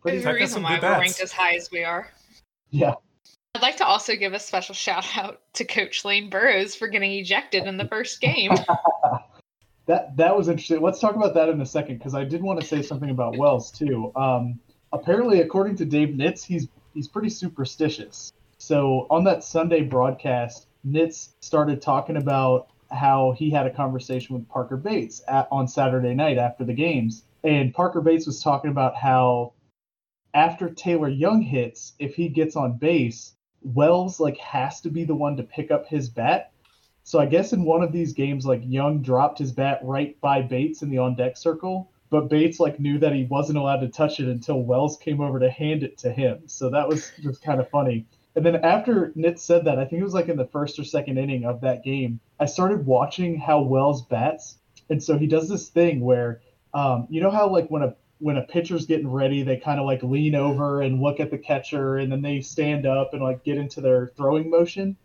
pretty 0.00 0.18
There's 0.18 0.26
a 0.26 0.38
reason 0.38 0.62
why 0.62 0.78
good 0.78 0.82
we're 0.82 0.98
ranked 1.00 1.20
as 1.20 1.32
high 1.32 1.54
as 1.54 1.70
we 1.70 1.82
are. 1.84 2.10
yeah. 2.70 2.94
I'd 3.56 3.62
like 3.62 3.78
to 3.78 3.86
also 3.86 4.16
give 4.16 4.34
a 4.34 4.38
special 4.38 4.74
shout 4.74 5.16
out 5.16 5.40
to 5.54 5.64
Coach 5.64 6.04
Lane 6.04 6.28
Burroughs 6.28 6.74
for 6.74 6.88
getting 6.88 7.12
ejected 7.12 7.64
in 7.64 7.78
the 7.78 7.88
first 7.88 8.20
game. 8.20 8.52
That 9.86 10.16
that 10.16 10.36
was 10.36 10.48
interesting. 10.48 10.80
Let's 10.82 10.98
talk 10.98 11.14
about 11.14 11.34
that 11.34 11.48
in 11.48 11.60
a 11.60 11.64
second 11.64 11.98
because 11.98 12.12
I 12.12 12.24
did 12.24 12.42
want 12.42 12.60
to 12.60 12.66
say 12.66 12.82
something 12.82 13.08
about 13.08 13.36
Wells 13.36 13.70
too. 13.70 14.10
Um, 14.16 14.58
apparently, 14.92 15.42
according 15.42 15.76
to 15.76 15.84
Dave 15.84 16.08
Nitz, 16.08 16.44
he's 16.44 16.66
he's 16.92 17.06
pretty 17.06 17.28
superstitious. 17.28 18.32
So 18.58 19.06
on 19.10 19.22
that 19.26 19.44
Sunday 19.44 19.82
broadcast, 19.82 20.66
Nitz 20.84 21.34
started 21.38 21.80
talking 21.80 22.16
about 22.16 22.66
how 22.90 23.36
he 23.38 23.48
had 23.48 23.64
a 23.64 23.70
conversation 23.70 24.34
with 24.34 24.48
Parker 24.48 24.76
Bates 24.76 25.22
at, 25.28 25.46
on 25.52 25.68
Saturday 25.68 26.14
night 26.14 26.36
after 26.36 26.64
the 26.64 26.74
games, 26.74 27.22
and 27.44 27.72
Parker 27.72 28.00
Bates 28.00 28.26
was 28.26 28.42
talking 28.42 28.72
about 28.72 28.96
how 28.96 29.52
after 30.34 30.68
Taylor 30.68 31.08
Young 31.08 31.42
hits, 31.42 31.92
if 32.00 32.16
he 32.16 32.28
gets 32.28 32.56
on 32.56 32.76
base, 32.76 33.35
Wells 33.74 34.20
like 34.20 34.38
has 34.38 34.80
to 34.82 34.90
be 34.90 35.04
the 35.04 35.14
one 35.14 35.36
to 35.36 35.42
pick 35.42 35.70
up 35.70 35.86
his 35.86 36.08
bat 36.08 36.52
so 37.06 37.20
I 37.20 37.26
guess 37.26 37.52
in 37.52 37.62
one 37.62 37.84
of 37.84 37.92
these 37.92 38.12
games, 38.12 38.44
like 38.44 38.62
Young 38.64 39.00
dropped 39.00 39.38
his 39.38 39.52
bat 39.52 39.78
right 39.84 40.20
by 40.20 40.42
Bates 40.42 40.82
in 40.82 40.90
the 40.90 40.98
on 40.98 41.14
deck 41.14 41.36
circle, 41.36 41.88
but 42.10 42.28
Bates 42.28 42.58
like 42.58 42.80
knew 42.80 42.98
that 42.98 43.14
he 43.14 43.26
wasn't 43.26 43.58
allowed 43.58 43.78
to 43.82 43.88
touch 43.88 44.18
it 44.18 44.26
until 44.26 44.64
Wells 44.64 44.96
came 44.96 45.20
over 45.20 45.38
to 45.38 45.48
hand 45.48 45.84
it 45.84 45.96
to 45.98 46.10
him. 46.10 46.42
So 46.46 46.68
that 46.70 46.88
was 46.88 47.12
just 47.20 47.44
kind 47.44 47.60
of 47.60 47.70
funny. 47.70 48.06
And 48.34 48.44
then 48.44 48.56
after 48.56 49.12
Nitz 49.16 49.38
said 49.38 49.66
that, 49.66 49.78
I 49.78 49.84
think 49.84 50.00
it 50.00 50.04
was 50.04 50.14
like 50.14 50.28
in 50.28 50.36
the 50.36 50.48
first 50.48 50.80
or 50.80 50.84
second 50.84 51.16
inning 51.16 51.44
of 51.44 51.60
that 51.60 51.84
game, 51.84 52.18
I 52.40 52.46
started 52.46 52.84
watching 52.84 53.38
how 53.38 53.62
Wells 53.62 54.02
bats, 54.02 54.58
and 54.90 55.00
so 55.00 55.16
he 55.16 55.28
does 55.28 55.48
this 55.48 55.68
thing 55.68 56.00
where, 56.00 56.40
um, 56.74 57.06
you 57.08 57.20
know 57.20 57.30
how 57.30 57.48
like 57.48 57.68
when 57.68 57.82
a 57.82 57.94
when 58.18 58.36
a 58.36 58.42
pitcher's 58.42 58.86
getting 58.86 59.10
ready, 59.10 59.42
they 59.42 59.56
kind 59.56 59.78
of 59.78 59.86
like 59.86 60.02
lean 60.02 60.34
over 60.34 60.80
and 60.82 61.00
look 61.00 61.20
at 61.20 61.30
the 61.30 61.38
catcher, 61.38 61.98
and 61.98 62.10
then 62.10 62.22
they 62.22 62.40
stand 62.40 62.86
up 62.86 63.12
and 63.12 63.22
like 63.22 63.44
get 63.44 63.58
into 63.58 63.80
their 63.80 64.08
throwing 64.16 64.50
motion. 64.50 64.96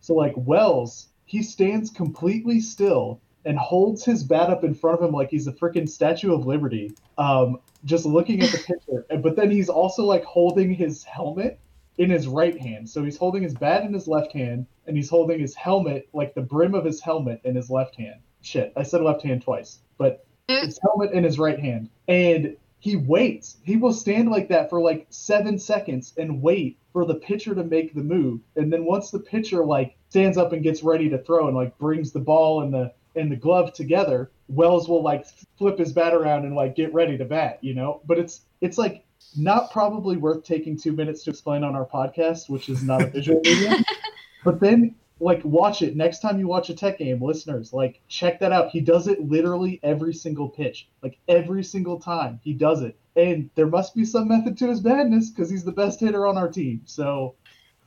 So 0.00 0.14
like 0.14 0.34
Wells, 0.36 1.08
he 1.24 1.42
stands 1.42 1.90
completely 1.90 2.60
still 2.60 3.20
and 3.44 3.56
holds 3.56 4.04
his 4.04 4.24
bat 4.24 4.50
up 4.50 4.64
in 4.64 4.74
front 4.74 5.00
of 5.00 5.08
him 5.08 5.14
like 5.14 5.30
he's 5.30 5.46
a 5.46 5.52
freaking 5.52 5.88
Statue 5.88 6.34
of 6.34 6.46
Liberty, 6.46 6.92
um, 7.16 7.60
just 7.84 8.04
looking 8.04 8.42
at 8.42 8.50
the 8.50 8.58
pitcher. 8.88 9.06
But 9.22 9.36
then 9.36 9.50
he's 9.50 9.68
also 9.68 10.04
like 10.04 10.24
holding 10.24 10.74
his 10.74 11.04
helmet 11.04 11.60
in 11.96 12.10
his 12.10 12.26
right 12.26 12.58
hand. 12.60 12.90
So 12.90 13.04
he's 13.04 13.16
holding 13.16 13.42
his 13.42 13.54
bat 13.54 13.84
in 13.84 13.94
his 13.94 14.08
left 14.08 14.32
hand, 14.32 14.66
and 14.86 14.96
he's 14.96 15.08
holding 15.08 15.38
his 15.38 15.54
helmet, 15.54 16.08
like 16.12 16.34
the 16.34 16.42
brim 16.42 16.74
of 16.74 16.84
his 16.84 17.00
helmet, 17.00 17.40
in 17.44 17.54
his 17.54 17.70
left 17.70 17.94
hand. 17.96 18.20
Shit, 18.42 18.72
I 18.76 18.82
said 18.82 19.00
left 19.00 19.22
hand 19.22 19.42
twice, 19.42 19.78
but 19.96 20.25
Mm-hmm. 20.48 20.66
his 20.66 20.78
helmet 20.80 21.10
in 21.12 21.24
his 21.24 21.38
right 21.40 21.58
hand. 21.58 21.88
And 22.06 22.56
he 22.78 22.94
waits. 22.94 23.56
He 23.64 23.76
will 23.76 23.92
stand 23.92 24.30
like 24.30 24.48
that 24.48 24.70
for 24.70 24.80
like 24.80 25.06
seven 25.10 25.58
seconds 25.58 26.14
and 26.16 26.40
wait 26.40 26.78
for 26.92 27.04
the 27.04 27.16
pitcher 27.16 27.52
to 27.54 27.64
make 27.64 27.94
the 27.94 28.02
move. 28.02 28.40
And 28.54 28.72
then 28.72 28.84
once 28.84 29.10
the 29.10 29.18
pitcher 29.18 29.64
like 29.64 29.96
stands 30.08 30.38
up 30.38 30.52
and 30.52 30.62
gets 30.62 30.84
ready 30.84 31.08
to 31.08 31.18
throw 31.18 31.48
and 31.48 31.56
like 31.56 31.76
brings 31.78 32.12
the 32.12 32.20
ball 32.20 32.62
and 32.62 32.72
the 32.72 32.92
and 33.16 33.32
the 33.32 33.36
glove 33.36 33.72
together, 33.72 34.30
Wells 34.48 34.88
will 34.88 35.02
like 35.02 35.26
flip 35.58 35.78
his 35.78 35.92
bat 35.92 36.14
around 36.14 36.44
and 36.44 36.54
like 36.54 36.76
get 36.76 36.94
ready 36.94 37.18
to 37.18 37.24
bat, 37.24 37.58
you 37.60 37.74
know? 37.74 38.02
But 38.06 38.18
it's 38.20 38.42
it's 38.60 38.78
like 38.78 39.04
not 39.36 39.72
probably 39.72 40.16
worth 40.16 40.44
taking 40.44 40.78
two 40.78 40.92
minutes 40.92 41.24
to 41.24 41.30
explain 41.30 41.64
on 41.64 41.74
our 41.74 41.86
podcast, 41.86 42.48
which 42.48 42.68
is 42.68 42.84
not 42.84 43.02
a 43.02 43.06
visual 43.06 43.40
medium. 43.42 43.84
but 44.44 44.60
then 44.60 44.94
like 45.20 45.42
watch 45.44 45.82
it. 45.82 45.96
Next 45.96 46.20
time 46.20 46.38
you 46.38 46.46
watch 46.46 46.68
a 46.68 46.74
tech 46.74 46.98
game 46.98 47.22
listeners 47.22 47.72
like 47.72 48.00
check 48.08 48.38
that 48.40 48.52
out. 48.52 48.70
He 48.70 48.80
does 48.80 49.08
it 49.08 49.22
literally 49.22 49.80
every 49.82 50.12
single 50.12 50.48
pitch. 50.48 50.88
Like 51.02 51.18
every 51.28 51.64
single 51.64 51.98
time 51.98 52.40
he 52.42 52.52
does 52.52 52.82
it. 52.82 52.98
And 53.16 53.48
there 53.54 53.66
must 53.66 53.94
be 53.94 54.04
some 54.04 54.28
method 54.28 54.58
to 54.58 54.68
his 54.68 54.84
madness 54.84 55.30
because 55.30 55.48
he's 55.48 55.64
the 55.64 55.72
best 55.72 56.00
hitter 56.00 56.26
on 56.26 56.36
our 56.36 56.48
team. 56.48 56.82
So 56.84 57.34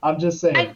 i'm 0.01 0.19
just 0.19 0.39
saying. 0.39 0.55
I, 0.55 0.75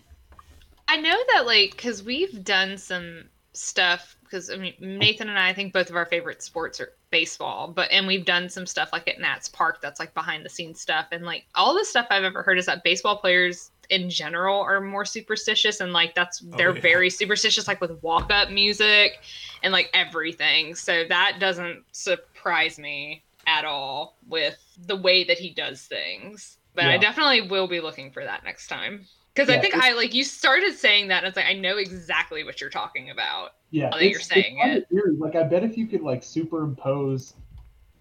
I 0.87 0.97
know 0.97 1.17
that 1.33 1.45
like 1.45 1.71
because 1.71 2.03
we've 2.03 2.43
done 2.43 2.77
some 2.77 3.23
stuff 3.53 4.17
because 4.23 4.49
I 4.49 4.57
mean 4.57 4.73
Nathan 4.79 5.29
and 5.29 5.39
I, 5.39 5.49
I 5.49 5.53
think 5.53 5.73
both 5.73 5.89
of 5.89 5.95
our 5.95 6.05
favorite 6.05 6.43
sports 6.43 6.79
are 6.79 6.93
baseball, 7.11 7.67
but 7.67 7.91
and 7.91 8.05
we've 8.05 8.25
done 8.25 8.49
some 8.49 8.65
stuff 8.65 8.89
like 8.91 9.07
at 9.07 9.19
Nats 9.19 9.47
Park 9.47 9.81
that's 9.81 9.99
like 9.99 10.13
behind 10.13 10.43
the 10.43 10.49
scenes 10.49 10.81
stuff, 10.81 11.07
and 11.11 11.23
like 11.23 11.45
all 11.55 11.75
the 11.75 11.85
stuff 11.85 12.07
I've 12.09 12.23
ever 12.23 12.43
heard 12.43 12.57
is 12.57 12.65
that 12.65 12.83
baseball 12.83 13.17
players 13.17 13.71
in 13.89 14.09
general 14.09 14.61
are 14.61 14.81
more 14.81 15.05
superstitious, 15.05 15.79
and 15.79 15.93
like 15.93 16.15
that's 16.15 16.43
oh, 16.43 16.57
they're 16.57 16.71
Oh, 16.71 16.75
yeah. 16.75 16.81
very 16.81 17.09
superstitious, 17.09 17.67
like 17.67 17.81
with 17.81 18.01
walk 18.03 18.31
up 18.31 18.49
music 18.51 19.19
and 19.63 19.71
like 19.73 19.89
everything. 19.93 20.75
So 20.75 21.03
that 21.09 21.37
doesn't 21.39 21.83
surprise 21.91 22.77
me 22.79 23.23
at 23.47 23.65
all 23.65 24.15
with 24.27 24.57
the 24.87 24.95
way 24.95 25.23
that 25.25 25.37
he 25.37 25.49
does 25.53 25.81
things. 25.83 26.57
But 26.75 26.85
I 26.85 26.97
definitely 26.97 27.41
will 27.41 27.67
be 27.67 27.79
looking 27.81 28.09
for 28.11 28.23
that 28.23 28.43
next 28.43 28.67
time. 28.67 29.05
Because 29.35 29.49
I 29.49 29.59
think 29.59 29.75
I 29.75 29.93
like 29.93 30.13
you 30.13 30.23
started 30.23 30.73
saying 30.75 31.07
that, 31.09 31.23
and 31.23 31.27
it's 31.27 31.37
like 31.37 31.45
I 31.47 31.53
know 31.53 31.77
exactly 31.77 32.43
what 32.43 32.61
you're 32.61 32.69
talking 32.69 33.09
about. 33.09 33.51
yeah 33.71 33.89
that 33.89 34.03
you're 34.07 34.19
saying 34.19 34.57
it. 34.59 34.87
like 35.19 35.35
i 35.35 35.41
bet 35.43 35.63
if 35.63 35.75
you 35.77 35.87
could 35.87 36.01
like 36.01 36.21
superimpose 36.23 37.33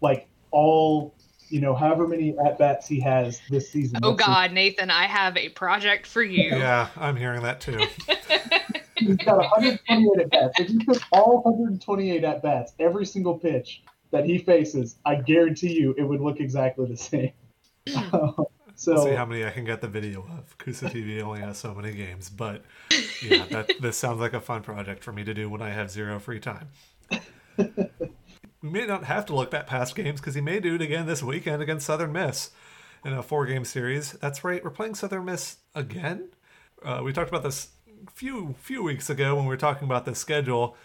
like 0.02 0.26
all 0.50 1.14
you 1.52 1.60
know 1.60 1.74
however 1.74 2.08
many 2.08 2.34
at 2.44 2.58
bats 2.58 2.88
he 2.88 2.98
has 3.00 3.40
this 3.50 3.70
season 3.70 4.00
Oh 4.02 4.10
let's 4.10 4.24
God, 4.24 4.52
Nathan, 4.52 4.90
I 4.90 5.04
have 5.06 5.36
a 5.36 5.50
project 5.50 6.06
for 6.06 6.22
you. 6.22 6.44
Yeah, 6.44 6.88
I'm 6.96 7.16
hearing 7.16 7.42
that 7.42 7.60
too. 7.60 7.78
he's 8.96 9.16
got 9.16 9.38
128 9.38 10.20
at 10.20 10.30
bats 10.30 10.60
if 10.60 10.70
you 10.70 10.78
took 10.80 11.02
all 11.12 11.42
128 11.42 12.24
at 12.24 12.42
bats 12.42 12.72
every 12.78 13.04
single 13.04 13.38
pitch 13.38 13.82
that 14.10 14.24
he 14.24 14.38
faces 14.38 14.96
i 15.04 15.14
guarantee 15.14 15.72
you 15.72 15.94
it 15.98 16.04
would 16.04 16.20
look 16.20 16.40
exactly 16.40 16.86
the 16.86 16.96
same 16.96 17.32
so 17.86 18.94
We'll 18.94 19.04
see 19.04 19.14
how 19.14 19.26
many 19.26 19.44
I 19.44 19.50
can 19.50 19.64
get 19.64 19.80
the 19.80 19.88
video 19.88 20.20
of. 20.20 20.56
CUSA 20.58 20.90
TV 20.90 21.20
only 21.20 21.40
has 21.40 21.58
so 21.58 21.74
many 21.74 21.92
games, 21.92 22.30
but 22.30 22.62
yeah, 23.22 23.44
that 23.50 23.70
this 23.80 23.96
sounds 23.96 24.20
like 24.20 24.34
a 24.34 24.40
fun 24.40 24.62
project 24.62 25.02
for 25.02 25.12
me 25.12 25.24
to 25.24 25.34
do 25.34 25.50
when 25.50 25.60
I 25.62 25.70
have 25.70 25.90
zero 25.90 26.18
free 26.20 26.40
time. 26.40 26.68
we 28.62 28.70
may 28.70 28.87
not 28.87 29.05
have 29.05 29.27
to 29.27 29.35
look 29.35 29.51
back 29.51 29.66
past 29.66 29.94
games 29.94 30.20
because 30.20 30.35
he 30.35 30.40
may 30.40 30.61
do 30.61 30.77
it 30.77 30.83
again 30.83 31.07
this 31.07 31.22
weekend 31.22 31.62
against 31.62 31.87
Southern 31.87 32.12
Miss 32.12 32.51
in 33.05 33.12
a 33.12 33.22
four-game 33.22 33.64
series. 33.64 34.12
That's 34.12 34.44
right, 34.44 34.62
we're 34.62 34.70
playing 34.70 34.94
Southern 34.94 35.25
Miss 35.25 35.57
again. 35.75 36.29
Uh, 36.83 37.01
we 37.05 37.12
talked 37.12 37.29
about 37.29 37.42
this 37.42 37.68
few 38.12 38.55
few 38.59 38.83
weeks 38.83 39.09
ago 39.09 39.37
when 39.37 39.44
we 39.44 39.48
were 39.48 39.57
talking 39.57 39.85
about 39.85 40.05
the 40.05 40.14
schedule. 40.14 40.77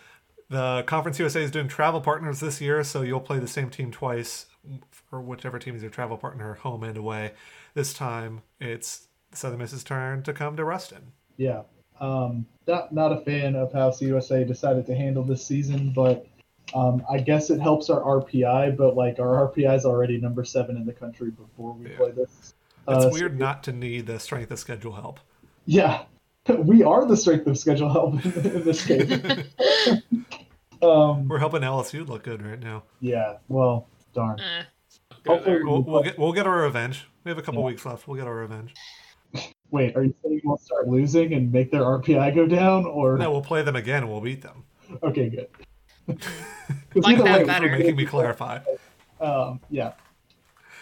The 0.49 0.83
Conference 0.87 1.19
USA 1.19 1.43
is 1.43 1.51
doing 1.51 1.67
travel 1.67 2.01
partners 2.01 2.39
this 2.39 2.61
year, 2.61 2.83
so 2.83 3.01
you'll 3.01 3.19
play 3.19 3.39
the 3.39 3.47
same 3.47 3.69
team 3.69 3.91
twice 3.91 4.45
for 4.91 5.21
whichever 5.21 5.59
team 5.59 5.75
is 5.75 5.81
your 5.81 5.91
travel 5.91 6.17
partner, 6.17 6.55
home 6.55 6.83
and 6.83 6.97
away. 6.97 7.33
This 7.73 7.93
time, 7.93 8.41
it's 8.59 9.07
Southern 9.33 9.59
Miss's 9.59 9.83
turn 9.83 10.23
to 10.23 10.33
come 10.33 10.55
to 10.55 10.63
Ruston. 10.63 11.11
Yeah. 11.35 11.63
Um, 11.99 12.45
not 12.67 12.93
not 12.93 13.11
a 13.11 13.21
fan 13.21 13.55
of 13.55 13.73
how 13.73 13.89
CUSA 13.89 14.47
decided 14.47 14.85
to 14.85 14.95
handle 14.95 15.23
this 15.23 15.45
season, 15.45 15.91
but 15.93 16.27
um, 16.73 17.03
I 17.09 17.19
guess 17.19 17.49
it 17.49 17.59
helps 17.59 17.89
our 17.89 18.01
RPI. 18.01 18.75
But 18.77 18.95
like 18.95 19.19
our 19.19 19.47
RPI 19.51 19.75
is 19.75 19.85
already 19.85 20.17
number 20.17 20.43
seven 20.43 20.77
in 20.77 20.85
the 20.85 20.93
country 20.93 21.31
before 21.31 21.73
we 21.73 21.89
Yeah. 21.91 21.97
play 21.97 22.11
this. 22.11 22.31
It's 22.39 22.53
Uh, 22.87 23.01
so- 23.01 23.09
weird 23.11 23.37
not 23.39 23.63
to 23.63 23.71
need 23.73 24.05
the 24.07 24.19
strength 24.19 24.51
of 24.51 24.59
schedule 24.59 24.93
help. 24.93 25.19
yeah, 25.65 26.03
we 26.59 26.83
are 26.83 27.05
the 27.05 27.17
strength 27.17 27.47
of 27.47 27.57
schedule 27.57 27.89
help 27.89 28.13
in 28.25 28.63
this 28.63 28.85
case. 28.85 29.11
um, 30.81 31.27
We're 31.27 31.39
helping 31.39 31.61
LSU 31.61 32.07
look 32.07 32.23
good 32.23 32.41
right 32.45 32.59
now. 32.59 32.83
yeah. 33.01 33.37
Well, 33.47 33.87
darn. 34.13 34.39
Eh. 34.39 34.63
Hopefully, 35.25 35.63
We'll, 35.63 35.81
we'll 35.83 36.03
get 36.03 36.17
we'll 36.17 36.31
get 36.31 36.47
our 36.47 36.61
revenge. 36.61 37.07
We 37.25 37.29
have 37.29 37.37
a 37.37 37.41
couple 37.41 37.61
Yeah. 37.61 37.67
weeks 37.67 37.85
left. 37.85 38.07
We'll 38.07 38.17
get 38.17 38.27
our 38.27 38.35
revenge. 38.35 38.73
wait. 39.71 39.95
Are 39.97 40.03
you 40.03 40.13
saying 40.23 40.39
we'll 40.45 40.57
start 40.57 40.87
losing 40.87 41.33
and 41.33 41.51
make 41.51 41.69
their 41.71 41.81
RPI 41.83 42.33
go 42.33 42.45
down, 42.47 42.85
or 42.85 43.17
No, 43.17 43.31
we'll 43.31 43.41
play 43.41 43.61
them 43.61 43.75
again 43.75 44.03
and 44.03 44.11
we'll 44.11 44.21
beat 44.21 44.41
them. 44.41 44.63
okay, 45.03 45.27
good. 45.27 45.47
'Cause 46.07 46.17
Like 47.03 47.17
that 47.17 47.39
way, 47.39 47.43
better. 47.45 47.69
Making 47.69 47.95
me 47.95 48.05
clarify. 48.05 48.59
Um, 49.19 49.59
yeah. 49.69 49.93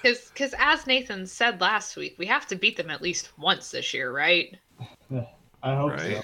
Because, 0.02 0.30
because 0.30 0.54
as 0.60 0.86
Nathan 0.86 1.26
said 1.26 1.60
last 1.62 1.96
week, 1.98 2.16
we 2.20 2.26
have 2.28 2.46
to 2.48 2.56
beat 2.56 2.78
them 2.78 2.90
at 2.92 3.02
least 3.02 3.32
once 3.40 3.72
this 3.72 3.94
year, 3.94 4.12
right? 4.12 4.56
I 5.64 5.76
hope 5.76 5.92
Right. 5.92 6.18
so. 6.18 6.22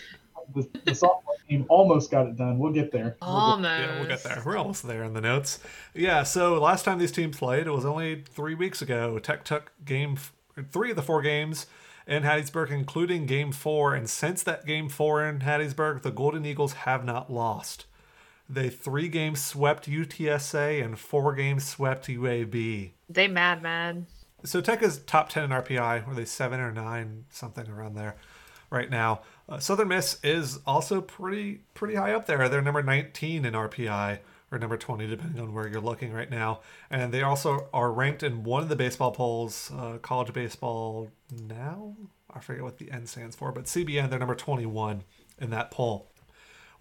The, 0.54 0.62
the 0.86 0.92
softball 0.92 1.22
team 1.50 1.66
almost 1.70 2.12
got 2.12 2.28
it 2.28 2.36
done. 2.36 2.60
We'll 2.60 2.74
get 2.74 2.92
there. 2.92 3.04
We'll 3.04 3.12
get- 3.12 3.18
Almost. 3.22 3.80
Yeah, 3.80 4.00
we'll 4.00 4.08
get 4.10 4.24
there. 4.24 4.42
We're 4.46 4.58
almost 4.58 4.86
there 4.86 5.04
in 5.04 5.14
the 5.14 5.22
notes. 5.22 5.60
Yeah, 5.94 6.24
so 6.24 6.60
last 6.62 6.84
time 6.84 7.00
these 7.00 7.12
teams 7.12 7.38
played, 7.38 7.68
it 7.68 7.72
was 7.72 7.86
only 7.86 8.24
three 8.30 8.54
weeks 8.56 8.82
ago. 8.82 9.18
Tech 9.20 9.46
took 9.46 9.72
game 9.86 10.16
f- 10.18 10.34
three 10.72 10.90
of 10.90 10.96
the 10.98 11.02
four 11.02 11.22
games 11.22 11.68
in 12.06 12.24
Hattiesburg, 12.24 12.70
including 12.72 13.26
game 13.28 13.52
four. 13.54 13.96
And 13.96 14.10
since 14.10 14.44
that 14.44 14.66
game 14.66 14.90
four 14.90 15.24
in 15.26 15.40
Hattiesburg, 15.40 16.02
the 16.02 16.12
Golden 16.12 16.46
Eagles 16.46 16.74
have 16.74 17.06
not 17.06 17.32
lost. 17.32 17.86
They 18.52 18.70
three 18.70 19.08
games 19.08 19.42
swept 19.42 19.90
UTSA 19.90 20.84
and 20.84 21.00
four 21.00 21.34
games 21.34 21.66
swept 21.66 22.08
UAB. 22.08 22.92
They 23.10 23.28
mad, 23.30 23.62
mad. 23.62 24.08
So 24.44 24.60
Tech 24.60 24.84
is 24.84 24.98
top 25.00 25.30
10 25.30 25.46
in 25.46 25.50
RPI. 25.52 26.06
Were 26.06 26.14
they 26.14 26.26
seven 26.26 26.60
or 26.60 26.72
nine, 26.72 27.26
something 27.30 27.70
around 27.70 27.96
there 27.96 28.18
right 28.70 28.90
now? 28.90 29.22
Uh, 29.48 29.60
Southern 29.60 29.88
Miss 29.88 30.20
is 30.22 30.60
also 30.66 31.00
pretty 31.00 31.62
pretty 31.74 31.96
high 31.96 32.14
up 32.14 32.26
there. 32.26 32.50
They're 32.50 32.62
number 32.62 32.84
19 32.84 33.46
in 33.46 33.54
RPI 33.54 34.20
or 34.52 34.60
number 34.60 34.76
20, 34.76 35.08
depending 35.08 35.42
on 35.42 35.54
where 35.54 35.68
you're 35.68 35.80
looking 35.80 36.12
right 36.12 36.30
now. 36.30 36.60
And 36.90 37.14
they 37.14 37.22
also 37.22 37.70
are 37.74 37.92
ranked 37.92 38.22
in 38.22 38.44
one 38.44 38.64
of 38.64 38.68
the 38.68 38.76
baseball 38.76 39.12
polls, 39.12 39.72
uh, 39.78 39.98
College 40.02 40.34
Baseball 40.34 41.10
Now. 41.32 41.96
I 42.34 42.40
forget 42.42 42.64
what 42.64 42.80
the 42.80 42.92
N 42.92 43.08
stands 43.08 43.36
for, 43.36 43.54
but 43.54 43.66
CBN, 43.66 44.10
they're 44.10 44.20
number 44.20 44.36
21 44.36 45.04
in 45.40 45.52
that 45.52 45.72
poll. 45.72 46.11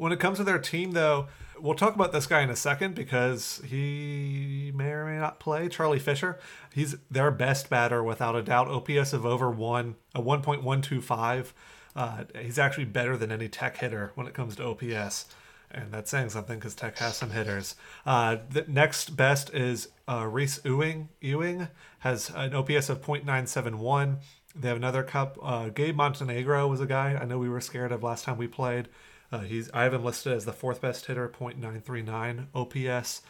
When 0.01 0.13
it 0.13 0.19
comes 0.19 0.39
to 0.39 0.45
their 0.45 0.59
team, 0.59 0.93
though, 0.93 1.29
we'll 1.61 1.75
talk 1.75 1.95
about 1.95 2.11
this 2.11 2.27
guy 2.27 2.41
in 2.41 2.49
a 2.49 2.57
second 2.57 2.95
because 2.95 3.61
he 3.67 4.73
may 4.75 4.93
or 4.93 5.05
may 5.05 5.19
not 5.19 5.39
play. 5.39 5.69
Charlie 5.69 5.99
Fisher, 5.99 6.39
he's 6.73 6.97
their 7.11 7.31
best 7.31 7.69
batter 7.69 8.03
without 8.03 8.35
a 8.35 8.43
doubt. 8.43 8.69
OPS 8.69 9.13
of 9.13 9.27
over 9.27 9.51
one, 9.51 9.97
a 10.15 10.23
1.125. 10.23 11.53
Uh, 11.95 12.25
he's 12.41 12.59
actually 12.59 12.87
better 12.87 13.15
than 13.15 13.31
any 13.31 13.47
Tech 13.47 13.77
hitter 13.77 14.13
when 14.15 14.27
it 14.27 14.33
comes 14.33 14.57
to 14.57 14.65
OPS, 14.65 15.27
and 15.71 15.93
that's 15.93 16.11
saying 16.11 16.31
something 16.31 16.59
because 16.59 16.75
Tech 16.75 16.97
has 16.97 17.17
some 17.17 17.33
hitters. 17.33 17.75
Uh, 18.07 18.39
the 18.49 18.65
next 18.69 19.19
best 19.19 19.53
is 19.53 19.89
uh, 20.09 20.27
Reese 20.27 20.61
Ewing. 20.65 21.11
Ewing 21.21 21.69
has 21.99 22.31
an 22.35 22.55
OPS 22.55 22.89
of 22.89 23.03
.971. 23.03 24.17
They 24.57 24.69
have 24.69 24.79
another 24.79 25.03
cup. 25.03 25.39
Uh, 25.43 25.69
Gabe 25.69 25.95
Montenegro 25.95 26.67
was 26.69 26.81
a 26.81 26.87
guy 26.87 27.19
I 27.21 27.27
know 27.27 27.37
we 27.37 27.51
were 27.51 27.61
scared 27.61 27.93
of 27.93 28.03
last 28.03 28.25
time 28.25 28.39
we 28.39 28.49
played. 28.49 28.89
Uh, 29.33 29.41
he's 29.41 29.71
I 29.73 29.85
have 29.85 29.95
him 29.95 30.05
listed 30.05 30.33
as 30.33 30.45
the 30.45 30.53
fourth 30.53 30.81
best 30.81 31.07
hitter, 31.07 31.29
.939 31.29 32.47
OPS. 32.55 33.23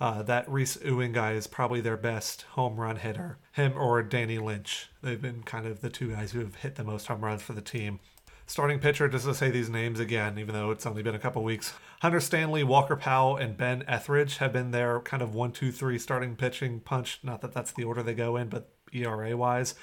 Uh, 0.00 0.22
that 0.22 0.48
Reese 0.50 0.76
Ewing 0.84 1.12
guy 1.12 1.32
is 1.32 1.46
probably 1.46 1.80
their 1.80 1.96
best 1.96 2.42
home 2.52 2.76
run 2.76 2.96
hitter. 2.96 3.38
Him 3.52 3.74
or 3.76 4.02
Danny 4.02 4.38
Lynch. 4.38 4.90
They've 5.02 5.20
been 5.20 5.42
kind 5.44 5.66
of 5.66 5.80
the 5.80 5.90
two 5.90 6.10
guys 6.10 6.32
who 6.32 6.40
have 6.40 6.56
hit 6.56 6.74
the 6.74 6.84
most 6.84 7.06
home 7.06 7.24
runs 7.24 7.42
for 7.42 7.52
the 7.52 7.60
team. 7.60 8.00
Starting 8.46 8.78
pitcher, 8.78 9.08
just 9.08 9.24
to 9.24 9.34
say 9.34 9.50
these 9.50 9.70
names 9.70 9.98
again, 9.98 10.38
even 10.38 10.54
though 10.54 10.70
it's 10.70 10.84
only 10.84 11.02
been 11.02 11.14
a 11.14 11.18
couple 11.18 11.42
weeks. 11.42 11.72
Hunter 12.02 12.20
Stanley, 12.20 12.62
Walker 12.62 12.96
Powell, 12.96 13.36
and 13.36 13.56
Ben 13.56 13.84
Etheridge 13.86 14.36
have 14.38 14.52
been 14.52 14.70
their 14.70 15.00
kind 15.00 15.22
of 15.22 15.34
one, 15.34 15.52
two, 15.52 15.72
three 15.72 15.98
starting 15.98 16.36
pitching 16.36 16.80
punch. 16.80 17.20
Not 17.22 17.40
that 17.40 17.54
that's 17.54 17.72
the 17.72 17.84
order 17.84 18.02
they 18.02 18.12
go 18.12 18.36
in, 18.36 18.48
but 18.48 18.68
ERA 18.92 19.34
wise, 19.36 19.74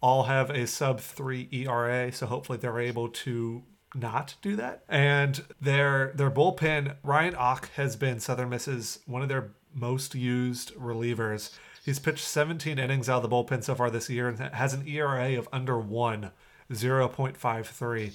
all 0.00 0.24
have 0.24 0.48
a 0.48 0.66
sub 0.66 1.00
three 1.00 1.48
ERA. 1.52 2.10
So 2.10 2.26
hopefully 2.26 2.56
they're 2.56 2.80
able 2.80 3.08
to 3.08 3.64
not 3.94 4.34
do 4.42 4.56
that. 4.56 4.82
And 4.88 5.42
their 5.60 6.12
their 6.14 6.30
bullpen, 6.30 6.96
Ryan 7.02 7.34
Och 7.34 7.68
has 7.76 7.96
been 7.96 8.20
Southern 8.20 8.48
Miss's 8.48 9.00
one 9.06 9.22
of 9.22 9.28
their 9.28 9.50
most 9.74 10.14
used 10.14 10.74
relievers. 10.74 11.54
He's 11.84 11.98
pitched 11.98 12.24
17 12.24 12.78
innings 12.78 13.08
out 13.08 13.22
of 13.22 13.30
the 13.30 13.34
bullpen 13.34 13.62
so 13.62 13.74
far 13.74 13.90
this 13.90 14.10
year 14.10 14.28
and 14.28 14.38
has 14.38 14.74
an 14.74 14.88
ERA 14.88 15.38
of 15.38 15.48
under 15.52 15.78
one, 15.78 16.32
0.53. 16.72 18.14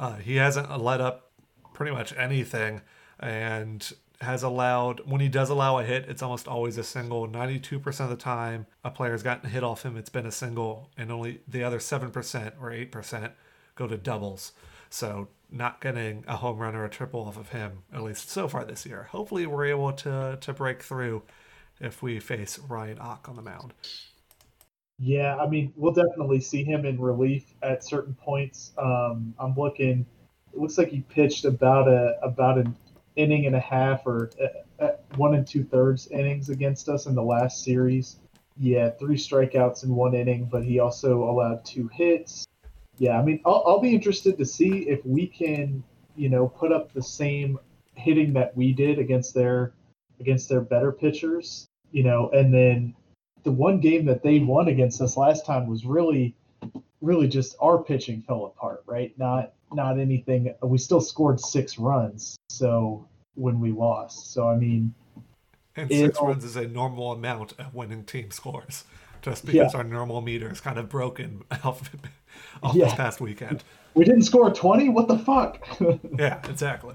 Uh, 0.00 0.16
he 0.16 0.36
hasn't 0.36 0.80
let 0.80 1.00
up 1.00 1.30
pretty 1.74 1.92
much 1.92 2.16
anything 2.16 2.80
and 3.20 3.92
has 4.20 4.42
allowed 4.42 5.00
when 5.08 5.20
he 5.20 5.28
does 5.28 5.48
allow 5.48 5.78
a 5.78 5.84
hit 5.84 6.04
it's 6.08 6.22
almost 6.22 6.48
always 6.48 6.76
a 6.76 6.82
single 6.82 7.28
92% 7.28 8.00
of 8.00 8.10
the 8.10 8.16
time 8.16 8.66
a 8.82 8.90
player's 8.90 9.22
gotten 9.22 9.48
hit 9.50 9.62
off 9.62 9.84
him 9.84 9.96
it's 9.96 10.10
been 10.10 10.26
a 10.26 10.32
single 10.32 10.90
and 10.96 11.12
only 11.12 11.40
the 11.46 11.62
other 11.62 11.78
7% 11.78 12.52
or 12.60 12.70
8% 12.70 13.30
go 13.76 13.86
to 13.86 13.96
doubles 13.96 14.52
so 14.90 15.28
not 15.50 15.80
getting 15.80 16.24
a 16.28 16.36
home 16.36 16.58
run 16.58 16.74
or 16.74 16.84
a 16.84 16.90
triple 16.90 17.20
off 17.20 17.38
of 17.38 17.50
him 17.50 17.84
at 17.92 18.02
least 18.02 18.30
so 18.30 18.48
far 18.48 18.64
this 18.64 18.84
year 18.84 19.08
hopefully 19.10 19.46
we're 19.46 19.66
able 19.66 19.92
to 19.92 20.36
to 20.40 20.52
break 20.52 20.82
through 20.82 21.22
if 21.80 22.02
we 22.02 22.18
face 22.18 22.58
ryan 22.68 22.98
och 22.98 23.28
on 23.28 23.36
the 23.36 23.42
mound 23.42 23.72
yeah 24.98 25.36
i 25.36 25.48
mean 25.48 25.72
we'll 25.76 25.92
definitely 25.92 26.40
see 26.40 26.64
him 26.64 26.84
in 26.84 27.00
relief 27.00 27.54
at 27.62 27.84
certain 27.84 28.14
points 28.14 28.72
um, 28.78 29.34
i'm 29.38 29.54
looking 29.56 30.04
it 30.52 30.58
looks 30.58 30.78
like 30.78 30.88
he 30.88 31.00
pitched 31.00 31.44
about 31.44 31.88
a 31.88 32.18
about 32.22 32.58
an 32.58 32.76
inning 33.18 33.46
and 33.46 33.56
a 33.56 33.60
half 33.60 34.06
or 34.06 34.30
uh, 34.40 34.82
uh, 34.82 34.92
one 35.16 35.34
and 35.34 35.46
two 35.46 35.64
thirds 35.64 36.06
innings 36.08 36.48
against 36.48 36.88
us 36.88 37.06
in 37.06 37.14
the 37.14 37.22
last 37.22 37.64
series. 37.64 38.16
Yeah, 38.56 38.90
three 38.90 39.16
strikeouts 39.16 39.84
in 39.84 39.94
one 39.94 40.14
inning, 40.14 40.48
but 40.50 40.64
he 40.64 40.78
also 40.78 41.24
allowed 41.24 41.64
two 41.64 41.88
hits. 41.92 42.47
Yeah, 42.98 43.18
I 43.18 43.22
mean, 43.22 43.40
I'll, 43.46 43.62
I'll 43.66 43.80
be 43.80 43.94
interested 43.94 44.36
to 44.38 44.44
see 44.44 44.88
if 44.88 45.04
we 45.06 45.26
can, 45.26 45.82
you 46.16 46.28
know, 46.28 46.48
put 46.48 46.72
up 46.72 46.92
the 46.92 47.02
same 47.02 47.58
hitting 47.94 48.32
that 48.34 48.56
we 48.56 48.72
did 48.72 48.98
against 48.98 49.34
their 49.34 49.72
against 50.20 50.48
their 50.48 50.60
better 50.60 50.90
pitchers, 50.90 51.66
you 51.92 52.02
know, 52.02 52.30
and 52.30 52.52
then 52.52 52.94
the 53.44 53.52
one 53.52 53.80
game 53.80 54.04
that 54.06 54.22
they 54.22 54.40
won 54.40 54.68
against 54.68 55.00
us 55.00 55.16
last 55.16 55.46
time 55.46 55.68
was 55.68 55.84
really 55.84 56.34
really 57.00 57.28
just 57.28 57.54
our 57.60 57.82
pitching 57.82 58.22
fell 58.22 58.46
apart, 58.46 58.82
right? 58.86 59.16
Not 59.18 59.52
not 59.72 59.98
anything. 59.98 60.54
We 60.62 60.78
still 60.78 61.00
scored 61.00 61.40
six 61.40 61.78
runs, 61.78 62.36
so 62.48 63.06
when 63.34 63.60
we 63.60 63.70
lost, 63.70 64.32
so 64.32 64.48
I 64.48 64.56
mean, 64.56 64.94
and 65.76 65.90
six 65.90 66.20
runs 66.20 66.44
is 66.44 66.56
a 66.56 66.66
normal 66.66 67.12
amount 67.12 67.54
of 67.58 67.74
winning 67.74 68.04
team 68.04 68.30
scores, 68.30 68.84
just 69.22 69.46
because 69.46 69.72
yeah. 69.72 69.78
our 69.78 69.84
normal 69.84 70.20
meter 70.20 70.50
is 70.50 70.60
kind 70.60 70.78
of 70.78 70.88
broken 70.88 71.42
off, 71.64 71.90
off 72.62 72.74
yeah. 72.74 72.86
this 72.86 72.94
past 72.94 73.20
weekend. 73.20 73.64
We 73.94 74.04
didn't 74.04 74.22
score 74.22 74.52
twenty. 74.52 74.88
What 74.88 75.08
the 75.08 75.18
fuck? 75.18 75.66
yeah, 76.18 76.40
exactly. 76.48 76.94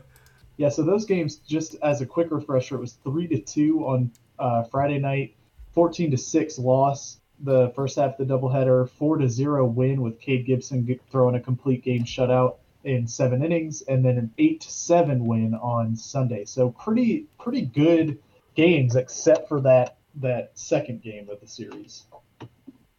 Yeah, 0.57 0.69
so 0.69 0.83
those 0.83 1.05
games, 1.05 1.37
just 1.37 1.75
as 1.81 2.01
a 2.01 2.05
quick 2.05 2.27
refresher, 2.29 2.75
it 2.75 2.79
was 2.79 2.93
three 3.03 3.27
to 3.27 3.39
two 3.39 3.85
on 3.87 4.11
uh, 4.39 4.63
Friday 4.63 4.99
night, 4.99 5.35
fourteen 5.73 6.11
to 6.11 6.17
six 6.17 6.57
loss 6.59 7.17
the 7.43 7.71
first 7.75 7.97
half 7.97 8.17
of 8.17 8.27
the 8.27 8.33
doubleheader, 8.33 8.89
four 8.89 9.17
to 9.17 9.29
zero 9.29 9.65
win 9.65 10.01
with 10.01 10.19
Cade 10.19 10.45
Gibson 10.45 10.99
throwing 11.11 11.35
a 11.35 11.39
complete 11.39 11.83
game 11.83 12.03
shutout 12.03 12.57
in 12.83 13.07
seven 13.07 13.43
innings, 13.43 13.81
and 13.83 14.03
then 14.03 14.17
an 14.17 14.31
eight 14.37 14.61
to 14.61 14.71
seven 14.71 15.25
win 15.25 15.53
on 15.55 15.95
Sunday. 15.95 16.45
So 16.45 16.69
pretty 16.69 17.27
pretty 17.37 17.61
good 17.61 18.19
games, 18.55 18.95
except 18.95 19.47
for 19.47 19.61
that 19.61 19.97
that 20.15 20.51
second 20.53 21.01
game 21.01 21.29
of 21.29 21.39
the 21.41 21.47
series. 21.47 22.05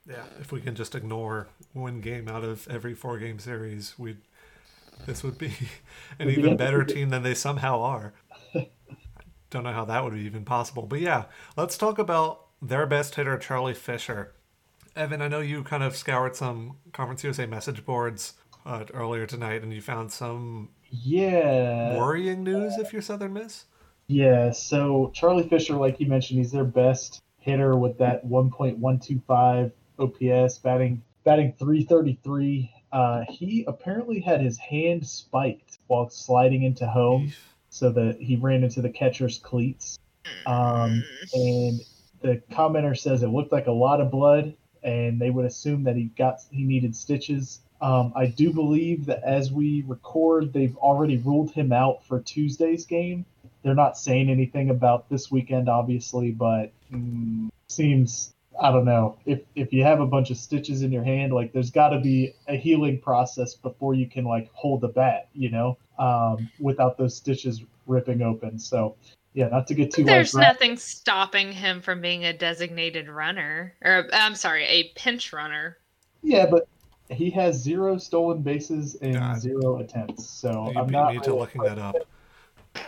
Yeah, 0.06 0.24
if 0.40 0.52
we 0.52 0.60
can 0.60 0.74
just 0.74 0.94
ignore 0.94 1.48
one 1.72 2.00
game 2.00 2.28
out 2.28 2.44
of 2.44 2.68
every 2.68 2.94
four 2.94 3.18
game 3.18 3.38
series, 3.38 3.98
we 3.98 4.16
this 5.06 5.22
would 5.22 5.38
be 5.38 5.52
an 6.18 6.30
even 6.30 6.56
better 6.56 6.84
team 6.84 7.10
than 7.10 7.22
they 7.22 7.34
somehow 7.34 7.80
are. 7.80 8.14
I 8.54 8.68
Don't 9.50 9.64
know 9.64 9.72
how 9.72 9.84
that 9.84 10.02
would 10.02 10.14
be 10.14 10.20
even 10.20 10.44
possible. 10.44 10.84
But 10.84 11.00
yeah, 11.00 11.24
let's 11.56 11.78
talk 11.78 11.98
about 11.98 12.46
their 12.60 12.86
best 12.86 13.14
hitter, 13.14 13.38
Charlie 13.38 13.74
Fisher. 13.74 14.32
Evan, 14.96 15.22
I 15.22 15.28
know 15.28 15.40
you 15.40 15.62
kind 15.62 15.82
of 15.82 15.96
scoured 15.96 16.36
some 16.36 16.76
Conference 16.92 17.24
USA 17.24 17.46
message 17.46 17.84
boards 17.84 18.34
uh, 18.66 18.84
earlier 18.92 19.26
tonight, 19.26 19.62
and 19.62 19.72
you 19.72 19.80
found 19.80 20.12
some 20.12 20.70
yeah 20.90 21.96
worrying 21.96 22.44
news 22.44 22.76
if 22.78 22.92
you're 22.92 23.02
Southern 23.02 23.32
Miss. 23.32 23.64
Yeah, 24.06 24.50
so 24.50 25.10
Charlie 25.14 25.48
Fisher, 25.48 25.76
like 25.76 25.98
you 25.98 26.06
mentioned, 26.06 26.38
he's 26.38 26.52
their 26.52 26.64
best 26.64 27.22
hitter 27.38 27.76
with 27.76 27.98
that 27.98 28.26
1.125 28.26 29.72
OPS, 29.98 30.58
batting 30.58 31.02
batting 31.24 31.54
333. 31.58 32.70
Uh, 32.92 33.22
he 33.28 33.64
apparently 33.66 34.20
had 34.20 34.40
his 34.40 34.58
hand 34.58 35.06
spiked 35.06 35.78
while 35.86 36.08
sliding 36.10 36.62
into 36.62 36.86
home, 36.86 37.32
so 37.70 37.90
that 37.90 38.18
he 38.20 38.36
ran 38.36 38.62
into 38.62 38.82
the 38.82 38.90
catcher's 38.90 39.38
cleats. 39.38 39.98
Um, 40.46 41.02
and 41.32 41.80
the 42.22 42.42
commenter 42.50 42.96
says 42.96 43.22
it 43.22 43.28
looked 43.28 43.52
like 43.52 43.66
a 43.66 43.72
lot 43.72 44.00
of 44.00 44.10
blood, 44.10 44.54
and 44.82 45.20
they 45.20 45.30
would 45.30 45.44
assume 45.46 45.84
that 45.84 45.96
he 45.96 46.04
got 46.16 46.40
he 46.50 46.64
needed 46.64 46.94
stitches. 46.94 47.60
Um, 47.80 48.12
I 48.14 48.26
do 48.26 48.52
believe 48.52 49.06
that 49.06 49.22
as 49.24 49.50
we 49.50 49.84
record, 49.86 50.52
they've 50.52 50.76
already 50.76 51.16
ruled 51.18 51.50
him 51.50 51.72
out 51.72 52.04
for 52.04 52.20
Tuesday's 52.20 52.86
game. 52.86 53.26
They're 53.64 53.74
not 53.74 53.96
saying 53.96 54.28
anything 54.28 54.70
about 54.70 55.08
this 55.08 55.30
weekend, 55.30 55.70
obviously, 55.70 56.30
but 56.30 56.70
mm, 56.92 57.48
seems 57.68 58.34
I 58.60 58.70
don't 58.70 58.84
know 58.84 59.18
if 59.26 59.40
if 59.54 59.72
you 59.72 59.82
have 59.82 60.00
a 60.00 60.06
bunch 60.06 60.30
of 60.30 60.36
stitches 60.36 60.82
in 60.82 60.92
your 60.92 61.02
hand, 61.02 61.32
like 61.32 61.52
there's 61.52 61.70
got 61.70 61.88
to 61.88 61.98
be 61.98 62.34
a 62.46 62.56
healing 62.56 63.00
process 63.00 63.54
before 63.54 63.94
you 63.94 64.06
can 64.06 64.24
like 64.24 64.50
hold 64.52 64.82
the 64.82 64.88
bat, 64.88 65.28
you 65.32 65.50
know, 65.50 65.78
um, 65.98 66.48
without 66.60 66.98
those 66.98 67.16
stitches 67.16 67.62
ripping 67.86 68.22
open. 68.22 68.58
So 68.58 68.96
yeah, 69.32 69.48
not 69.48 69.66
to 69.68 69.74
get 69.74 69.92
too. 69.92 70.04
There's 70.04 70.34
like, 70.34 70.46
nothing 70.46 70.76
stopping 70.76 71.52
him 71.52 71.80
from 71.80 72.00
being 72.00 72.24
a 72.24 72.32
designated 72.32 73.08
runner, 73.08 73.74
or 73.82 74.08
I'm 74.12 74.34
sorry, 74.34 74.64
a 74.66 74.84
pinch 74.94 75.32
runner. 75.32 75.78
Yeah, 76.22 76.46
but 76.46 76.68
he 77.10 77.30
has 77.30 77.56
zero 77.56 77.98
stolen 77.98 78.42
bases 78.42 78.94
and 78.96 79.14
God. 79.14 79.40
zero 79.40 79.78
attempts. 79.78 80.28
So 80.28 80.70
you 80.70 80.80
I'm 80.80 80.88
not 80.88 81.14
You 81.14 81.18
need 81.18 81.24
to 81.24 81.34
looking 81.34 81.62
that 81.62 81.78
up 81.78 81.96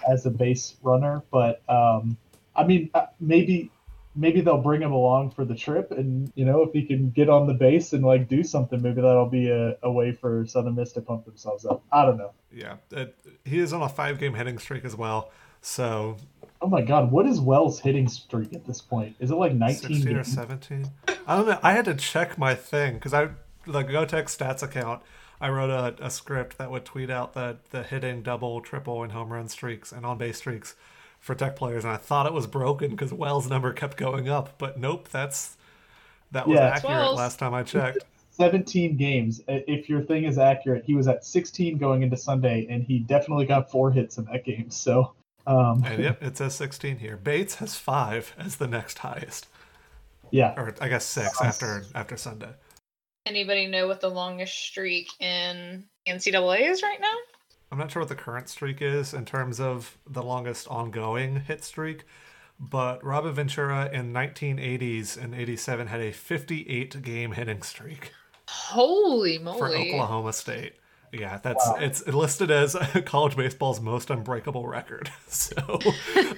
as 0.09 0.26
a 0.26 0.30
base 0.30 0.76
runner, 0.82 1.22
but 1.30 1.62
um, 1.68 2.16
I 2.55 2.64
mean, 2.64 2.91
uh, 2.95 3.07
maybe 3.20 3.70
maybe 4.14 4.41
they'll 4.41 4.62
bring 4.62 4.80
him 4.80 4.93
along 4.93 5.30
for 5.30 5.45
the 5.45 5.55
trip, 5.55 5.91
and 5.91 6.32
you 6.34 6.45
know, 6.45 6.62
if 6.62 6.72
he 6.72 6.84
can 6.84 7.11
get 7.11 7.28
on 7.28 7.47
the 7.47 7.55
base 7.55 7.93
and 7.93 8.05
like 8.05 8.28
do 8.28 8.43
something, 8.43 8.80
maybe 8.80 9.01
that'll 9.01 9.28
be 9.28 9.51
a, 9.51 9.76
a 9.82 9.91
way 9.91 10.12
for 10.12 10.47
Southern 10.47 10.74
Miss 10.74 10.93
to 10.93 11.01
pump 11.01 11.24
themselves 11.24 11.64
up. 11.64 11.82
I 11.93 12.05
don't 12.05 12.16
know. 12.16 12.32
Yeah, 12.53 12.76
it, 12.91 13.16
he 13.45 13.59
is 13.59 13.72
on 13.72 13.82
a 13.82 13.89
five 13.89 14.18
game 14.18 14.34
hitting 14.34 14.59
streak 14.59 14.84
as 14.84 14.97
well. 14.97 15.30
So 15.61 16.16
Oh 16.61 16.68
my 16.68 16.82
god, 16.82 17.12
what 17.12 17.26
is 17.26 17.41
Wells' 17.41 17.80
hitting 17.80 18.09
streak 18.09 18.55
at 18.55 18.64
this 18.64 18.80
point? 18.80 19.16
Is 19.20 19.30
it 19.30 19.34
like 19.34 19.53
19 19.53 19.95
16 19.95 20.16
or 20.16 20.24
17? 20.24 20.91
I 21.26 21.37
don't 21.37 21.47
know. 21.47 21.59
I 21.62 21.72
had 21.72 21.84
to 21.84 21.95
check 21.95 22.39
my 22.39 22.55
thing 22.55 22.95
because 22.95 23.12
I 23.12 23.28
the 23.66 23.82
GoTech 23.82 24.24
stats 24.24 24.62
account. 24.62 25.03
I 25.41 25.51
wrote 25.51 25.70
a, 25.70 25.95
a 26.05 26.11
script 26.11 26.59
that 26.59 26.70
would 26.70 26.84
tweet 26.84 27.11
out 27.11 27.34
the 27.34 27.59
the 27.70 27.82
hitting 27.82 28.22
double, 28.22 28.61
triple, 28.61 29.03
and 29.03 29.12
home 29.12 29.32
run 29.32 29.49
streaks 29.49 29.93
and 29.93 30.07
on 30.07 30.18
base 30.18 30.39
streaks 30.39 30.74
for 31.20 31.34
Tech 31.34 31.57
players, 31.57 31.84
and 31.84 31.93
I 31.93 31.97
thought 31.97 32.26
it 32.26 32.32
was 32.32 32.47
broken 32.47 32.91
because 32.91 33.12
Wells' 33.12 33.49
number 33.49 33.72
kept 33.72 33.97
going 33.97 34.28
up, 34.28 34.59
but 34.59 34.78
nope, 34.78 35.09
that's 35.09 35.57
that 36.32 36.47
was 36.47 36.57
yeah, 36.57 36.66
accurate 36.68 36.97
Wells. 36.97 37.16
last 37.18 37.39
time 37.39 37.55
I 37.55 37.62
checked. 37.62 38.05
17 38.32 38.97
games. 38.97 39.41
If 39.49 39.89
your 39.89 40.03
thing 40.03 40.24
is 40.24 40.37
accurate, 40.37 40.84
he 40.84 40.95
was 40.95 41.09
at 41.09 41.24
16 41.24 41.78
going 41.78 42.03
into 42.03 42.18
Sunday, 42.18 42.66
and 42.68 42.82
he 42.82 42.99
definitely 42.99 43.47
got 43.47 43.70
four 43.70 43.91
hits 43.91 44.18
in 44.18 44.26
that 44.26 44.45
game. 44.45 44.68
So 44.70 45.14
um, 45.47 45.84
and 45.87 46.03
yep, 46.03 46.22
it 46.22 46.37
says 46.37 46.55
16 46.57 46.99
here. 46.99 47.16
Bates 47.16 47.57
has 47.57 47.76
five 47.76 48.34
as 48.37 48.57
the 48.57 48.66
next 48.66 48.99
highest. 48.99 49.47
Yeah, 50.30 50.55
or 50.57 50.74
I 50.80 50.89
guess 50.89 51.05
six 51.05 51.41
after 51.41 51.84
after 51.95 52.16
Sunday. 52.16 52.51
Anybody 53.27 53.66
know 53.66 53.89
what 53.89 54.01
the 54.01 54.09
longest 54.09 54.55
streak 54.57 55.09
in 55.20 55.85
NCAA 56.07 56.70
is 56.70 56.81
right 56.81 57.01
now? 57.01 57.16
I'm 57.72 57.79
not 57.79 57.91
sure 57.91 58.01
what 58.01 58.09
the 58.09 58.14
current 58.14 58.49
streak 58.49 58.81
is 58.81 59.12
in 59.12 59.24
terms 59.24 59.59
of 59.59 59.99
the 60.09 60.22
longest 60.22 60.68
ongoing 60.68 61.41
hit 61.41 61.64
streak, 61.64 62.05
but 62.61 63.03
Robin 63.05 63.35
Ventura 63.35 63.91
in 63.93 64.12
1980s 64.12 65.20
and 65.20 65.35
87 65.35 65.89
had 65.89 66.01
a 66.01 66.12
58 66.12 67.03
game 67.03 67.33
hitting 67.33 67.62
streak. 67.62 68.12
Holy 68.49 69.39
moly! 69.39 69.59
For 69.59 69.77
Oklahoma 69.77 70.33
State. 70.33 70.74
Yeah, 71.12 71.39
that's 71.43 71.66
wow. 71.66 71.79
it's 71.81 72.07
listed 72.07 72.53
as 72.53 72.77
college 73.07 73.37
baseball's 73.37 73.81
most 73.81 74.11
unbreakable 74.11 74.68
record. 74.68 75.11
So, 75.29 75.57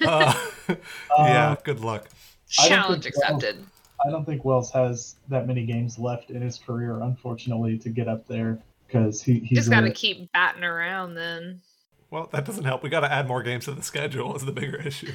uh, 0.05 0.33
yeah, 1.19 1.51
uh, 1.51 1.55
good 1.63 1.81
luck. 1.81 2.09
Challenge 2.49 3.05
accepted. 3.05 3.57
Wells, 3.57 3.67
I 4.05 4.09
don't 4.09 4.25
think 4.25 4.45
Wells 4.45 4.71
has 4.71 5.15
that 5.27 5.47
many 5.47 5.65
games 5.65 5.99
left 5.99 6.31
in 6.31 6.41
his 6.41 6.57
career, 6.57 7.01
unfortunately, 7.01 7.77
to 7.79 7.89
get 7.89 8.07
up 8.07 8.27
there 8.27 8.59
because 8.87 9.21
he 9.21 9.39
he's 9.39 9.59
just 9.59 9.69
got 9.69 9.81
to 9.81 9.91
keep 9.91 10.31
batting 10.31 10.63
around. 10.63 11.15
Then, 11.15 11.61
well, 12.09 12.29
that 12.31 12.45
doesn't 12.45 12.63
help. 12.63 12.83
We 12.83 12.89
got 12.89 13.01
to 13.01 13.11
add 13.11 13.27
more 13.27 13.43
games 13.43 13.65
to 13.65 13.71
the 13.71 13.83
schedule. 13.83 14.35
Is 14.35 14.45
the 14.45 14.51
bigger 14.51 14.77
issue. 14.81 15.11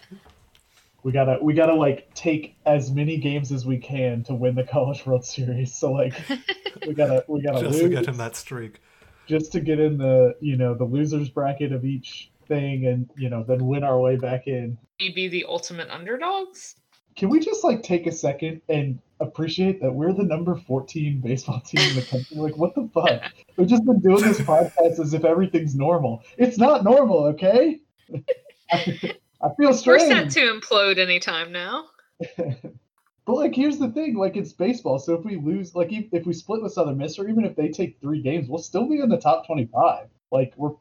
we 1.02 1.12
gotta 1.12 1.38
we 1.42 1.52
gotta 1.52 1.74
like 1.74 2.12
take 2.14 2.56
as 2.64 2.90
many 2.90 3.18
games 3.18 3.52
as 3.52 3.66
we 3.66 3.76
can 3.76 4.22
to 4.24 4.34
win 4.34 4.54
the 4.54 4.62
college 4.62 5.04
world 5.04 5.24
series 5.24 5.74
so 5.74 5.90
like 5.90 6.14
we 6.86 6.94
gotta 6.94 7.24
we 7.26 7.42
gotta 7.42 7.60
just 7.60 7.72
lose. 7.72 7.82
to 7.82 7.88
get 7.88 8.06
him 8.06 8.16
that 8.16 8.36
streak 8.36 8.80
just 9.26 9.52
to 9.52 9.60
get 9.60 9.80
in 9.80 9.98
the 9.98 10.36
you 10.40 10.56
know 10.56 10.74
the 10.74 10.84
losers 10.84 11.28
bracket 11.28 11.72
of 11.72 11.84
each 11.84 12.30
thing, 12.46 12.86
and 12.86 13.08
you 13.16 13.30
know 13.30 13.42
then 13.42 13.66
win 13.66 13.84
our 13.84 13.98
way 13.98 14.16
back 14.16 14.46
in. 14.46 14.78
We'd 15.00 15.14
be 15.14 15.28
the 15.28 15.44
ultimate 15.48 15.90
underdogs. 15.90 16.76
Can 17.16 17.28
we 17.28 17.40
just 17.40 17.62
like 17.64 17.82
take 17.82 18.06
a 18.06 18.12
second 18.12 18.62
and 18.68 18.98
appreciate 19.20 19.80
that 19.80 19.92
we're 19.92 20.12
the 20.12 20.22
number 20.22 20.56
14 20.56 21.20
baseball 21.20 21.60
team 21.60 21.88
in 21.90 21.96
the 21.96 22.02
country? 22.02 22.36
Like, 22.36 22.56
what 22.56 22.74
the 22.74 22.88
fuck? 22.92 23.22
We've 23.56 23.68
just 23.68 23.84
been 23.84 24.00
doing 24.00 24.22
this 24.22 24.40
podcast 24.40 24.98
as 24.98 25.14
if 25.14 25.24
everything's 25.24 25.74
normal. 25.74 26.22
It's 26.38 26.58
not 26.58 26.84
normal, 26.84 27.26
okay? 27.26 27.80
I, 28.72 29.14
I 29.42 29.48
feel 29.58 29.74
strange. 29.74 30.02
We're 30.02 30.30
set 30.30 30.30
to 30.30 30.40
implode 30.40 30.98
anytime 30.98 31.52
now. 31.52 31.86
But 33.24 33.34
like, 33.34 33.54
here's 33.54 33.78
the 33.78 33.90
thing: 33.90 34.16
like, 34.16 34.36
it's 34.36 34.52
baseball. 34.52 34.98
So 34.98 35.14
if 35.14 35.24
we 35.24 35.36
lose, 35.36 35.74
like, 35.74 35.92
if, 35.92 36.06
if 36.12 36.26
we 36.26 36.32
split 36.32 36.62
with 36.62 36.72
Southern 36.72 36.98
Miss, 36.98 37.18
or 37.18 37.28
even 37.28 37.44
if 37.44 37.54
they 37.54 37.68
take 37.68 38.00
three 38.00 38.20
games, 38.20 38.48
we'll 38.48 38.58
still 38.58 38.88
be 38.88 38.98
in 38.98 39.08
the 39.08 39.16
top 39.16 39.46
25. 39.46 40.08
Like, 40.32 40.52
we're 40.56 40.72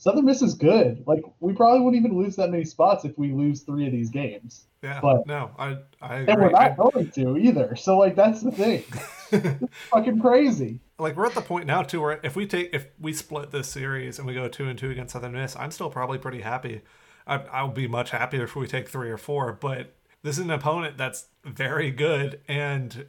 Southern 0.00 0.24
Miss 0.24 0.40
is 0.40 0.54
good. 0.54 1.04
Like, 1.06 1.22
we 1.40 1.52
probably 1.52 1.80
wouldn't 1.80 2.02
even 2.02 2.16
lose 2.16 2.34
that 2.36 2.50
many 2.50 2.64
spots 2.64 3.04
if 3.04 3.16
we 3.18 3.32
lose 3.32 3.60
three 3.60 3.84
of 3.86 3.92
these 3.92 4.08
games, 4.08 4.64
Yeah, 4.82 4.98
But- 5.02 5.26
no, 5.26 5.50
I 5.58 5.76
I 6.00 6.16
and 6.20 6.26
we're 6.40 6.46
agree. 6.46 6.52
not 6.52 6.76
going 6.78 7.10
to 7.10 7.36
either. 7.36 7.76
So 7.76 7.98
like, 7.98 8.16
that's 8.16 8.40
the 8.40 8.50
thing. 8.50 8.82
It's 9.32 9.64
fucking 9.90 10.18
crazy. 10.20 10.80
like 10.98 11.16
we're 11.16 11.26
at 11.26 11.34
the 11.34 11.40
point 11.40 11.64
now 11.66 11.82
too 11.84 12.00
where 12.00 12.18
if 12.24 12.34
we 12.34 12.48
take 12.48 12.70
if 12.74 12.86
we 12.98 13.12
split 13.12 13.52
this 13.52 13.68
series 13.68 14.18
and 14.18 14.26
we 14.26 14.34
go 14.34 14.48
two 14.48 14.66
and 14.68 14.76
two 14.76 14.90
against 14.90 15.12
Southern 15.12 15.32
Miss, 15.34 15.54
I'm 15.54 15.70
still 15.70 15.88
probably 15.88 16.18
pretty 16.18 16.40
happy. 16.40 16.80
I, 17.28 17.36
I'll 17.52 17.68
be 17.68 17.86
much 17.86 18.10
happier 18.10 18.42
if 18.42 18.56
we 18.56 18.66
take 18.66 18.88
three 18.88 19.08
or 19.08 19.16
four. 19.18 19.52
But 19.52 19.94
this 20.24 20.36
is 20.38 20.44
an 20.44 20.50
opponent 20.50 20.96
that's 20.98 21.26
very 21.44 21.90
good 21.92 22.40
and. 22.48 23.06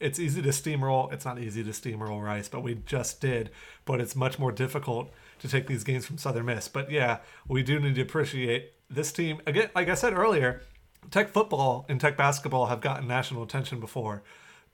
It's 0.00 0.20
easy 0.20 0.40
to 0.42 0.50
steamroll. 0.50 1.12
It's 1.12 1.24
not 1.24 1.40
easy 1.40 1.64
to 1.64 1.70
steamroll 1.70 2.22
Rice, 2.22 2.48
but 2.48 2.62
we 2.62 2.76
just 2.86 3.20
did. 3.20 3.50
But 3.84 4.00
it's 4.00 4.14
much 4.14 4.38
more 4.38 4.52
difficult 4.52 5.10
to 5.40 5.48
take 5.48 5.66
these 5.66 5.84
games 5.84 6.06
from 6.06 6.18
Southern 6.18 6.46
Miss. 6.46 6.68
But 6.68 6.90
yeah, 6.90 7.18
we 7.46 7.62
do 7.62 7.78
need 7.80 7.94
to 7.96 8.02
appreciate 8.02 8.72
this 8.90 9.12
team. 9.12 9.40
Again, 9.46 9.70
like 9.74 9.88
I 9.88 9.94
said 9.94 10.12
earlier, 10.14 10.62
Tech 11.10 11.30
football 11.30 11.86
and 11.88 12.00
Tech 12.00 12.16
basketball 12.16 12.66
have 12.66 12.80
gotten 12.80 13.06
national 13.06 13.42
attention 13.42 13.80
before, 13.80 14.22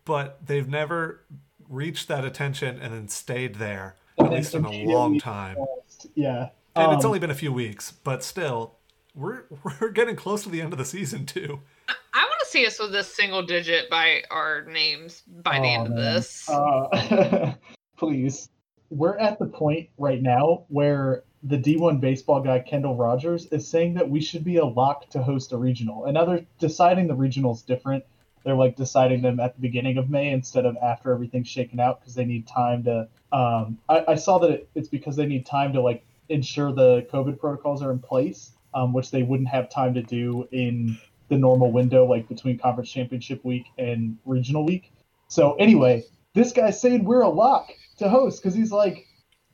but 0.05 0.45
they've 0.47 0.69
never 0.69 1.21
reached 1.69 2.09
that 2.09 2.25
attention 2.25 2.79
and 2.81 2.93
then 2.93 3.09
stayed 3.09 3.57
there, 3.57 3.97
at 4.19 4.27
And 4.27 4.35
least 4.35 4.55
in 4.55 4.65
a 4.65 4.85
long 4.85 5.19
time. 5.19 5.57
lost. 5.59 6.07
Yeah. 6.15 6.49
And 6.77 6.93
it's 6.93 7.05
Um, 7.05 7.09
only 7.09 7.19
been 7.21 7.31
a 7.31 7.35
few 7.35 7.53
weeks, 7.53 7.93
but 7.93 8.23
still, 8.25 8.75
we're 9.15 9.45
we're 9.81 9.91
getting 9.91 10.17
close 10.17 10.43
to 10.43 10.49
the 10.49 10.61
end 10.61 10.73
of 10.73 10.79
the 10.79 10.85
season 10.85 11.25
too. 11.27 11.61
I 11.89 12.25
want 12.25 12.41
to 12.41 12.47
see 12.47 12.67
us 12.67 12.79
with 12.81 12.95
a 12.95 13.05
single 13.05 13.43
digit 13.45 13.89
by 13.91 14.23
our 14.31 14.65
names 14.65 15.23
by 15.43 15.61
the 15.61 15.67
Oh, 15.67 15.71
end 15.73 15.87
of 15.89 15.95
this. 15.97 16.49
Uh, 16.49 17.55
please. 17.97 18.49
We're 18.91 19.17
at 19.19 19.39
the 19.39 19.47
point 19.47 19.89
right 19.99 20.23
now 20.23 20.65
where 20.69 21.25
the 21.43 21.59
D1 21.59 22.01
baseball 22.01 22.41
guy, 22.41 22.59
Kendall 22.61 22.97
Rogers, 22.97 23.47
is 23.47 23.69
saying 23.69 23.95
that 23.95 24.09
we 24.09 24.21
should 24.21 24.45
be 24.45 24.57
a 24.57 24.65
lock 24.65 25.11
to 25.11 25.23
host 25.23 25.53
a 25.53 25.57
regional. 25.57 26.07
And 26.07 26.15
now 26.15 26.25
they're 26.25 26.47
deciding 26.59 27.07
the 27.07 27.15
regionals 27.15 27.65
different. 27.65 28.05
They're 28.45 28.55
like 28.55 28.77
deciding 28.77 29.23
them 29.23 29.41
at 29.41 29.55
the 29.55 29.61
beginning 29.61 29.99
of 29.99 30.11
May 30.11 30.31
instead 30.31 30.67
of 30.67 30.77
after 30.83 31.13
everything's 31.13 31.49
shaken 31.49 31.81
out 31.81 32.01
because 32.01 32.15
they 32.15 32.25
need 32.25 32.47
time 32.47 32.85
to. 32.85 33.09
Um, 33.33 33.79
I, 33.89 34.05
I 34.09 34.15
saw 34.15 34.39
that 34.39 34.51
it, 34.51 34.69
it's 34.75 34.89
because 34.89 35.17
they 35.17 35.27
need 35.27 35.45
time 35.45 35.73
to 35.75 35.81
like 35.81 36.05
ensure 36.29 36.73
the 36.73 37.07
COVID 37.13 37.39
protocols 37.39 37.83
are 37.83 37.91
in 37.91 37.99
place, 37.99 38.53
um, 38.75 38.93
which 38.93 39.11
they 39.11 39.23
wouldn't 39.23 39.49
have 39.49 39.69
time 39.69 39.95
to 39.95 40.03
do 40.03 40.49
in 40.53 40.99
the 41.29 41.37
normal 41.37 41.73
window, 41.73 42.05
like 42.05 42.29
between 42.29 42.59
conference 42.59 42.91
championship 42.91 43.45
week 43.45 43.67
and 43.79 44.17
regional 44.25 44.65
week. 44.65 44.93
So 45.29 45.55
anyway, 45.55 46.05
this 46.35 46.53
guy's 46.53 46.81
saying 46.81 47.05
we're 47.05 47.23
a 47.23 47.29
lock 47.29 47.71
to 47.99 48.09
host 48.09 48.43
because 48.43 48.55
he's 48.55 48.73
like, 48.73 49.07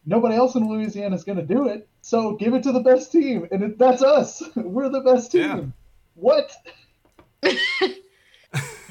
nobody 0.07 0.35
else 0.35 0.55
in 0.55 0.69
Louisiana 0.69 1.15
is 1.15 1.25
going 1.25 1.39
to 1.39 1.45
do 1.45 1.69
it. 1.69 1.89
So 2.03 2.37
give 2.37 2.55
it 2.55 2.63
to 2.63 2.73
the 2.73 2.81
best 2.81 3.13
team, 3.13 3.47
and 3.51 3.63
it, 3.63 3.79
that's 3.79 4.03
us. 4.03 4.43
We're 4.57 4.89
the 4.89 5.01
best 5.01 5.33
team. 5.33 5.43
Yeah. 5.43 5.63
What? 6.15 6.53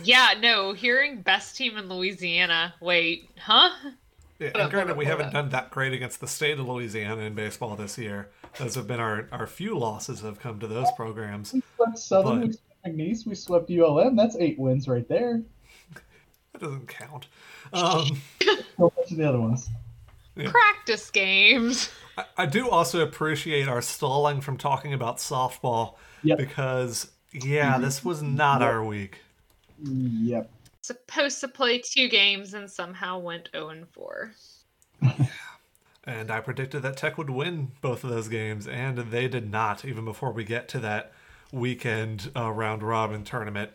yeah, 0.04 0.34
no, 0.40 0.74
hearing 0.74 1.22
best 1.22 1.58
team 1.58 1.78
in 1.78 1.90
Louisiana. 1.90 2.74
Wait, 2.82 3.30
huh? 3.38 3.70
Yeah, 4.40 4.48
Hold 4.48 4.56
and 4.56 4.64
up, 4.64 4.72
granted, 4.72 4.98
we 4.98 5.06
haven't 5.06 5.34
done 5.34 5.50
that 5.50 5.70
great 5.70 5.94
against 5.94 6.22
the 6.22 6.28
state 6.28 6.60
of 6.60 6.68
Louisiana 6.68 7.22
in 7.22 7.34
baseball 7.34 7.76
this 7.76 7.98
year. 7.98 8.30
Those 8.58 8.76
have 8.76 8.88
been 8.88 9.00
our, 9.00 9.28
our 9.32 9.48
few 9.48 9.78
losses 9.78 10.22
have 10.22 10.40
come 10.40 10.60
to 10.60 10.68
those 10.68 10.88
programs. 10.96 11.54
We 11.54 11.62
swept 11.76 12.00
Southern, 12.00 12.40
But- 12.40 12.48
we 12.48 12.54
swept 12.54 12.98
McNeese, 12.98 13.26
we 13.26 13.36
swept 13.36 13.70
ULM. 13.70 14.16
That's 14.16 14.38
eight 14.38 14.58
wins 14.58 14.88
right 14.88 15.08
there. 15.10 15.42
That 16.60 16.66
doesn't 16.66 16.88
count. 16.88 17.28
Um, 17.74 18.22
So 18.78 18.94
much 18.98 19.10
the 19.10 19.28
other 19.28 19.40
ones. 19.40 19.70
Practice 20.46 21.10
games. 21.12 21.90
I, 22.18 22.26
I 22.38 22.46
do 22.46 22.70
also 22.70 23.02
appreciate 23.02 23.68
our 23.68 23.82
stalling 23.82 24.42
from 24.42 24.58
talking 24.58 24.94
about 24.94 25.18
softball 25.18 25.96
Yep. 26.24 26.38
because, 26.38 27.12
yeah, 27.34 27.78
this 27.78 28.04
was 28.04 28.22
not 28.22 28.62
our 28.62 28.84
week. 28.84 29.20
Yep. 29.84 30.50
Supposed 30.82 31.40
to 31.42 31.48
play 31.48 31.80
two 31.80 32.08
games 32.08 32.54
and 32.54 32.70
somehow 32.70 33.20
went 33.20 33.50
0 33.54 33.70
and 33.70 33.88
4. 33.90 34.32
And 36.06 36.32
I 36.32 36.40
predicted 36.40 36.82
that 36.82 36.98
Tech 36.98 37.18
would 37.18 37.30
win 37.30 37.72
both 37.82 38.04
of 38.04 38.10
those 38.10 38.30
games, 38.30 38.68
and 38.68 38.98
they 38.98 39.28
did 39.28 39.52
not, 39.52 39.86
even 39.86 40.06
before 40.06 40.32
we 40.32 40.44
get 40.44 40.68
to 40.70 40.80
that 40.80 41.12
weekend 41.52 42.32
uh, 42.36 42.52
round 42.52 42.82
robin 42.82 43.24
tournament. 43.24 43.72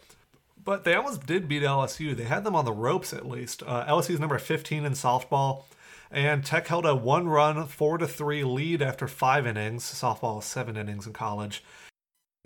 But 0.65 0.85
they 0.85 0.95
almost 0.95 1.27
did 1.27 1.49
beat 1.49 1.63
LSU. 1.63 2.17
They 2.17 2.25
had 2.25 2.45
them 2.45 2.55
on 2.55 2.65
the 2.65 2.73
ropes 2.73 3.13
at 3.13 3.29
least. 3.29 3.63
Uh, 3.67 3.85
LSU's 3.87 4.21
number 4.21 4.39
15 4.39 4.85
in 4.85 4.93
softball, 4.93 5.65
and 6.11 6.45
Tech 6.45 6.67
held 6.67 6.87
a 6.87 6.95
one 6.95 7.29
run, 7.29 7.67
4 7.67 7.99
to 7.99 8.09
3 8.09 8.45
lead 8.45 8.81
after 8.81 9.07
five 9.07 9.47
innings. 9.47 9.85
Softball 9.85 10.39
is 10.39 10.47
seven 10.47 10.77
innings 10.77 11.07
in 11.07 11.13
college. 11.13 11.63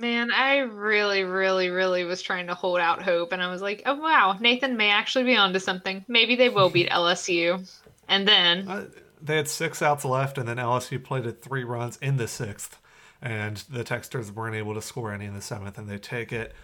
Man, 0.01 0.31
I 0.31 0.59
really, 0.59 1.25
really, 1.25 1.71
really 1.71 2.05
was 2.05 2.23
trying 2.23 2.47
to 2.47 2.55
hold 2.55 2.79
out 2.79 3.03
hope, 3.03 3.33
and 3.33 3.43
I 3.43 3.51
was 3.51 3.61
like, 3.61 3.83
"Oh 3.85 3.97
wow, 3.97 4.37
Nathan 4.39 4.77
may 4.77 4.91
actually 4.91 5.25
be 5.25 5.37
onto 5.37 5.59
something. 5.59 6.05
Maybe 6.07 6.37
they 6.37 6.49
will 6.49 6.71
beat 6.71 6.89
LSU." 6.91 7.69
And 8.07 8.27
then, 8.27 8.69
Uh, 8.69 8.85
they 9.21 9.37
had 9.37 9.49
six 9.49 9.83
outs 9.83 10.05
left, 10.05 10.39
and 10.39 10.49
then 10.49 10.57
LSU 10.57 11.03
played 11.03 11.27
at 11.27 11.43
three 11.43 11.65
runs 11.65 11.97
in 11.97 12.17
the 12.17 12.29
sixth, 12.29 12.79
and 13.21 13.57
the 13.69 13.83
Techsters 13.83 14.31
weren't 14.31 14.55
able 14.55 14.75
to 14.75 14.83
score 14.83 15.13
any 15.13 15.25
in 15.25 15.35
the 15.35 15.43
seventh, 15.43 15.77
and 15.79 15.89
they 15.89 15.99
take 15.99 16.33
it 16.33 16.55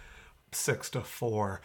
six 0.55 0.89
to 0.91 1.01
four. 1.01 1.61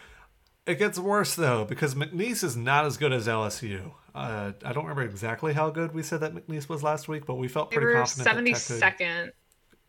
It 0.65 0.77
gets 0.77 0.99
worse 0.99 1.35
though 1.35 1.65
because 1.65 1.95
McNeese 1.95 2.43
is 2.43 2.55
not 2.55 2.85
as 2.85 2.97
good 2.97 3.11
as 3.11 3.27
LSU. 3.27 3.91
Uh, 4.13 4.51
I 4.63 4.73
don't 4.73 4.83
remember 4.83 5.03
exactly 5.03 5.53
how 5.53 5.69
good 5.69 5.93
we 5.93 6.03
said 6.03 6.19
that 6.19 6.33
McNeese 6.35 6.69
was 6.69 6.83
last 6.83 7.07
week, 7.07 7.25
but 7.25 7.35
we 7.35 7.47
felt 7.47 7.71
they 7.71 7.77
pretty 7.77 7.87
were 7.93 7.99
confident. 7.99 8.23
seventy 8.27 8.53
that 8.53 8.59
Tech 8.59 8.67
could- 8.67 8.79
second. 8.79 9.31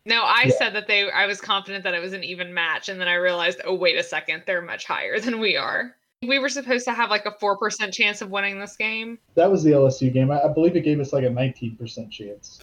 No, 0.05 0.23
I 0.23 0.49
said 0.49 0.73
that 0.75 0.87
they. 0.87 1.09
I 1.09 1.27
was 1.27 1.39
confident 1.39 1.85
that 1.85 1.93
it 1.93 2.01
was 2.01 2.11
an 2.11 2.25
even 2.25 2.53
match, 2.53 2.89
and 2.89 2.99
then 2.99 3.07
I 3.07 3.13
realized, 3.13 3.61
oh 3.65 3.73
wait 3.75 3.97
a 3.97 4.03
second, 4.03 4.43
they're 4.45 4.61
much 4.61 4.85
higher 4.85 5.19
than 5.21 5.39
we 5.39 5.55
are. 5.55 5.95
We 6.21 6.39
were 6.39 6.49
supposed 6.49 6.85
to 6.85 6.93
have 6.93 7.09
like 7.09 7.25
a 7.25 7.31
four 7.39 7.57
percent 7.57 7.93
chance 7.93 8.21
of 8.21 8.29
winning 8.29 8.59
this 8.59 8.75
game. 8.75 9.17
That 9.35 9.49
was 9.51 9.63
the 9.63 9.71
LSU 9.71 10.11
game. 10.11 10.31
I, 10.31 10.41
I 10.41 10.47
believe 10.49 10.75
it 10.75 10.81
gave 10.81 10.99
us 10.99 11.13
like 11.13 11.23
a 11.23 11.29
19% 11.29 12.09
chance. 12.11 12.61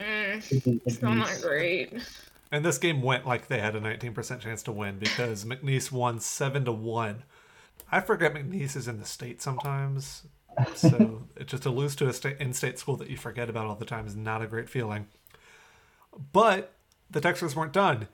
Mm, 0.00 0.62
to 0.84 0.90
still 0.90 1.14
not 1.14 1.38
great. 1.42 1.92
And 2.56 2.64
this 2.64 2.78
game 2.78 3.02
went 3.02 3.26
like 3.26 3.48
they 3.48 3.58
had 3.58 3.76
a 3.76 3.80
19% 3.82 4.40
chance 4.40 4.62
to 4.62 4.72
win 4.72 4.98
because 4.98 5.44
McNeese 5.44 5.92
won 5.92 6.20
7 6.20 6.64
to 6.64 6.72
1. 6.72 7.22
I 7.92 8.00
forget 8.00 8.32
McNeese 8.32 8.76
is 8.76 8.88
in 8.88 8.98
the 8.98 9.04
state 9.04 9.42
sometimes. 9.42 10.22
So 10.74 11.24
just 11.44 11.64
to 11.64 11.70
lose 11.70 11.94
to 11.96 12.08
a 12.08 12.14
state 12.14 12.38
in-state 12.40 12.78
school 12.78 12.96
that 12.96 13.10
you 13.10 13.18
forget 13.18 13.50
about 13.50 13.66
all 13.66 13.74
the 13.74 13.84
time 13.84 14.06
is 14.06 14.16
not 14.16 14.40
a 14.40 14.46
great 14.46 14.70
feeling. 14.70 15.08
But 16.32 16.72
the 17.10 17.20
Texans 17.20 17.54
weren't 17.54 17.74
done. 17.74 18.08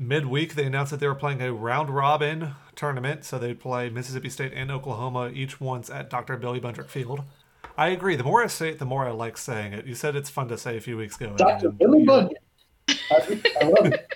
Midweek, 0.00 0.56
they 0.56 0.64
announced 0.64 0.90
that 0.90 0.98
they 0.98 1.06
were 1.06 1.14
playing 1.14 1.40
a 1.40 1.52
round 1.52 1.88
robin 1.88 2.56
tournament, 2.74 3.24
so 3.24 3.38
they'd 3.38 3.60
play 3.60 3.88
Mississippi 3.88 4.30
State 4.30 4.52
and 4.52 4.72
Oklahoma 4.72 5.30
each 5.32 5.60
once 5.60 5.88
at 5.90 6.10
Dr. 6.10 6.36
Billy 6.36 6.58
Bundrick 6.60 6.88
Field. 6.88 7.22
I 7.78 7.90
agree. 7.90 8.16
The 8.16 8.24
more 8.24 8.42
I 8.42 8.48
say 8.48 8.70
it, 8.70 8.80
the 8.80 8.84
more 8.84 9.06
I 9.06 9.12
like 9.12 9.38
saying 9.38 9.74
it. 9.74 9.86
You 9.86 9.94
said 9.94 10.16
it's 10.16 10.28
fun 10.28 10.48
to 10.48 10.58
say 10.58 10.76
a 10.76 10.80
few 10.80 10.96
weeks 10.96 11.20
ago. 11.20 11.36
Dr. 11.36 11.70
Billy 11.70 12.04
Bud. 12.04 12.34
I, 12.88 13.42
I 13.60 13.64
love 13.64 13.86
it. 13.92 14.12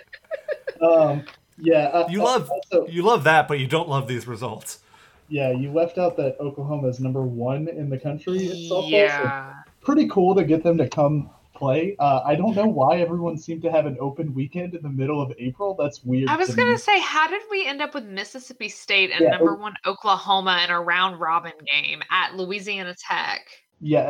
Um, 0.82 1.24
yeah. 1.58 1.88
uh, 1.88 2.08
You 2.08 2.22
love 2.22 2.50
also, 2.50 2.86
you 2.86 3.02
love 3.02 3.24
that, 3.24 3.48
but 3.48 3.58
you 3.58 3.66
don't 3.66 3.88
love 3.88 4.08
these 4.08 4.26
results. 4.26 4.80
yeah, 5.28 5.50
you 5.50 5.70
left 5.72 5.98
out 5.98 6.16
that 6.16 6.36
Oklahoma 6.40 6.88
is 6.88 7.00
number 7.00 7.22
one 7.22 7.68
in 7.68 7.88
the 7.90 7.98
country 7.98 8.46
in 8.50 8.56
softball. 8.56 8.68
so 8.82 8.86
Yeah. 8.88 9.54
pretty 9.80 10.08
cool 10.08 10.34
to 10.34 10.44
get 10.44 10.62
them 10.62 10.78
to 10.78 10.88
come 10.88 11.30
play. 11.54 11.94
Uh, 11.98 12.20
I 12.24 12.34
don't 12.36 12.54
know 12.56 12.66
why 12.66 12.96
everyone 13.00 13.36
seemed 13.36 13.60
to 13.62 13.70
have 13.70 13.84
an 13.84 13.96
open 14.00 14.32
weekend 14.34 14.74
in 14.74 14.82
the 14.82 14.88
middle 14.88 15.20
of 15.20 15.30
April. 15.38 15.74
That's 15.78 16.02
weird. 16.02 16.30
I 16.30 16.36
was 16.36 16.48
to 16.48 16.56
gonna 16.56 16.70
me. 16.72 16.76
say, 16.78 16.98
how 17.00 17.28
did 17.28 17.42
we 17.50 17.66
end 17.66 17.82
up 17.82 17.92
with 17.94 18.04
Mississippi 18.06 18.68
State 18.70 19.10
and 19.10 19.20
Yeah, 19.20 19.30
number 19.32 19.52
it- 19.52 19.60
one 19.60 19.74
Oklahoma 19.86 20.62
in 20.64 20.70
a 20.70 20.80
round 20.80 21.20
robin 21.20 21.52
game 21.70 22.00
at 22.10 22.34
Louisiana 22.36 22.94
Tech? 22.98 23.42
Yeah, 23.82 24.00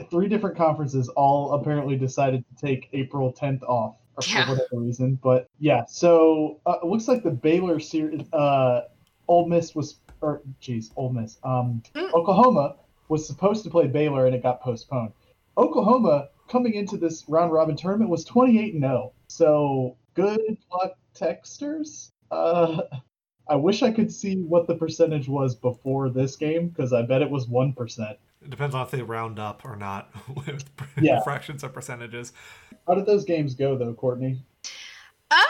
uh, 0.00 0.04
three 0.10 0.26
different 0.28 0.56
conferences 0.56 1.08
all 1.10 1.52
apparently 1.54 1.96
decided 1.96 2.44
to 2.48 2.66
take 2.66 2.88
April 2.92 3.32
10th 3.32 3.62
off 3.62 3.96
or 4.16 4.22
for 4.22 4.38
whatever 4.50 4.66
reason. 4.72 5.18
But 5.22 5.48
yeah, 5.58 5.84
so 5.86 6.60
uh, 6.66 6.76
it 6.82 6.86
looks 6.86 7.08
like 7.08 7.22
the 7.22 7.30
Baylor 7.30 7.80
series, 7.80 8.22
uh, 8.32 8.82
Ole 9.28 9.48
Miss 9.48 9.74
was, 9.74 9.96
or 10.20 10.42
geez, 10.60 10.90
Ole 10.96 11.12
Miss, 11.12 11.38
um, 11.44 11.82
Mm. 11.94 12.12
Oklahoma 12.14 12.76
was 13.08 13.26
supposed 13.26 13.64
to 13.64 13.70
play 13.70 13.86
Baylor 13.86 14.26
and 14.26 14.34
it 14.34 14.42
got 14.42 14.60
postponed. 14.60 15.12
Oklahoma 15.56 16.28
coming 16.48 16.74
into 16.74 16.96
this 16.96 17.24
round 17.28 17.52
robin 17.52 17.76
tournament 17.76 18.10
was 18.10 18.24
28 18.24 18.74
and 18.74 18.82
0. 18.82 19.12
So 19.28 19.96
good 20.14 20.58
luck, 20.72 20.92
Techsters. 21.14 22.10
Uh, 22.30 22.82
I 23.48 23.54
wish 23.54 23.82
I 23.82 23.92
could 23.92 24.12
see 24.12 24.36
what 24.42 24.66
the 24.66 24.74
percentage 24.74 25.28
was 25.28 25.54
before 25.54 26.10
this 26.10 26.34
game 26.34 26.68
because 26.68 26.92
I 26.92 27.02
bet 27.02 27.22
it 27.22 27.30
was 27.30 27.46
1%. 27.46 28.16
It 28.42 28.50
depends 28.50 28.74
on 28.74 28.82
if 28.84 28.90
they 28.90 29.02
round 29.02 29.38
up 29.38 29.64
or 29.64 29.76
not 29.76 30.10
with 30.46 30.64
Yeah. 31.00 31.22
fractions 31.22 31.62
of 31.64 31.72
percentages. 31.72 32.32
How 32.86 32.94
did 32.94 33.06
those 33.06 33.24
games 33.24 33.54
go, 33.54 33.76
though, 33.76 33.94
Courtney? 33.94 34.40
Uh, 35.30 35.42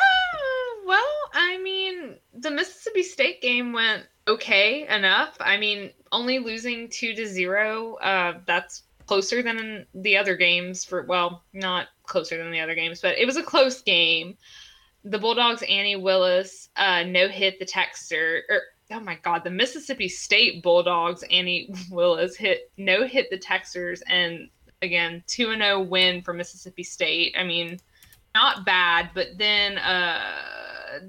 well, 0.87 1.05
I 1.34 1.59
mean, 1.59 2.16
the 2.34 2.51
Mississippi 2.51 3.03
State 3.03 3.43
game 3.43 3.72
went 3.72 4.05
okay 4.28 4.87
enough. 4.89 5.37
I 5.41 5.57
mean, 5.59 5.91
only 6.12 6.39
losing 6.39 6.89
two 6.89 7.14
to 7.14 7.26
zero. 7.26 7.95
Uh, 7.97 8.39
that's 8.47 8.84
closer 9.07 9.43
than 9.43 9.87
the 9.95 10.16
other 10.16 10.34
games. 10.37 10.84
For 10.84 11.03
well, 11.03 11.45
not 11.53 11.89
closer 12.05 12.39
than 12.39 12.51
the 12.51 12.61
other 12.61 12.74
games, 12.74 13.01
but 13.03 13.18
it 13.18 13.26
was 13.26 13.37
a 13.37 13.43
close 13.43 13.82
game. 13.82 14.37
The 15.05 15.18
Bulldogs, 15.18 15.62
Annie 15.62 15.95
Willis, 15.97 16.68
uh, 16.76 17.03
no 17.05 17.28
hit 17.28 17.59
the 17.61 17.66
Techster. 17.66 18.41
Or, 18.49 18.62
oh 18.93 19.01
my 19.01 19.16
God, 19.22 19.45
the 19.45 19.51
Mississippi 19.51 20.09
State 20.09 20.62
Bulldogs, 20.62 21.24
Annie 21.30 21.72
Willis 21.91 22.37
hit 22.37 22.70
no 22.76 23.07
hit 23.07 23.30
the 23.30 23.39
Techsters, 23.39 24.03
and 24.09 24.49
again 24.82 25.22
two 25.26 25.51
and 25.51 25.62
zero 25.62 25.82
win 25.82 26.22
for 26.22 26.32
Mississippi 26.32 26.82
State. 26.82 27.34
I 27.39 27.45
mean 27.45 27.78
not 28.34 28.64
bad, 28.64 29.11
but 29.14 29.39
then 29.39 29.78
uh 29.78 31.01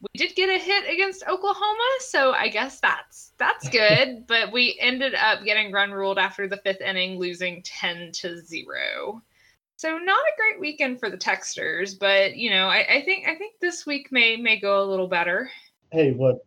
we 0.00 0.08
did 0.18 0.34
get 0.34 0.48
a 0.48 0.58
hit 0.58 0.92
against 0.92 1.22
Oklahoma, 1.28 1.88
so 2.00 2.32
I 2.32 2.48
guess 2.48 2.80
that's 2.80 3.32
that's 3.38 3.68
good. 3.68 4.24
but 4.28 4.50
we 4.50 4.76
ended 4.80 5.14
up 5.14 5.44
getting 5.44 5.70
run 5.70 5.92
ruled 5.92 6.18
after 6.18 6.48
the 6.48 6.56
fifth 6.56 6.80
inning, 6.80 7.18
losing 7.18 7.62
ten 7.62 8.10
to 8.12 8.40
zero. 8.40 9.22
So 9.76 9.98
not 9.98 10.18
a 10.18 10.36
great 10.36 10.60
weekend 10.60 11.00
for 11.00 11.10
the 11.10 11.16
Techsters, 11.16 11.98
but 11.98 12.36
you 12.36 12.50
know, 12.50 12.66
I, 12.66 12.96
I 12.96 13.02
think 13.02 13.28
I 13.28 13.36
think 13.36 13.60
this 13.60 13.86
week 13.86 14.10
may 14.10 14.36
may 14.36 14.58
go 14.58 14.82
a 14.82 14.86
little 14.86 15.08
better. 15.08 15.50
Hey, 15.92 16.12
look, 16.12 16.44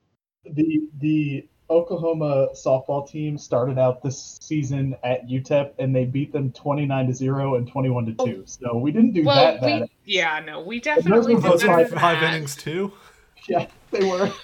the 0.52 0.82
the 1.00 1.48
Oklahoma 1.70 2.50
softball 2.54 3.10
team 3.10 3.38
started 3.38 3.80
out 3.80 4.04
this 4.04 4.38
season 4.40 4.96
at 5.04 5.28
UTEP 5.28 5.72
and 5.80 5.96
they 5.96 6.06
beat 6.06 6.32
them 6.32 6.52
29 6.52 7.08
to 7.08 7.14
0 7.14 7.56
and 7.56 7.68
21 7.68 8.06
to 8.06 8.26
2. 8.26 8.44
So 8.46 8.78
we 8.78 8.92
didn't 8.92 9.14
do 9.14 9.24
Well, 9.24 9.36
that 9.36 9.62
bad. 9.62 9.82
we 9.82 9.90
yeah, 10.06 10.40
no, 10.46 10.62
we 10.62 10.80
definitely 10.80 11.36
were 11.36 11.42
did 11.42 11.50
both 11.50 11.66
better 11.66 11.88
Five, 11.88 12.24
innings 12.24 12.56
too. 12.56 12.92
Yeah, 13.48 13.68
they 13.92 14.04
were. 14.04 14.32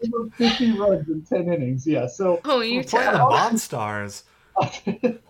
They 0.00 0.10
were 0.10 0.28
50 0.30 0.72
runs 0.78 1.08
in 1.08 1.22
10 1.22 1.52
innings. 1.52 1.86
Yeah, 1.86 2.06
so 2.08 2.40
oh, 2.44 2.58
We're 2.58 2.64
you 2.64 2.82
playing 2.84 3.12
the 3.12 3.18
tell. 3.18 3.30
Monstars. 3.30 4.24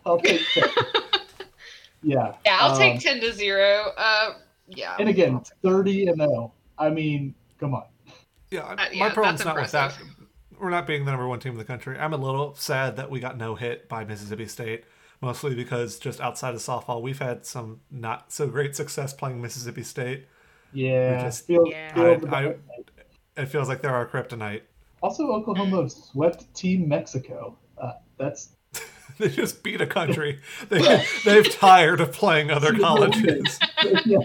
I'll 0.06 0.18
take 0.18 0.40
that. 0.54 1.24
Yeah. 2.02 2.34
Yeah, 2.44 2.58
I'll 2.60 2.72
um, 2.72 2.78
take 2.78 3.00
ten 3.00 3.20
to 3.20 3.32
zero. 3.32 3.92
Uh, 3.96 4.34
yeah. 4.68 4.96
And 4.98 5.08
again, 5.08 5.42
30 5.62 6.08
and 6.08 6.18
0. 6.18 6.52
I 6.78 6.90
mean, 6.90 7.34
come 7.58 7.74
on. 7.74 7.84
Yeah, 8.54 8.62
Uh, 8.62 8.76
my 8.76 8.88
yeah, 8.92 9.12
problem's 9.12 9.40
that's 9.40 9.46
not 9.46 9.56
with 9.60 9.72
that. 9.72 9.96
We're 10.58 10.70
not 10.70 10.86
being 10.86 11.04
the 11.04 11.10
number 11.10 11.26
one 11.26 11.40
team 11.40 11.52
in 11.52 11.58
the 11.58 11.64
country. 11.64 11.98
I'm 11.98 12.12
a 12.12 12.16
little 12.16 12.54
sad 12.54 12.96
that 12.96 13.10
we 13.10 13.18
got 13.20 13.36
no 13.36 13.54
hit 13.56 13.88
by 13.88 14.04
Mississippi 14.04 14.46
State, 14.46 14.84
mostly 15.20 15.54
because 15.54 15.98
just 15.98 16.20
outside 16.20 16.54
of 16.54 16.60
softball, 16.60 17.02
we've 17.02 17.18
had 17.18 17.44
some 17.44 17.80
not 17.90 18.32
so 18.32 18.46
great 18.46 18.76
success 18.76 19.12
playing 19.12 19.42
Mississippi 19.42 19.82
State. 19.82 20.26
Yeah. 20.72 21.22
just- 21.24 21.46
feel, 21.46 21.66
Yeah. 21.66 21.92
I- 22.30 22.36
I- 22.36 22.54
It 23.36 23.46
feels 23.46 23.68
like 23.68 23.82
they're 23.82 23.94
our 23.94 24.06
kryptonite. 24.06 24.62
Also, 25.02 25.26
Oklahoma 25.32 25.90
swept 25.90 26.54
Team 26.54 26.88
Mexico. 26.88 27.58
Uh, 27.76 27.92
that's 28.16 28.54
They 29.18 29.28
just 29.28 29.62
beat 29.64 29.80
a 29.80 29.86
country. 29.86 30.38
They, 30.68 31.04
they've 31.24 31.50
tired 31.52 32.00
of 32.00 32.12
playing 32.12 32.50
other 32.52 32.72
colleges. 32.78 33.58
yeah. 34.06 34.18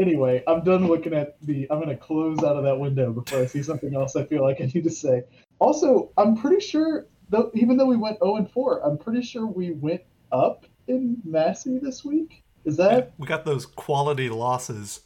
Anyway, 0.00 0.42
I'm 0.46 0.62
done 0.62 0.86
looking 0.86 1.12
at 1.14 1.36
the. 1.42 1.66
I'm 1.70 1.78
going 1.78 1.88
to 1.88 1.96
close 1.96 2.38
out 2.38 2.56
of 2.56 2.62
that 2.64 2.78
window 2.78 3.12
before 3.12 3.40
I 3.40 3.46
see 3.46 3.62
something 3.62 3.94
else 3.94 4.14
I 4.16 4.24
feel 4.24 4.42
like 4.42 4.60
I 4.60 4.66
need 4.72 4.84
to 4.84 4.90
say. 4.90 5.22
Also, 5.58 6.10
I'm 6.16 6.36
pretty 6.36 6.60
sure, 6.60 7.06
though, 7.30 7.50
even 7.54 7.76
though 7.76 7.86
we 7.86 7.96
went 7.96 8.18
0 8.20 8.36
and 8.36 8.50
4, 8.50 8.86
I'm 8.86 8.96
pretty 8.96 9.22
sure 9.22 9.46
we 9.46 9.72
went 9.72 10.02
up 10.30 10.66
in 10.86 11.16
Massey 11.24 11.78
this 11.78 12.04
week. 12.04 12.44
Is 12.64 12.76
that 12.76 13.12
We 13.18 13.26
got 13.26 13.44
those 13.44 13.66
quality 13.66 14.28
losses. 14.28 15.00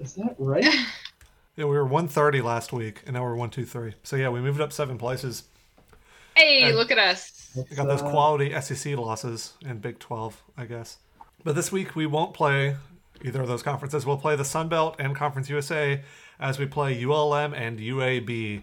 is 0.00 0.14
that 0.14 0.34
right? 0.38 0.66
Yeah, 1.58 1.64
we 1.64 1.70
were 1.74 1.84
130 1.86 2.42
last 2.42 2.70
week, 2.70 3.00
and 3.06 3.14
now 3.14 3.22
we're 3.22 3.30
123. 3.34 3.94
So 4.02 4.16
yeah, 4.16 4.28
we 4.28 4.42
moved 4.42 4.60
up 4.60 4.74
seven 4.74 4.98
places. 4.98 5.44
Hey, 6.34 6.64
And- 6.64 6.76
look 6.76 6.90
at 6.90 6.98
us. 6.98 7.56
We 7.70 7.74
got 7.74 7.86
those 7.86 8.02
Uh, 8.02 8.10
quality 8.10 8.52
SEC 8.60 8.94
losses 8.98 9.54
in 9.64 9.78
Big 9.78 9.98
12, 9.98 10.42
I 10.58 10.66
guess. 10.66 10.98
But 11.44 11.54
this 11.54 11.72
week 11.72 11.96
we 11.96 12.04
won't 12.04 12.34
play 12.34 12.76
either 13.24 13.42
of 13.42 13.48
those 13.48 13.62
conferences. 13.62 14.06
We'll 14.06 14.16
play 14.16 14.36
the 14.36 14.44
Sun 14.44 14.68
Belt 14.68 14.96
and 14.98 15.14
Conference 15.14 15.48
USA 15.48 16.02
as 16.38 16.58
we 16.58 16.66
play 16.66 17.02
ULM 17.02 17.54
and 17.54 17.78
UAB. 17.78 18.62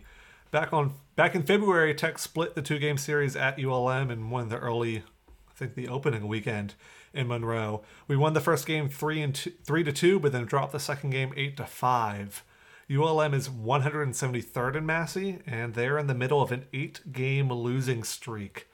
Back 0.51 0.73
on 0.73 0.93
back 1.15 1.35
in 1.35 1.43
February, 1.43 1.93
Tech 1.93 2.19
split 2.19 2.55
the 2.55 2.61
two 2.61 2.79
game 2.79 2.97
series 2.97 3.35
at 3.35 3.59
ULM 3.59 4.11
and 4.11 4.31
won 4.31 4.49
the 4.49 4.57
early, 4.57 4.97
I 4.97 5.53
think 5.55 5.75
the 5.75 5.87
opening 5.87 6.27
weekend 6.27 6.75
in 7.13 7.27
Monroe. 7.27 7.83
We 8.07 8.17
won 8.17 8.33
the 8.33 8.41
first 8.41 8.65
game 8.65 8.89
three 8.89 9.21
and 9.21 9.33
two, 9.33 9.51
three 9.63 9.83
to 9.83 9.91
two, 9.91 10.19
but 10.19 10.31
then 10.31 10.45
dropped 10.45 10.71
the 10.71 10.79
second 10.79 11.11
game 11.11 11.33
eight 11.35 11.57
to 11.57 11.65
five. 11.65 12.43
ULM 12.91 13.33
is 13.33 13.47
173rd 13.49 14.75
in 14.75 14.85
Massey, 14.85 15.39
and 15.47 15.73
they're 15.73 15.97
in 15.97 16.07
the 16.07 16.13
middle 16.13 16.41
of 16.41 16.51
an 16.51 16.65
eight-game 16.73 17.51
losing 17.51 18.03
streak. 18.03 18.67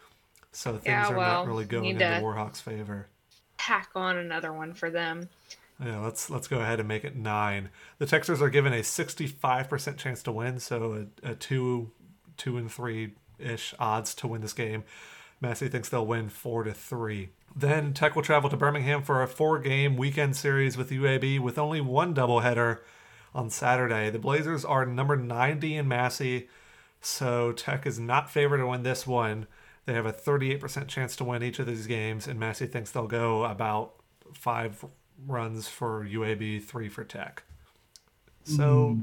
So 0.52 0.74
things 0.74 0.86
Yeah, 0.86 1.10
are 1.10 1.16
not 1.16 1.48
really 1.48 1.66
going 1.66 1.86
in 1.86 1.98
the 2.00 2.04
Warhawks' 2.04 2.62
favor. 2.62 3.08
Tack 3.58 3.90
on 3.96 4.18
another 4.18 4.52
one 4.52 4.74
for 4.74 4.90
them. 4.90 5.30
Yeah, 5.84 6.00
let's 6.00 6.30
let's 6.30 6.48
go 6.48 6.60
ahead 6.60 6.80
and 6.80 6.88
make 6.88 7.06
it 7.06 7.16
nine. 7.16 7.70
The 8.00 8.06
Texans 8.06 8.42
are 8.42 8.50
given 8.50 8.74
a 8.74 8.80
65% 8.80 9.98
chance 9.98 10.22
to 10.24 10.32
win, 10.32 10.60
so 10.60 11.08
a, 11.24 11.32
a 11.32 11.36
two, 11.36 11.92
two 12.36 12.58
and 12.58 12.70
three 12.70 13.14
ish 13.38 13.74
odds 13.80 14.14
to 14.16 14.28
win 14.28 14.42
this 14.42 14.54
game. 14.54 14.84
Massey 15.40 15.70
thinks 15.70 15.88
they'll 15.88 16.06
win 16.06 16.28
four 16.28 16.64
to 16.64 16.74
three. 16.74 17.30
Then 17.56 17.94
Tech 17.94 18.16
will 18.16 18.24
travel 18.24 18.50
to 18.50 18.58
Birmingham 18.58 19.04
for 19.04 19.24
a 19.24 19.28
four-game 19.28 19.96
weekend 19.96 20.36
series 20.36 20.78
with 20.78 20.92
UAB 20.92 21.40
with 21.40 21.58
only 21.58 21.82
one 21.82 22.14
doubleheader 22.14 22.80
on 23.34 23.50
Saturday. 23.50 24.10
The 24.10 24.20
Blazers 24.20 24.66
are 24.66 24.86
number 24.86 25.16
90 25.16 25.78
in 25.78 25.88
Massey, 25.88 26.50
so 27.02 27.52
Tech 27.52 27.86
is 27.86 28.00
not 28.00 28.30
favored 28.30 28.58
to 28.58 28.68
win 28.68 28.84
this 28.84 29.08
one. 29.08 29.48
They 29.86 29.94
have 29.94 30.06
a 30.06 30.14
38% 30.14 30.88
chance 30.88 31.16
to 31.16 31.24
win 31.24 31.42
each 31.42 31.58
of 31.60 31.66
these 31.66 31.88
games, 31.88 32.28
and 32.28 32.40
Massey 32.40 32.68
thinks 32.68 32.92
they'll 32.92 33.08
go 33.08 33.46
about 33.46 33.94
five 34.34 34.86
runs 35.26 35.68
for 35.68 36.06
UAB, 36.06 36.64
three 36.64 36.90
for 36.90 37.04
Tech. 37.04 37.44
So 38.44 39.00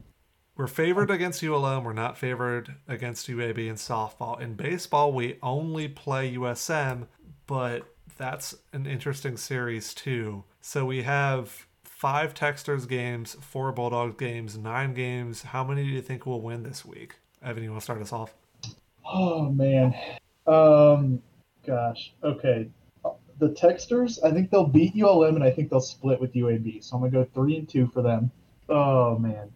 we're 0.57 0.67
favored 0.67 1.11
against 1.11 1.43
ULM. 1.43 1.85
We're 1.85 1.93
not 1.93 2.19
favored 2.19 2.75
against 2.89 3.29
UAB 3.29 3.59
in 3.69 3.75
softball. 3.75 4.41
In 4.41 4.55
baseball, 4.55 5.13
we 5.13 5.39
only 5.43 5.87
play 5.89 6.35
USM, 6.35 7.07
but 7.47 7.83
that's 8.17 8.57
an 8.73 8.87
interesting 8.87 9.37
series 9.37 9.93
too. 9.95 10.45
So 10.61 10.85
we 10.85 11.03
have 11.03 11.67
five 11.85 12.35
Techsters 12.35 12.89
games, 12.89 13.37
four 13.41 13.71
Bulldogs 13.73 14.17
games, 14.17 14.57
nine 14.57 14.95
games. 14.95 15.43
How 15.43 15.63
many 15.63 15.85
do 15.85 15.91
you 15.91 16.03
think 16.03 16.27
we'll 16.27 16.41
win 16.41 16.63
this 16.63 16.85
week? 16.85 17.17
Evan, 17.43 17.63
you 17.63 17.71
want 17.71 17.81
to 17.83 17.85
start 17.85 18.01
us 18.01 18.13
off? 18.13 18.35
Oh 19.05 19.51
man. 19.51 19.95
Um 20.47 21.23
gosh. 21.67 22.15
Okay. 22.25 22.69
The 23.39 23.51
Techsters, 23.51 24.19
I 24.25 24.31
think 24.31 24.51
they'll 24.51 24.67
beat 24.67 24.95
ULM 24.97 25.35
and 25.35 25.45
I 25.45 25.51
think 25.51 25.71
they'll 25.71 25.81
split 25.81 26.21
with 26.21 26.35
UAB. 26.35 26.83
So 26.83 26.97
I'm 26.97 27.03
gonna 27.03 27.13
go 27.13 27.31
three 27.35 27.57
and 27.57 27.69
two 27.69 27.87
for 27.89 28.03
them. 28.03 28.31
Oh 28.69 29.19
man. 29.19 29.53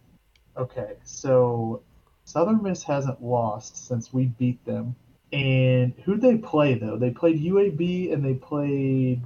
Okay. 0.57 0.93
So 1.03 1.81
Southern 2.25 2.61
Miss 2.61 2.83
hasn't 2.83 3.23
lost 3.23 3.87
since 3.87 4.13
we 4.13 4.25
beat 4.25 4.63
them. 4.65 4.95
And 5.33 5.93
who'd 6.03 6.21
they 6.21 6.37
play 6.37 6.75
though? 6.75 6.97
They 6.97 7.11
played 7.11 7.41
UAB 7.41 8.13
and 8.13 8.23
they 8.23 8.35
played 8.35 9.21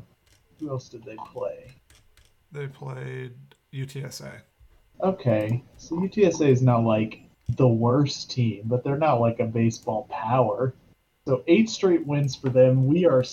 who 0.60 0.70
else 0.70 0.90
did 0.90 1.04
they 1.04 1.18
play? 1.28 1.72
They 2.52 2.68
played 2.68 3.34
UTSA. 3.74 4.42
Okay. 5.02 5.64
So 5.78 5.98
UTSA 5.98 6.48
is 6.50 6.62
not 6.62 6.84
like 6.84 7.22
the 7.50 7.68
worst 7.68 8.32
team, 8.32 8.64
but 8.66 8.84
they're 8.84 8.98
not 8.98 9.20
like 9.20 9.40
a 9.40 9.46
baseball 9.46 10.08
power. 10.10 10.74
So 11.28 11.44
eight 11.48 11.70
straight 11.70 12.06
wins 12.06 12.36
for 12.36 12.50
them. 12.50 12.88
We 12.88 13.06
are 13.06 13.24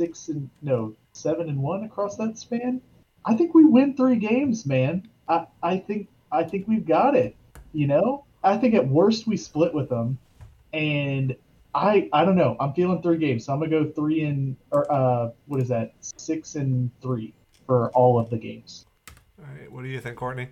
six 0.00 0.28
and 0.28 0.48
no 0.62 0.96
seven 1.12 1.50
and 1.50 1.58
one 1.60 1.84
across 1.84 2.16
that 2.16 2.38
span. 2.38 2.80
I 3.26 3.34
think 3.34 3.54
we 3.54 3.66
win 3.66 3.94
three 3.94 4.16
games, 4.16 4.64
man. 4.64 5.06
I, 5.28 5.46
I 5.62 5.76
think 5.76 6.08
I 6.32 6.42
think 6.42 6.66
we've 6.66 6.86
got 6.86 7.14
it. 7.14 7.36
You 7.74 7.86
know, 7.86 8.24
I 8.42 8.56
think 8.56 8.74
at 8.74 8.88
worst 8.88 9.26
we 9.26 9.36
split 9.36 9.74
with 9.74 9.90
them, 9.90 10.18
and 10.72 11.36
I 11.74 12.08
I 12.14 12.24
don't 12.24 12.36
know. 12.36 12.56
I'm 12.58 12.72
feeling 12.72 13.02
three 13.02 13.18
games, 13.18 13.44
so 13.44 13.52
I'm 13.52 13.58
gonna 13.60 13.70
go 13.70 13.90
three 13.90 14.22
and 14.22 14.56
or 14.70 14.90
uh 14.90 15.32
what 15.46 15.60
is 15.60 15.68
that 15.68 15.92
six 16.00 16.54
and 16.54 16.90
three 17.02 17.34
for 17.66 17.90
all 17.90 18.18
of 18.18 18.30
the 18.30 18.38
games. 18.38 18.86
All 19.38 19.44
right, 19.54 19.70
what 19.70 19.82
do 19.82 19.88
you 19.88 20.00
think, 20.00 20.16
Courtney? 20.16 20.48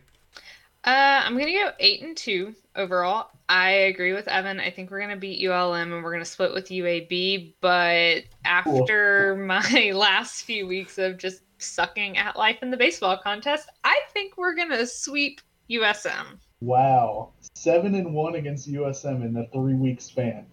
Uh, 0.85 1.23
I'm 1.25 1.37
gonna 1.37 1.53
go 1.53 1.71
eight 1.81 2.03
and 2.03 2.17
two 2.17 2.55
overall. 2.77 3.31
I 3.49 3.71
agree 3.71 4.13
with 4.13 4.29
Evan. 4.29 4.61
I 4.61 4.71
think 4.71 4.91
we're 4.91 5.01
gonna 5.01 5.17
beat 5.17 5.45
ULM 5.45 5.93
and 5.93 6.05
we're 6.05 6.13
gonna 6.13 6.25
split 6.25 6.53
with 6.53 6.69
UAB. 6.69 7.55
But 7.61 8.25
after 8.45 9.35
cool. 9.37 9.47
my 9.47 9.93
last 9.95 10.45
few 10.45 10.67
weeks 10.67 10.99
of 10.99 11.19
just 11.19 11.43
sucking 11.59 12.17
at 12.17 12.37
life 12.37 12.59
in 12.63 12.71
the 12.71 12.77
baseball 12.77 13.19
contest, 13.19 13.69
I 13.85 13.99
think 14.13 14.37
we're 14.37 14.55
gonna 14.55 14.87
sweep 14.87 15.41
USM. 15.69 16.39
Wow, 16.61 17.33
seven 17.55 17.95
and 17.95 18.15
one 18.15 18.37
against 18.37 18.71
USM 18.71 19.25
in 19.25 19.33
the 19.33 19.49
three 19.53 19.75
week 19.75 20.01
span. 20.01 20.47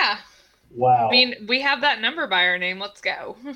Yeah. 0.00 0.18
Wow. 0.70 1.08
I 1.08 1.10
mean, 1.10 1.46
we 1.48 1.60
have 1.60 1.82
that 1.82 2.00
number 2.00 2.26
by 2.26 2.46
our 2.46 2.58
name. 2.58 2.78
Let's 2.78 3.00
go. 3.00 3.36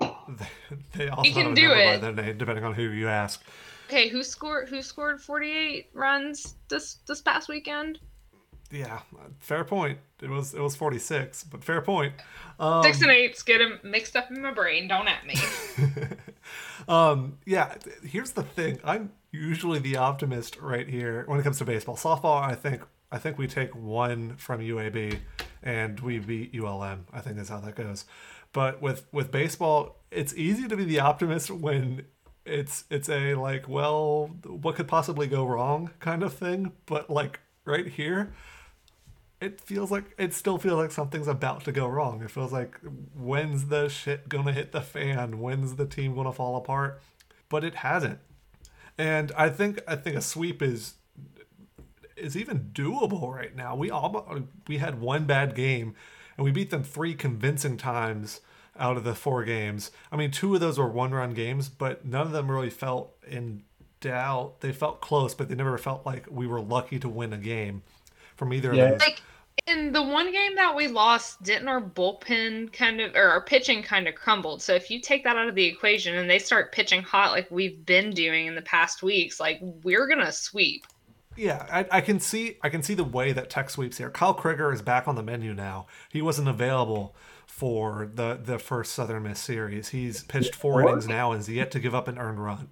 they 0.94 1.08
also 1.08 1.28
you 1.28 1.34
can 1.34 1.54
do 1.54 1.70
it. 1.72 2.00
by 2.00 2.10
their 2.10 2.12
name, 2.12 2.38
depending 2.38 2.64
on 2.64 2.74
who 2.74 2.82
you 2.82 3.08
ask. 3.08 3.42
Okay, 3.86 4.08
who 4.08 4.22
scored? 4.22 4.68
Who 4.68 4.82
scored 4.82 5.20
forty 5.20 5.50
eight 5.50 5.90
runs 5.92 6.54
this 6.68 6.96
this 7.06 7.20
past 7.20 7.48
weekend? 7.48 7.98
Yeah, 8.70 9.00
fair 9.40 9.64
point. 9.64 9.98
It 10.20 10.30
was 10.30 10.54
it 10.54 10.60
was 10.60 10.74
forty 10.74 10.98
six, 10.98 11.44
but 11.44 11.62
fair 11.62 11.80
point. 11.80 12.14
Um, 12.58 12.82
Six 12.82 13.02
and 13.02 13.10
eights 13.10 13.42
get 13.42 13.58
them 13.58 13.78
mixed 13.82 14.16
up 14.16 14.30
in 14.30 14.42
my 14.42 14.52
brain. 14.52 14.88
Don't 14.88 15.06
at 15.06 15.26
me. 15.26 15.34
um, 16.88 17.38
yeah. 17.44 17.74
Here's 18.04 18.32
the 18.32 18.42
thing. 18.42 18.80
I'm 18.82 19.12
usually 19.30 19.78
the 19.78 19.96
optimist 19.96 20.58
right 20.60 20.88
here 20.88 21.24
when 21.26 21.38
it 21.38 21.42
comes 21.42 21.58
to 21.58 21.64
baseball. 21.64 21.96
Softball, 21.96 22.42
I 22.42 22.54
think 22.54 22.82
I 23.12 23.18
think 23.18 23.38
we 23.38 23.46
take 23.46 23.74
one 23.76 24.36
from 24.36 24.60
UAB 24.60 25.20
and 25.62 26.00
we 26.00 26.18
beat 26.18 26.54
ULM. 26.54 27.06
I 27.12 27.20
think 27.20 27.38
is 27.38 27.48
how 27.48 27.60
that 27.60 27.76
goes. 27.76 28.06
But 28.52 28.80
with 28.80 29.06
with 29.12 29.30
baseball, 29.30 30.00
it's 30.10 30.34
easy 30.34 30.68
to 30.68 30.76
be 30.76 30.84
the 30.84 31.00
optimist 31.00 31.50
when 31.50 32.06
it's 32.44 32.84
it's 32.90 33.08
a 33.08 33.34
like, 33.34 33.68
well, 33.68 34.30
what 34.46 34.76
could 34.76 34.88
possibly 34.88 35.26
go 35.26 35.44
wrong 35.44 35.90
kind 36.00 36.22
of 36.22 36.34
thing. 36.34 36.72
But 36.86 37.10
like 37.10 37.40
right 37.64 37.86
here, 37.86 38.32
it 39.40 39.60
feels 39.60 39.90
like 39.90 40.14
it 40.18 40.32
still 40.34 40.58
feels 40.58 40.78
like 40.78 40.90
something's 40.90 41.28
about 41.28 41.64
to 41.64 41.72
go 41.72 41.86
wrong. 41.86 42.22
It 42.22 42.30
feels 42.30 42.52
like 42.52 42.78
when's 43.14 43.66
the 43.66 43.88
shit 43.88 44.28
gonna 44.28 44.52
hit 44.52 44.72
the 44.72 44.80
fan? 44.80 45.40
When's 45.40 45.76
the 45.76 45.86
team 45.86 46.14
gonna 46.14 46.32
fall 46.32 46.56
apart? 46.56 47.00
But 47.48 47.64
it 47.64 47.76
hasn't. 47.76 48.18
And 48.98 49.32
I 49.36 49.48
think 49.48 49.82
I 49.88 49.96
think 49.96 50.16
a 50.16 50.22
sweep 50.22 50.62
is 50.62 50.94
is 52.16 52.36
even 52.36 52.70
doable 52.72 53.34
right 53.34 53.54
now. 53.54 53.74
We 53.74 53.90
all 53.90 54.46
we 54.68 54.78
had 54.78 55.00
one 55.00 55.24
bad 55.24 55.54
game 55.54 55.94
and 56.36 56.44
we 56.44 56.50
beat 56.50 56.70
them 56.70 56.82
three 56.82 57.14
convincing 57.14 57.76
times 57.76 58.40
out 58.78 58.96
of 58.96 59.04
the 59.04 59.14
four 59.14 59.44
games. 59.44 59.90
I 60.10 60.16
mean, 60.16 60.30
two 60.30 60.54
of 60.54 60.60
those 60.60 60.78
were 60.78 60.88
one-run 60.88 61.34
games, 61.34 61.68
but 61.68 62.04
none 62.04 62.26
of 62.26 62.32
them 62.32 62.50
really 62.50 62.70
felt 62.70 63.14
in 63.26 63.62
doubt. 64.00 64.60
They 64.60 64.72
felt 64.72 65.00
close, 65.00 65.34
but 65.34 65.48
they 65.48 65.54
never 65.54 65.78
felt 65.78 66.04
like 66.04 66.26
we 66.30 66.46
were 66.46 66.60
lucky 66.60 66.98
to 66.98 67.08
win 67.08 67.32
a 67.32 67.38
game 67.38 67.82
from 68.36 68.52
either 68.52 68.74
yeah. 68.74 68.84
of 68.84 68.90
those. 68.92 69.00
Like 69.00 69.22
in 69.66 69.92
the 69.92 70.02
one 70.02 70.30
game 70.32 70.54
that 70.56 70.74
we 70.74 70.88
lost, 70.88 71.42
didn't 71.42 71.68
our 71.68 71.80
bullpen 71.80 72.72
kind 72.72 73.00
of 73.00 73.14
or 73.14 73.28
our 73.28 73.40
pitching 73.40 73.82
kind 73.82 74.06
of 74.08 74.14
crumbled? 74.14 74.62
So 74.62 74.74
if 74.74 74.90
you 74.90 75.00
take 75.00 75.24
that 75.24 75.36
out 75.36 75.48
of 75.48 75.54
the 75.54 75.64
equation 75.64 76.16
and 76.16 76.28
they 76.28 76.38
start 76.38 76.72
pitching 76.72 77.02
hot 77.02 77.32
like 77.32 77.50
we've 77.50 77.84
been 77.86 78.10
doing 78.10 78.46
in 78.46 78.54
the 78.54 78.62
past 78.62 79.02
weeks, 79.02 79.40
like 79.40 79.58
we're 79.62 80.06
gonna 80.06 80.32
sweep. 80.32 80.86
Yeah, 81.36 81.66
I, 81.70 81.98
I, 81.98 82.00
can 82.00 82.20
see 82.20 82.58
I 82.62 82.68
can 82.68 82.82
see 82.82 82.94
the 82.94 83.04
way 83.04 83.32
that 83.32 83.50
Tech 83.50 83.70
sweeps 83.70 83.98
here. 83.98 84.10
Kyle 84.10 84.34
Crigger 84.34 84.72
is 84.72 84.82
back 84.82 85.08
on 85.08 85.16
the 85.16 85.22
menu 85.22 85.52
now. 85.52 85.86
He 86.08 86.22
wasn't 86.22 86.48
available 86.48 87.16
for 87.54 88.10
the 88.12 88.36
the 88.42 88.58
first 88.58 88.94
Southern 88.94 89.22
Miss 89.22 89.38
series. 89.38 89.90
He's 89.90 90.24
pitched 90.24 90.56
four 90.56 90.82
innings 90.82 91.06
now 91.06 91.30
and 91.30 91.40
is 91.40 91.48
yet 91.48 91.70
to 91.70 91.78
give 91.78 91.94
up 91.94 92.08
an 92.08 92.18
earned 92.18 92.42
run. 92.42 92.68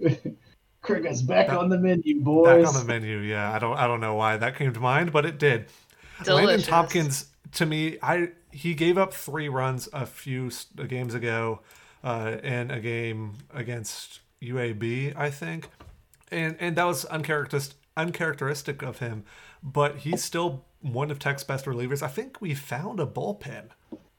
Crigger's 0.82 1.22
back, 1.22 1.46
back 1.46 1.56
on 1.56 1.68
the 1.68 1.78
menu, 1.78 2.20
boys. 2.20 2.64
Back 2.64 2.74
on 2.74 2.74
the 2.74 2.84
menu. 2.84 3.18
Yeah, 3.18 3.52
I 3.52 3.60
don't 3.60 3.76
I 3.76 3.86
don't 3.86 4.00
know 4.00 4.16
why 4.16 4.36
that 4.36 4.56
came 4.56 4.72
to 4.72 4.80
mind, 4.80 5.12
but 5.12 5.24
it 5.24 5.38
did. 5.38 5.66
Delicious. 6.24 6.46
Landon 6.48 6.66
Tompkins, 6.66 7.26
to 7.52 7.64
me, 7.64 7.98
I 8.02 8.30
he 8.50 8.74
gave 8.74 8.98
up 8.98 9.14
three 9.14 9.48
runs 9.48 9.88
a 9.92 10.04
few 10.04 10.50
games 10.88 11.14
ago 11.14 11.60
uh, 12.02 12.38
in 12.42 12.72
a 12.72 12.80
game 12.80 13.34
against 13.54 14.18
UAB, 14.42 15.16
I 15.16 15.30
think, 15.30 15.68
and 16.32 16.56
and 16.58 16.74
that 16.74 16.84
was 16.84 17.04
uncharacteristic 17.04 17.78
uncharacteristic 17.96 18.82
of 18.82 18.98
him, 18.98 19.24
but 19.62 19.98
he's 19.98 20.24
still 20.24 20.64
one 20.80 21.12
of 21.12 21.20
Tech's 21.20 21.44
best 21.44 21.66
relievers. 21.66 22.02
I 22.02 22.08
think 22.08 22.40
we 22.40 22.54
found 22.54 22.98
a 22.98 23.06
bullpen. 23.06 23.68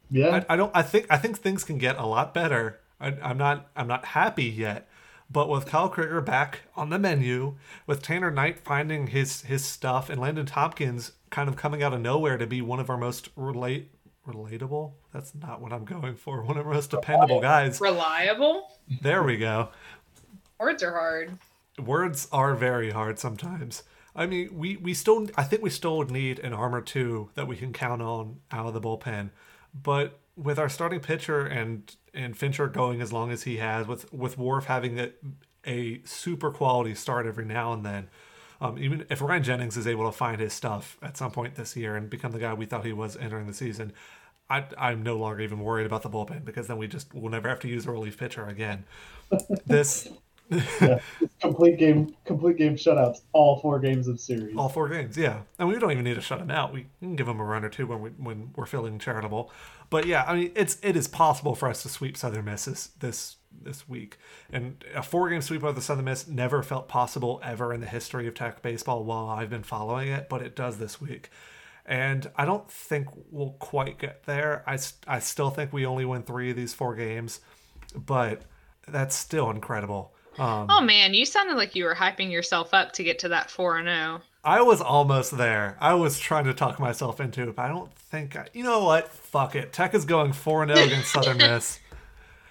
Yeah, 0.10 0.43
I, 0.49 0.53
I 0.53 0.55
don't. 0.55 0.72
I 0.76 0.82
think 0.82 1.07
I 1.10 1.18
think 1.18 1.38
things 1.38 1.64
can 1.64 1.78
get 1.78 1.97
a 1.97 2.05
lot 2.05 2.34
better. 2.34 2.80
I, 2.99 3.16
I'm 3.22 3.38
not. 3.38 3.70
I'm 3.76 3.88
not 3.88 4.05
happy 4.05 4.45
yet. 4.45 4.88
But 5.32 5.47
with 5.47 5.68
Kyle 5.68 5.91
Crigger 5.91 6.26
back 6.26 6.62
on 6.76 6.89
the 6.89 6.97
menu, 6.97 7.55
with 7.86 8.01
Tanner 8.01 8.32
Knight 8.32 8.60
finding 8.60 9.07
his 9.07 9.43
his 9.43 9.64
stuff, 9.64 10.10
and 10.10 10.20
Landon 10.20 10.47
Tompkins 10.47 11.12
kind 11.30 11.47
of 11.47 11.55
coming 11.55 11.84
out 11.84 11.93
of 11.93 12.01
nowhere 12.01 12.38
to 12.38 12.47
be 12.47 12.62
one 12.62 12.80
of 12.80 12.89
our 12.89 12.97
most 12.97 13.30
relate 13.36 13.91
relatable. 14.28 14.93
That's 15.14 15.34
not 15.36 15.62
what 15.62 15.72
I'm 15.72 15.86
going 15.86 16.16
for. 16.16 16.41
One 16.43 16.57
of 16.57 16.66
our 16.66 16.74
most 16.74 16.91
dependable 16.91 17.41
guys. 17.41 17.80
Reliable. 17.80 18.70
There 19.01 19.24
we 19.24 19.38
go. 19.38 19.70
Words 20.60 20.84
are 20.84 20.91
hard 20.91 21.38
words 21.80 22.28
are 22.32 22.55
very 22.55 22.91
hard 22.91 23.20
sometimes. 23.20 23.84
I 24.16 24.26
mean, 24.26 24.57
we, 24.57 24.78
we 24.78 24.93
still, 24.93 25.28
I 25.38 25.43
think 25.43 25.62
we 25.62 25.70
still 25.70 26.03
need 26.03 26.39
an 26.39 26.53
armor 26.53 26.82
two 26.82 27.30
that 27.36 27.47
we 27.47 27.55
can 27.55 27.74
count 27.74 28.01
on 28.01 28.38
out 28.51 28.66
of 28.66 28.74
the 28.74 28.82
bullpen. 28.82 29.30
But 29.74 30.20
with 30.36 30.57
our 30.57 30.70
starting 30.70 30.99
pitcher 30.99 31.45
and 31.45 31.95
and 32.13 32.36
Fincher 32.36 32.67
going 32.67 33.01
as 33.01 33.13
long 33.13 33.32
as 33.32 33.43
he 33.43 33.57
has, 33.57 33.88
with 33.88 34.11
with 34.13 34.38
Whorff 34.38 34.65
having 34.65 34.99
a, 34.99 35.11
a 35.65 36.01
super 36.05 36.51
quality 36.51 36.95
start 36.95 37.26
every 37.26 37.45
now 37.45 37.74
and 37.74 37.86
then, 37.86 38.09
um, 38.61 38.78
even 38.78 39.05
if 39.09 39.22
Ryan 39.22 39.43
Jennings 39.43 39.78
is 39.78 39.88
able 39.88 40.05
to 40.05 40.15
find 40.15 40.39
his 40.39 40.53
stuff 40.53 40.97
at 41.01 41.17
some 41.17 41.32
point 41.32 41.55
this 41.55 41.76
year 41.76 41.95
and 41.95 42.09
become 42.09 42.32
the 42.32 42.39
guy 42.39 42.53
we 42.53 42.65
thought 42.65 42.86
he 42.86 42.93
was 42.93 43.15
entering 43.17 43.47
the 43.47 43.53
season, 43.53 43.93
I, 44.49 44.65
I'm 44.78 45.03
no 45.03 45.17
longer 45.17 45.41
even 45.41 45.59
worried 45.59 45.86
about 45.86 46.01
the 46.01 46.09
bullpen 46.09 46.43
because 46.43 46.67
then 46.67 46.78
we 46.78 46.88
just 46.88 47.13
will 47.13 47.30
never 47.30 47.47
have 47.47 47.59
to 47.61 47.67
use 47.67 47.86
a 47.86 47.91
relief 47.91 48.17
pitcher 48.17 48.45
again. 48.47 48.86
this 49.65 50.07
yeah, 50.81 50.99
complete 51.39 51.77
game, 51.77 52.15
complete 52.25 52.57
game 52.57 52.75
shutouts. 52.75 53.21
All 53.33 53.59
four 53.59 53.79
games 53.79 54.07
of 54.07 54.19
series. 54.19 54.55
All 54.57 54.69
four 54.69 54.89
games, 54.89 55.15
yeah. 55.15 55.41
And 55.59 55.67
we 55.67 55.77
don't 55.77 55.91
even 55.91 56.03
need 56.03 56.15
to 56.15 56.21
shut 56.21 56.39
them 56.39 56.49
out. 56.49 56.73
We 56.73 56.87
can 56.99 57.15
give 57.15 57.27
them 57.27 57.39
a 57.39 57.43
run 57.43 57.63
or 57.63 57.69
two 57.69 57.85
when 57.85 58.01
we 58.01 58.09
when 58.11 58.51
we're 58.55 58.65
feeling 58.65 58.97
charitable. 58.97 59.51
But 59.89 60.07
yeah, 60.07 60.23
I 60.27 60.35
mean, 60.35 60.51
it's 60.55 60.77
it 60.81 60.95
is 60.95 61.07
possible 61.07 61.53
for 61.53 61.69
us 61.69 61.83
to 61.83 61.89
sweep 61.89 62.17
Southern 62.17 62.45
Miss 62.45 62.65
this 62.65 62.87
this, 62.99 63.35
this 63.61 63.87
week. 63.87 64.17
And 64.51 64.83
a 64.95 65.03
four 65.03 65.29
game 65.29 65.41
sweep 65.41 65.61
of 65.63 65.75
the 65.75 65.81
Southern 65.81 66.05
Miss 66.05 66.27
never 66.27 66.63
felt 66.63 66.87
possible 66.87 67.39
ever 67.43 67.71
in 67.71 67.79
the 67.81 67.87
history 67.87 68.27
of 68.27 68.33
Tech 68.33 68.63
baseball 68.63 69.03
while 69.03 69.27
I've 69.27 69.49
been 69.51 69.63
following 69.63 70.07
it, 70.07 70.29
but 70.29 70.41
it 70.41 70.55
does 70.55 70.77
this 70.79 70.99
week. 70.99 71.29
And 71.85 72.29
I 72.35 72.45
don't 72.45 72.69
think 72.69 73.07
we'll 73.31 73.55
quite 73.59 73.97
get 73.97 74.25
there. 74.25 74.63
I, 74.67 74.77
I 75.07 75.17
still 75.19 75.49
think 75.49 75.73
we 75.73 75.87
only 75.87 76.05
win 76.05 76.21
three 76.21 76.51
of 76.51 76.55
these 76.55 76.73
four 76.73 76.95
games, 76.95 77.39
but 77.95 78.43
that's 78.87 79.15
still 79.15 79.49
incredible. 79.49 80.13
Um, 80.38 80.67
oh 80.69 80.82
man, 80.82 81.13
you 81.13 81.25
sounded 81.25 81.55
like 81.55 81.75
you 81.75 81.86
were 81.86 81.95
hyping 81.95 82.32
yourself 82.32 82.73
up 82.73 82.93
to 82.93 83.03
get 83.03 83.19
to 83.19 83.30
that 83.30 83.49
four 83.49 83.77
and 83.77 83.88
zero. 83.88 84.21
Oh. 84.21 84.25
I 84.43 84.61
was 84.61 84.82
almost 84.82 85.38
there. 85.38 85.77
I 85.82 85.95
was 85.95 86.17
trying 86.17 86.45
to 86.45 86.53
talk 86.53 86.80
myself 86.80 87.19
into 87.19 87.43
it, 87.43 87.55
but 87.55 87.65
I 87.65 87.67
don't 87.67 87.93
think. 87.93 88.36
I, 88.38 88.47
you 88.53 88.63
know 88.63 88.84
what? 88.86 89.09
Fuck 89.09 89.55
it. 89.55 89.73
Tech 89.73 89.93
is 89.93 90.05
going 90.05 90.32
four 90.32 90.63
and 90.63 90.71
zero 90.71 90.84
oh 90.84 90.88
against 90.88 91.11
Southern 91.13 91.38
Miss. 91.38 91.80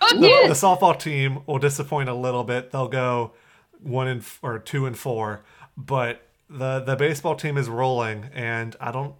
oh, 0.00 0.14
the, 0.14 0.48
the, 0.48 0.54
softball 0.54 0.98
team 0.98 1.40
will 1.46 1.58
disappoint 1.58 2.08
a 2.08 2.14
little 2.14 2.44
bit. 2.44 2.70
They'll 2.70 2.88
go 2.88 3.32
one 3.82 4.06
and 4.06 4.24
or 4.42 4.58
two 4.58 4.84
and 4.86 4.98
four, 4.98 5.42
but 5.76 6.22
the 6.50 6.80
the 6.80 6.96
baseball 6.96 7.36
team 7.36 7.56
is 7.56 7.68
rolling, 7.68 8.30
and 8.34 8.76
I 8.80 8.92
don't. 8.92 9.14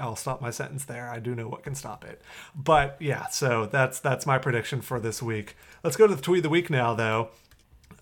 I'll 0.00 0.16
stop 0.16 0.40
my 0.40 0.50
sentence 0.50 0.86
there. 0.86 1.08
I 1.10 1.18
do 1.20 1.34
know 1.34 1.46
what 1.46 1.62
can 1.62 1.74
stop 1.74 2.04
it. 2.04 2.22
But 2.56 2.96
yeah, 2.98 3.28
so 3.28 3.66
that's 3.66 4.00
that's 4.00 4.26
my 4.26 4.38
prediction 4.38 4.80
for 4.80 4.98
this 4.98 5.22
week. 5.22 5.56
Let's 5.84 5.96
go 5.96 6.06
to 6.06 6.14
the 6.14 6.22
tweet 6.22 6.38
of 6.38 6.42
the 6.44 6.48
week 6.48 6.70
now, 6.70 6.94
though. 6.94 7.28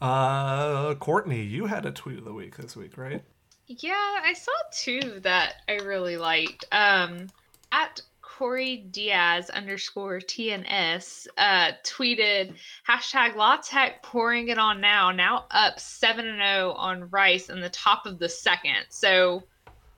Uh, 0.03 0.97
Courtney, 0.97 1.43
you 1.43 1.67
had 1.67 1.87
a 1.87 1.93
tweet 1.93 2.19
of 2.19 2.25
the 2.25 2.33
week 2.33 2.57
this 2.57 2.75
week, 2.75 2.99
right? 2.99 3.23
Yeah, 3.69 4.19
I 4.25 4.33
saw 4.33 4.51
two 4.73 5.21
that 5.21 5.55
I 5.69 5.75
really 5.75 6.17
liked. 6.17 6.65
Um, 6.73 7.29
at 7.71 8.01
Corey 8.21 8.79
Diaz 8.91 9.49
underscore 9.51 10.19
TNS 10.19 11.29
uh, 11.39 11.71
tweeted 11.85 12.57
hashtag 12.89 13.37
La 13.37 13.59
Tech 13.59 14.03
pouring 14.03 14.49
it 14.49 14.59
on 14.59 14.81
now, 14.81 15.13
now 15.13 15.45
up 15.53 15.79
7 15.79 16.27
and 16.27 16.39
0 16.39 16.73
on 16.73 17.09
Rice 17.11 17.49
in 17.49 17.61
the 17.61 17.71
top 17.71 18.05
of 18.05 18.19
the 18.19 18.29
second. 18.29 18.87
So 18.89 19.45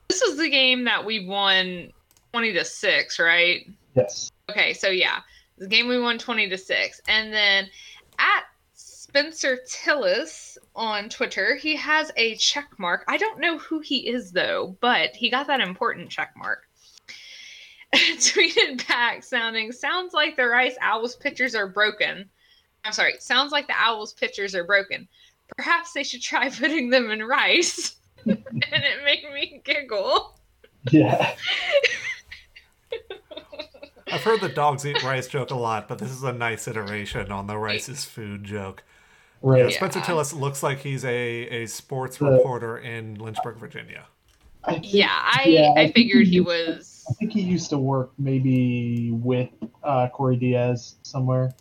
this 0.07 0.21
was 0.23 0.37
the 0.37 0.51
game 0.51 0.83
that 0.83 1.03
we 1.03 1.25
won 1.25 1.91
20 2.31 2.53
to 2.53 2.63
6, 2.63 3.19
right? 3.19 3.67
Yes. 3.95 4.31
Okay, 4.51 4.71
so 4.73 4.89
yeah, 4.89 5.21
the 5.57 5.67
game 5.67 5.87
we 5.87 5.99
won 5.99 6.19
20 6.19 6.47
to 6.49 6.57
6. 6.59 7.01
And 7.07 7.33
then 7.33 7.67
at 8.19 8.43
Spencer 9.15 9.59
Tillis 9.65 10.57
on 10.75 11.07
Twitter. 11.07 11.55
He 11.55 11.73
has 11.77 12.11
a 12.17 12.35
check 12.35 12.67
mark. 12.77 13.05
I 13.07 13.15
don't 13.15 13.39
know 13.39 13.57
who 13.57 13.79
he 13.79 14.09
is 14.09 14.33
though, 14.33 14.75
but 14.81 15.15
he 15.15 15.29
got 15.29 15.47
that 15.47 15.61
important 15.61 16.09
check 16.09 16.33
mark. 16.35 16.63
Tweeted 17.95 18.85
back 18.89 19.23
sounding 19.23 19.71
sounds 19.71 20.13
like 20.13 20.35
the 20.35 20.45
Rice 20.45 20.75
Owls 20.81 21.15
pitchers 21.15 21.55
are 21.55 21.69
broken. 21.69 22.29
I'm 22.83 22.91
sorry, 22.91 23.13
sounds 23.19 23.53
like 23.53 23.67
the 23.67 23.79
Owls 23.79 24.11
pitchers 24.11 24.53
are 24.53 24.65
broken. 24.65 25.07
perhaps 25.55 25.93
they 25.93 26.03
should 26.03 26.21
try 26.21 26.49
putting 26.59 26.89
them 26.89 27.09
in 27.09 27.23
rice. 27.23 27.95
and 28.25 28.43
it 28.51 29.05
made 29.05 29.23
me 29.33 29.61
giggle. 29.63 30.37
Yeah. 30.91 31.35
I've 34.11 34.23
heard 34.23 34.41
the 34.41 34.49
dogs 34.49 34.85
eat 34.85 35.01
rice 35.03 35.29
joke 35.29 35.51
a 35.51 35.55
lot, 35.55 35.87
but 35.87 35.99
this 35.99 36.11
is 36.11 36.23
a 36.23 36.33
nice 36.33 36.67
iteration 36.67 37.31
on 37.31 37.47
the 37.47 37.57
rice 37.57 37.87
is 37.87 38.03
food 38.03 38.43
joke. 38.43 38.83
Yeah, 39.45 39.69
Spencer 39.69 39.99
Yeah. 39.99 40.05
Tillis 40.05 40.33
looks 40.39 40.63
like 40.63 40.79
he's 40.79 41.05
a, 41.05 41.09
a 41.63 41.65
sports 41.67 42.17
The- 42.17 42.25
reporter 42.25 42.77
in 42.79 43.15
Lynchburg, 43.15 43.57
Virginia. 43.57 44.05
I 44.63 44.73
think, 44.73 44.93
Yeah, 44.93 45.09
I 45.11 45.43
Yeah, 45.47 45.73
I 45.77 45.81
I 45.81 45.91
figured 45.91 46.25
he 46.25 46.31
he 46.33 46.41
was 46.41 47.03
I 47.09 47.13
think 47.13 47.33
he 47.33 47.41
used 47.41 47.69
to 47.69 47.77
work 47.77 48.11
maybe 48.17 49.11
with 49.11 49.49
uh, 49.83 50.07
Corey 50.09 50.37
Diaz 50.37 50.95
somewhere. 51.03 51.53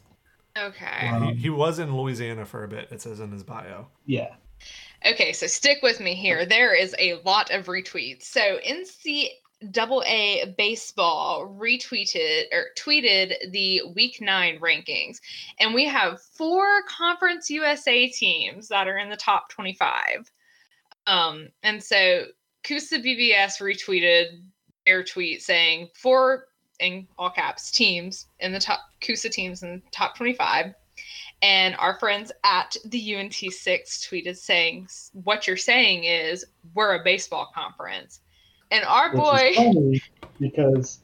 okay. 0.57 1.09
Um, 1.09 1.25
he, 1.25 1.35
he 1.35 1.51
was 1.51 1.79
in 1.79 1.95
Louisiana 1.95 2.47
for 2.47 2.65
a 2.65 2.69
bit, 2.69 2.89
it 2.91 3.03
says 3.03 3.21
in 3.21 3.31
his 3.31 3.43
bio. 3.43 3.89
Yeah. 4.07 4.35
Okay, 5.07 5.35
so 5.35 5.47
stick 5.47 5.79
with 5.83 6.01
me 6.01 6.15
here. 6.15 6.47
There 6.47 6.75
is 6.75 6.95
a 6.99 7.21
lot 7.27 7.51
of 7.51 7.67
retweets. 7.67 8.23
So 8.23 8.59
NCAA 9.73 10.57
baseball 10.57 11.57
retweeted 11.59 12.45
or 12.53 12.67
tweeted 12.77 13.35
the 13.51 13.83
Week 13.95 14.21
Nine 14.21 14.59
rankings, 14.61 15.21
and 15.59 15.75
we 15.75 15.87
have 15.87 16.21
four 16.21 16.83
Conference 16.89 17.51
USA 17.51 18.09
teams 18.09 18.69
that 18.69 18.89
are 18.89 18.99
in 18.99 19.11
the 19.11 19.17
top 19.17 19.49
twenty-five. 19.49 20.31
Um, 21.07 21.49
and 21.63 21.83
so 21.83 22.27
CUSA 22.65 23.05
BBS 23.05 23.61
retweeted 23.61 24.41
their 24.87 25.05
tweet 25.05 25.43
saying 25.43 25.89
four 25.95 26.47
in 26.81 27.07
all 27.19 27.31
caps 27.31 27.71
teams 27.71 28.27
in 28.41 28.53
the 28.53 28.61
top 28.61 28.81
CUSA 29.01 29.31
teams 29.31 29.63
in 29.63 29.83
the 29.85 29.91
top 29.91 30.17
twenty-five. 30.17 30.75
And 31.43 31.75
our 31.79 31.99
friends 31.99 32.33
at 32.45 32.75
the 32.87 33.13
UNT6 33.13 34.09
tweeted 34.09 34.37
saying, 34.37 34.89
What 35.13 35.47
you're 35.47 35.59
saying 35.59 36.05
is 36.05 36.45
we're 36.73 36.95
a 36.95 37.05
baseball 37.05 37.51
conference. 37.55 38.21
And 38.75 38.85
our 38.87 39.11
Which 39.13 39.21
boy, 39.23 39.49
is 39.51 39.57
funny 39.57 40.03
because 40.41 40.99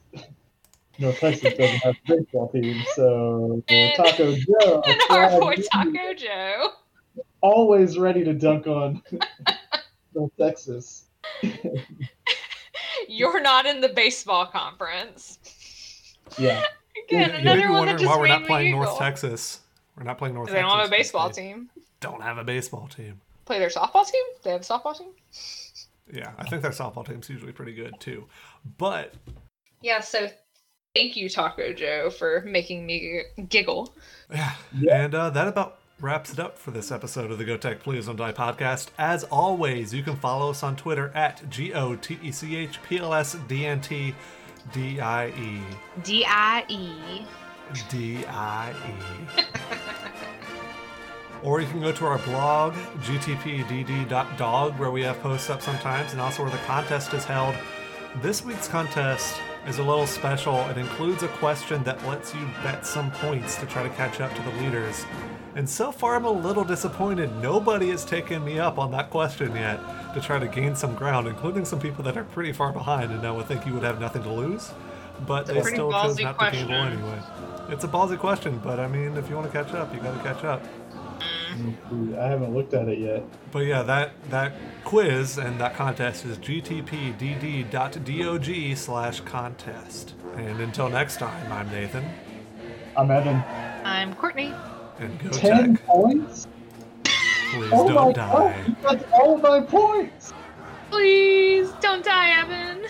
North 0.99 1.19
Texas 1.19 1.53
doesn't 1.53 1.77
have 1.83 1.95
a 1.95 1.99
baseball 2.17 2.49
team, 2.49 2.83
so 2.95 3.61
uh, 3.69 3.73
And- 3.73 3.95
Taco 3.95 4.35
Joe 4.35 4.83
and 4.87 5.01
our 5.09 5.39
boy 5.39 5.55
Taco 5.71 6.13
Joe, 6.15 6.67
always 7.39 7.97
ready 7.97 8.23
to 8.25 8.33
dunk 8.33 8.67
on 8.67 9.01
North 10.13 10.31
Texas. 10.37 11.05
you're 13.07 13.41
not 13.41 13.65
in 13.65 13.79
the 13.81 13.89
baseball 13.89 14.45
conference. 14.45 15.39
Yeah. 16.37 16.63
Again, 17.07 17.31
another 17.31 17.61
be 17.61 17.67
one 17.67 17.71
that 17.73 17.77
wondering 17.77 17.97
just 17.99 18.09
why 18.09 18.17
we're 18.19 18.27
not 18.27 18.41
me 18.41 18.47
playing 18.47 18.71
North. 18.73 18.97
Texas. 18.97 19.61
We're 19.97 20.03
not 20.03 20.17
playing 20.17 20.35
North 20.35 20.49
They 20.49 20.55
Texas. 20.55 20.69
don't 20.71 20.79
have 20.79 20.87
a 20.87 20.91
baseball 20.91 21.29
team. 21.29 21.69
Don't 22.01 22.21
have 22.21 22.37
a 22.37 22.43
baseball 22.43 22.87
team. 22.87 23.21
Play 23.45 23.59
their 23.59 23.69
softball 23.69 24.05
team? 24.05 24.23
They 24.43 24.51
have 24.51 24.61
a 24.61 24.63
softball 24.63 24.97
team? 24.97 25.09
Yeah, 26.11 26.31
I 26.37 26.47
think 26.49 26.61
their 26.61 26.71
softball 26.71 27.05
team's 27.05 27.29
usually 27.29 27.51
pretty 27.51 27.73
good 27.73 27.99
too. 27.99 28.27
But 28.77 29.13
Yeah, 29.81 29.99
so 30.01 30.29
thank 30.95 31.15
you, 31.15 31.29
Taco 31.29 31.73
Joe, 31.73 32.09
for 32.09 32.41
making 32.45 32.85
me 32.85 33.23
giggle. 33.49 33.93
Yeah. 34.29 34.53
Yeah. 34.77 35.03
And 35.03 35.15
uh, 35.15 35.29
that 35.31 35.47
about 35.47 35.79
wraps 36.01 36.33
it 36.33 36.39
up 36.39 36.57
for 36.57 36.71
this 36.71 36.91
episode 36.91 37.31
of 37.31 37.37
the 37.37 37.45
Go 37.45 37.57
Tech 37.57 37.81
Please 37.81 38.07
Don't 38.07 38.15
Die 38.15 38.31
podcast. 38.33 38.87
As 38.97 39.23
always, 39.25 39.93
you 39.93 40.03
can 40.03 40.15
follow 40.15 40.49
us 40.49 40.63
on 40.63 40.75
Twitter 40.75 41.11
at 41.13 41.47
G 41.49 41.73
O 41.73 41.95
T 41.95 42.17
E 42.23 42.31
C 42.31 42.55
H 42.55 42.81
P 42.83 42.97
L 42.97 43.13
S 43.13 43.37
D 43.47 43.65
N 43.65 43.79
T 43.81 44.13
D 44.73 44.99
I 44.99 45.29
E. 45.29 45.61
D 46.03 46.25
I 46.27 46.65
E. 46.67 47.25
D 47.89 48.25
I 48.25 48.73
E. 49.37 49.43
Or 51.43 51.59
you 51.59 51.67
can 51.67 51.81
go 51.81 51.91
to 51.91 52.05
our 52.05 52.19
blog, 52.19 52.73
gtpdd.dog, 52.99 54.77
where 54.77 54.91
we 54.91 55.01
have 55.03 55.19
posts 55.21 55.49
up 55.49 55.61
sometimes, 55.61 56.11
and 56.11 56.21
also 56.21 56.43
where 56.43 56.51
the 56.51 56.57
contest 56.59 57.13
is 57.13 57.25
held. 57.25 57.55
This 58.21 58.43
week's 58.45 58.67
contest 58.67 59.35
is 59.67 59.79
a 59.79 59.83
little 59.83 60.05
special. 60.05 60.59
It 60.69 60.77
includes 60.77 61.23
a 61.23 61.27
question 61.27 61.83
that 61.83 62.05
lets 62.07 62.33
you 62.35 62.45
bet 62.63 62.85
some 62.85 63.11
points 63.11 63.55
to 63.57 63.65
try 63.65 63.83
to 63.83 63.89
catch 63.89 64.19
up 64.21 64.33
to 64.35 64.41
the 64.41 64.51
leaders. 64.63 65.05
And 65.55 65.69
so 65.69 65.91
far, 65.91 66.15
I'm 66.15 66.25
a 66.25 66.31
little 66.31 66.63
disappointed. 66.63 67.35
Nobody 67.41 67.89
has 67.89 68.05
taken 68.05 68.43
me 68.43 68.59
up 68.59 68.77
on 68.77 68.91
that 68.91 69.09
question 69.09 69.55
yet 69.55 69.79
to 70.13 70.21
try 70.21 70.39
to 70.39 70.47
gain 70.47 70.75
some 70.75 70.95
ground, 70.95 71.27
including 71.27 71.65
some 71.65 71.79
people 71.79 72.03
that 72.05 72.17
are 72.17 72.23
pretty 72.23 72.51
far 72.51 72.71
behind 72.71 73.11
and 73.11 73.21
now 73.21 73.35
would 73.35 73.47
think 73.47 73.65
you 73.65 73.73
would 73.73 73.83
have 73.83 73.99
nothing 73.99 74.23
to 74.23 74.31
lose. 74.31 74.71
But 75.27 75.45
they 75.45 75.61
still 75.61 75.91
chose 75.91 76.19
not 76.19 76.39
to 76.39 76.51
gamble 76.51 76.73
anyway. 76.73 77.19
It's 77.69 77.83
a 77.83 77.87
ballsy 77.87 78.17
question, 78.17 78.59
but 78.63 78.79
I 78.79 78.87
mean, 78.87 79.15
if 79.17 79.29
you 79.29 79.35
want 79.35 79.51
to 79.51 79.63
catch 79.63 79.73
up, 79.73 79.93
you 79.93 79.99
got 79.99 80.17
to 80.17 80.23
catch 80.23 80.43
up. 80.43 80.63
I 82.17 82.27
haven't 82.27 82.53
looked 82.53 82.73
at 82.73 82.87
it 82.87 82.97
yet. 82.99 83.23
But 83.51 83.59
yeah, 83.65 83.83
that 83.83 84.13
that 84.29 84.53
quiz 84.85 85.37
and 85.37 85.59
that 85.59 85.75
contest 85.75 86.25
is 86.25 86.37
gtpdd.dog 86.37 87.55
slash 88.77 89.19
contest. 89.21 90.13
And 90.37 90.59
until 90.61 90.89
next 90.89 91.17
time, 91.17 91.51
I'm 91.51 91.69
Nathan, 91.71 92.05
I'm 92.95 93.11
Evan. 93.11 93.43
I'm 93.83 94.15
Courtney. 94.15 94.53
and 94.99 95.19
go 95.19 95.29
Ten 95.29 95.75
tech. 95.75 95.85
points? 95.85 96.47
Please 97.03 97.69
Oh 97.73 97.87
don't 97.87 98.13
god, 98.15 98.15
die. 98.15 98.75
that's 98.81 99.03
all 99.11 99.37
my 99.37 99.59
points! 99.59 100.33
Please 100.89 101.69
don't 101.81 102.03
die, 102.03 102.39
Evan. 102.39 102.85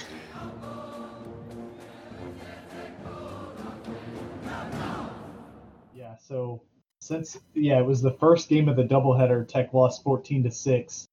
Yeah, 5.93 6.15
so 6.17 6.61
since 7.01 7.39
yeah, 7.53 7.79
it 7.79 7.85
was 7.85 8.01
the 8.01 8.13
first 8.13 8.47
game 8.49 8.69
of 8.69 8.75
the 8.75 8.83
doubleheader, 8.83 9.47
Tech 9.47 9.73
lost 9.73 10.03
fourteen 10.03 10.43
to 10.43 10.51
six. 10.51 11.07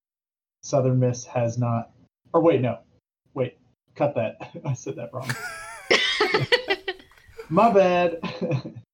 Southern 0.62 0.98
Miss 0.98 1.24
has 1.24 1.58
not 1.58 1.92
or 2.32 2.40
wait, 2.40 2.60
no. 2.60 2.78
Wait, 3.34 3.58
cut 3.94 4.14
that. 4.14 4.50
I 4.64 4.74
said 4.74 4.96
that 4.96 5.12
wrong. 5.12 5.30
My 7.48 7.72
bad. 7.72 8.20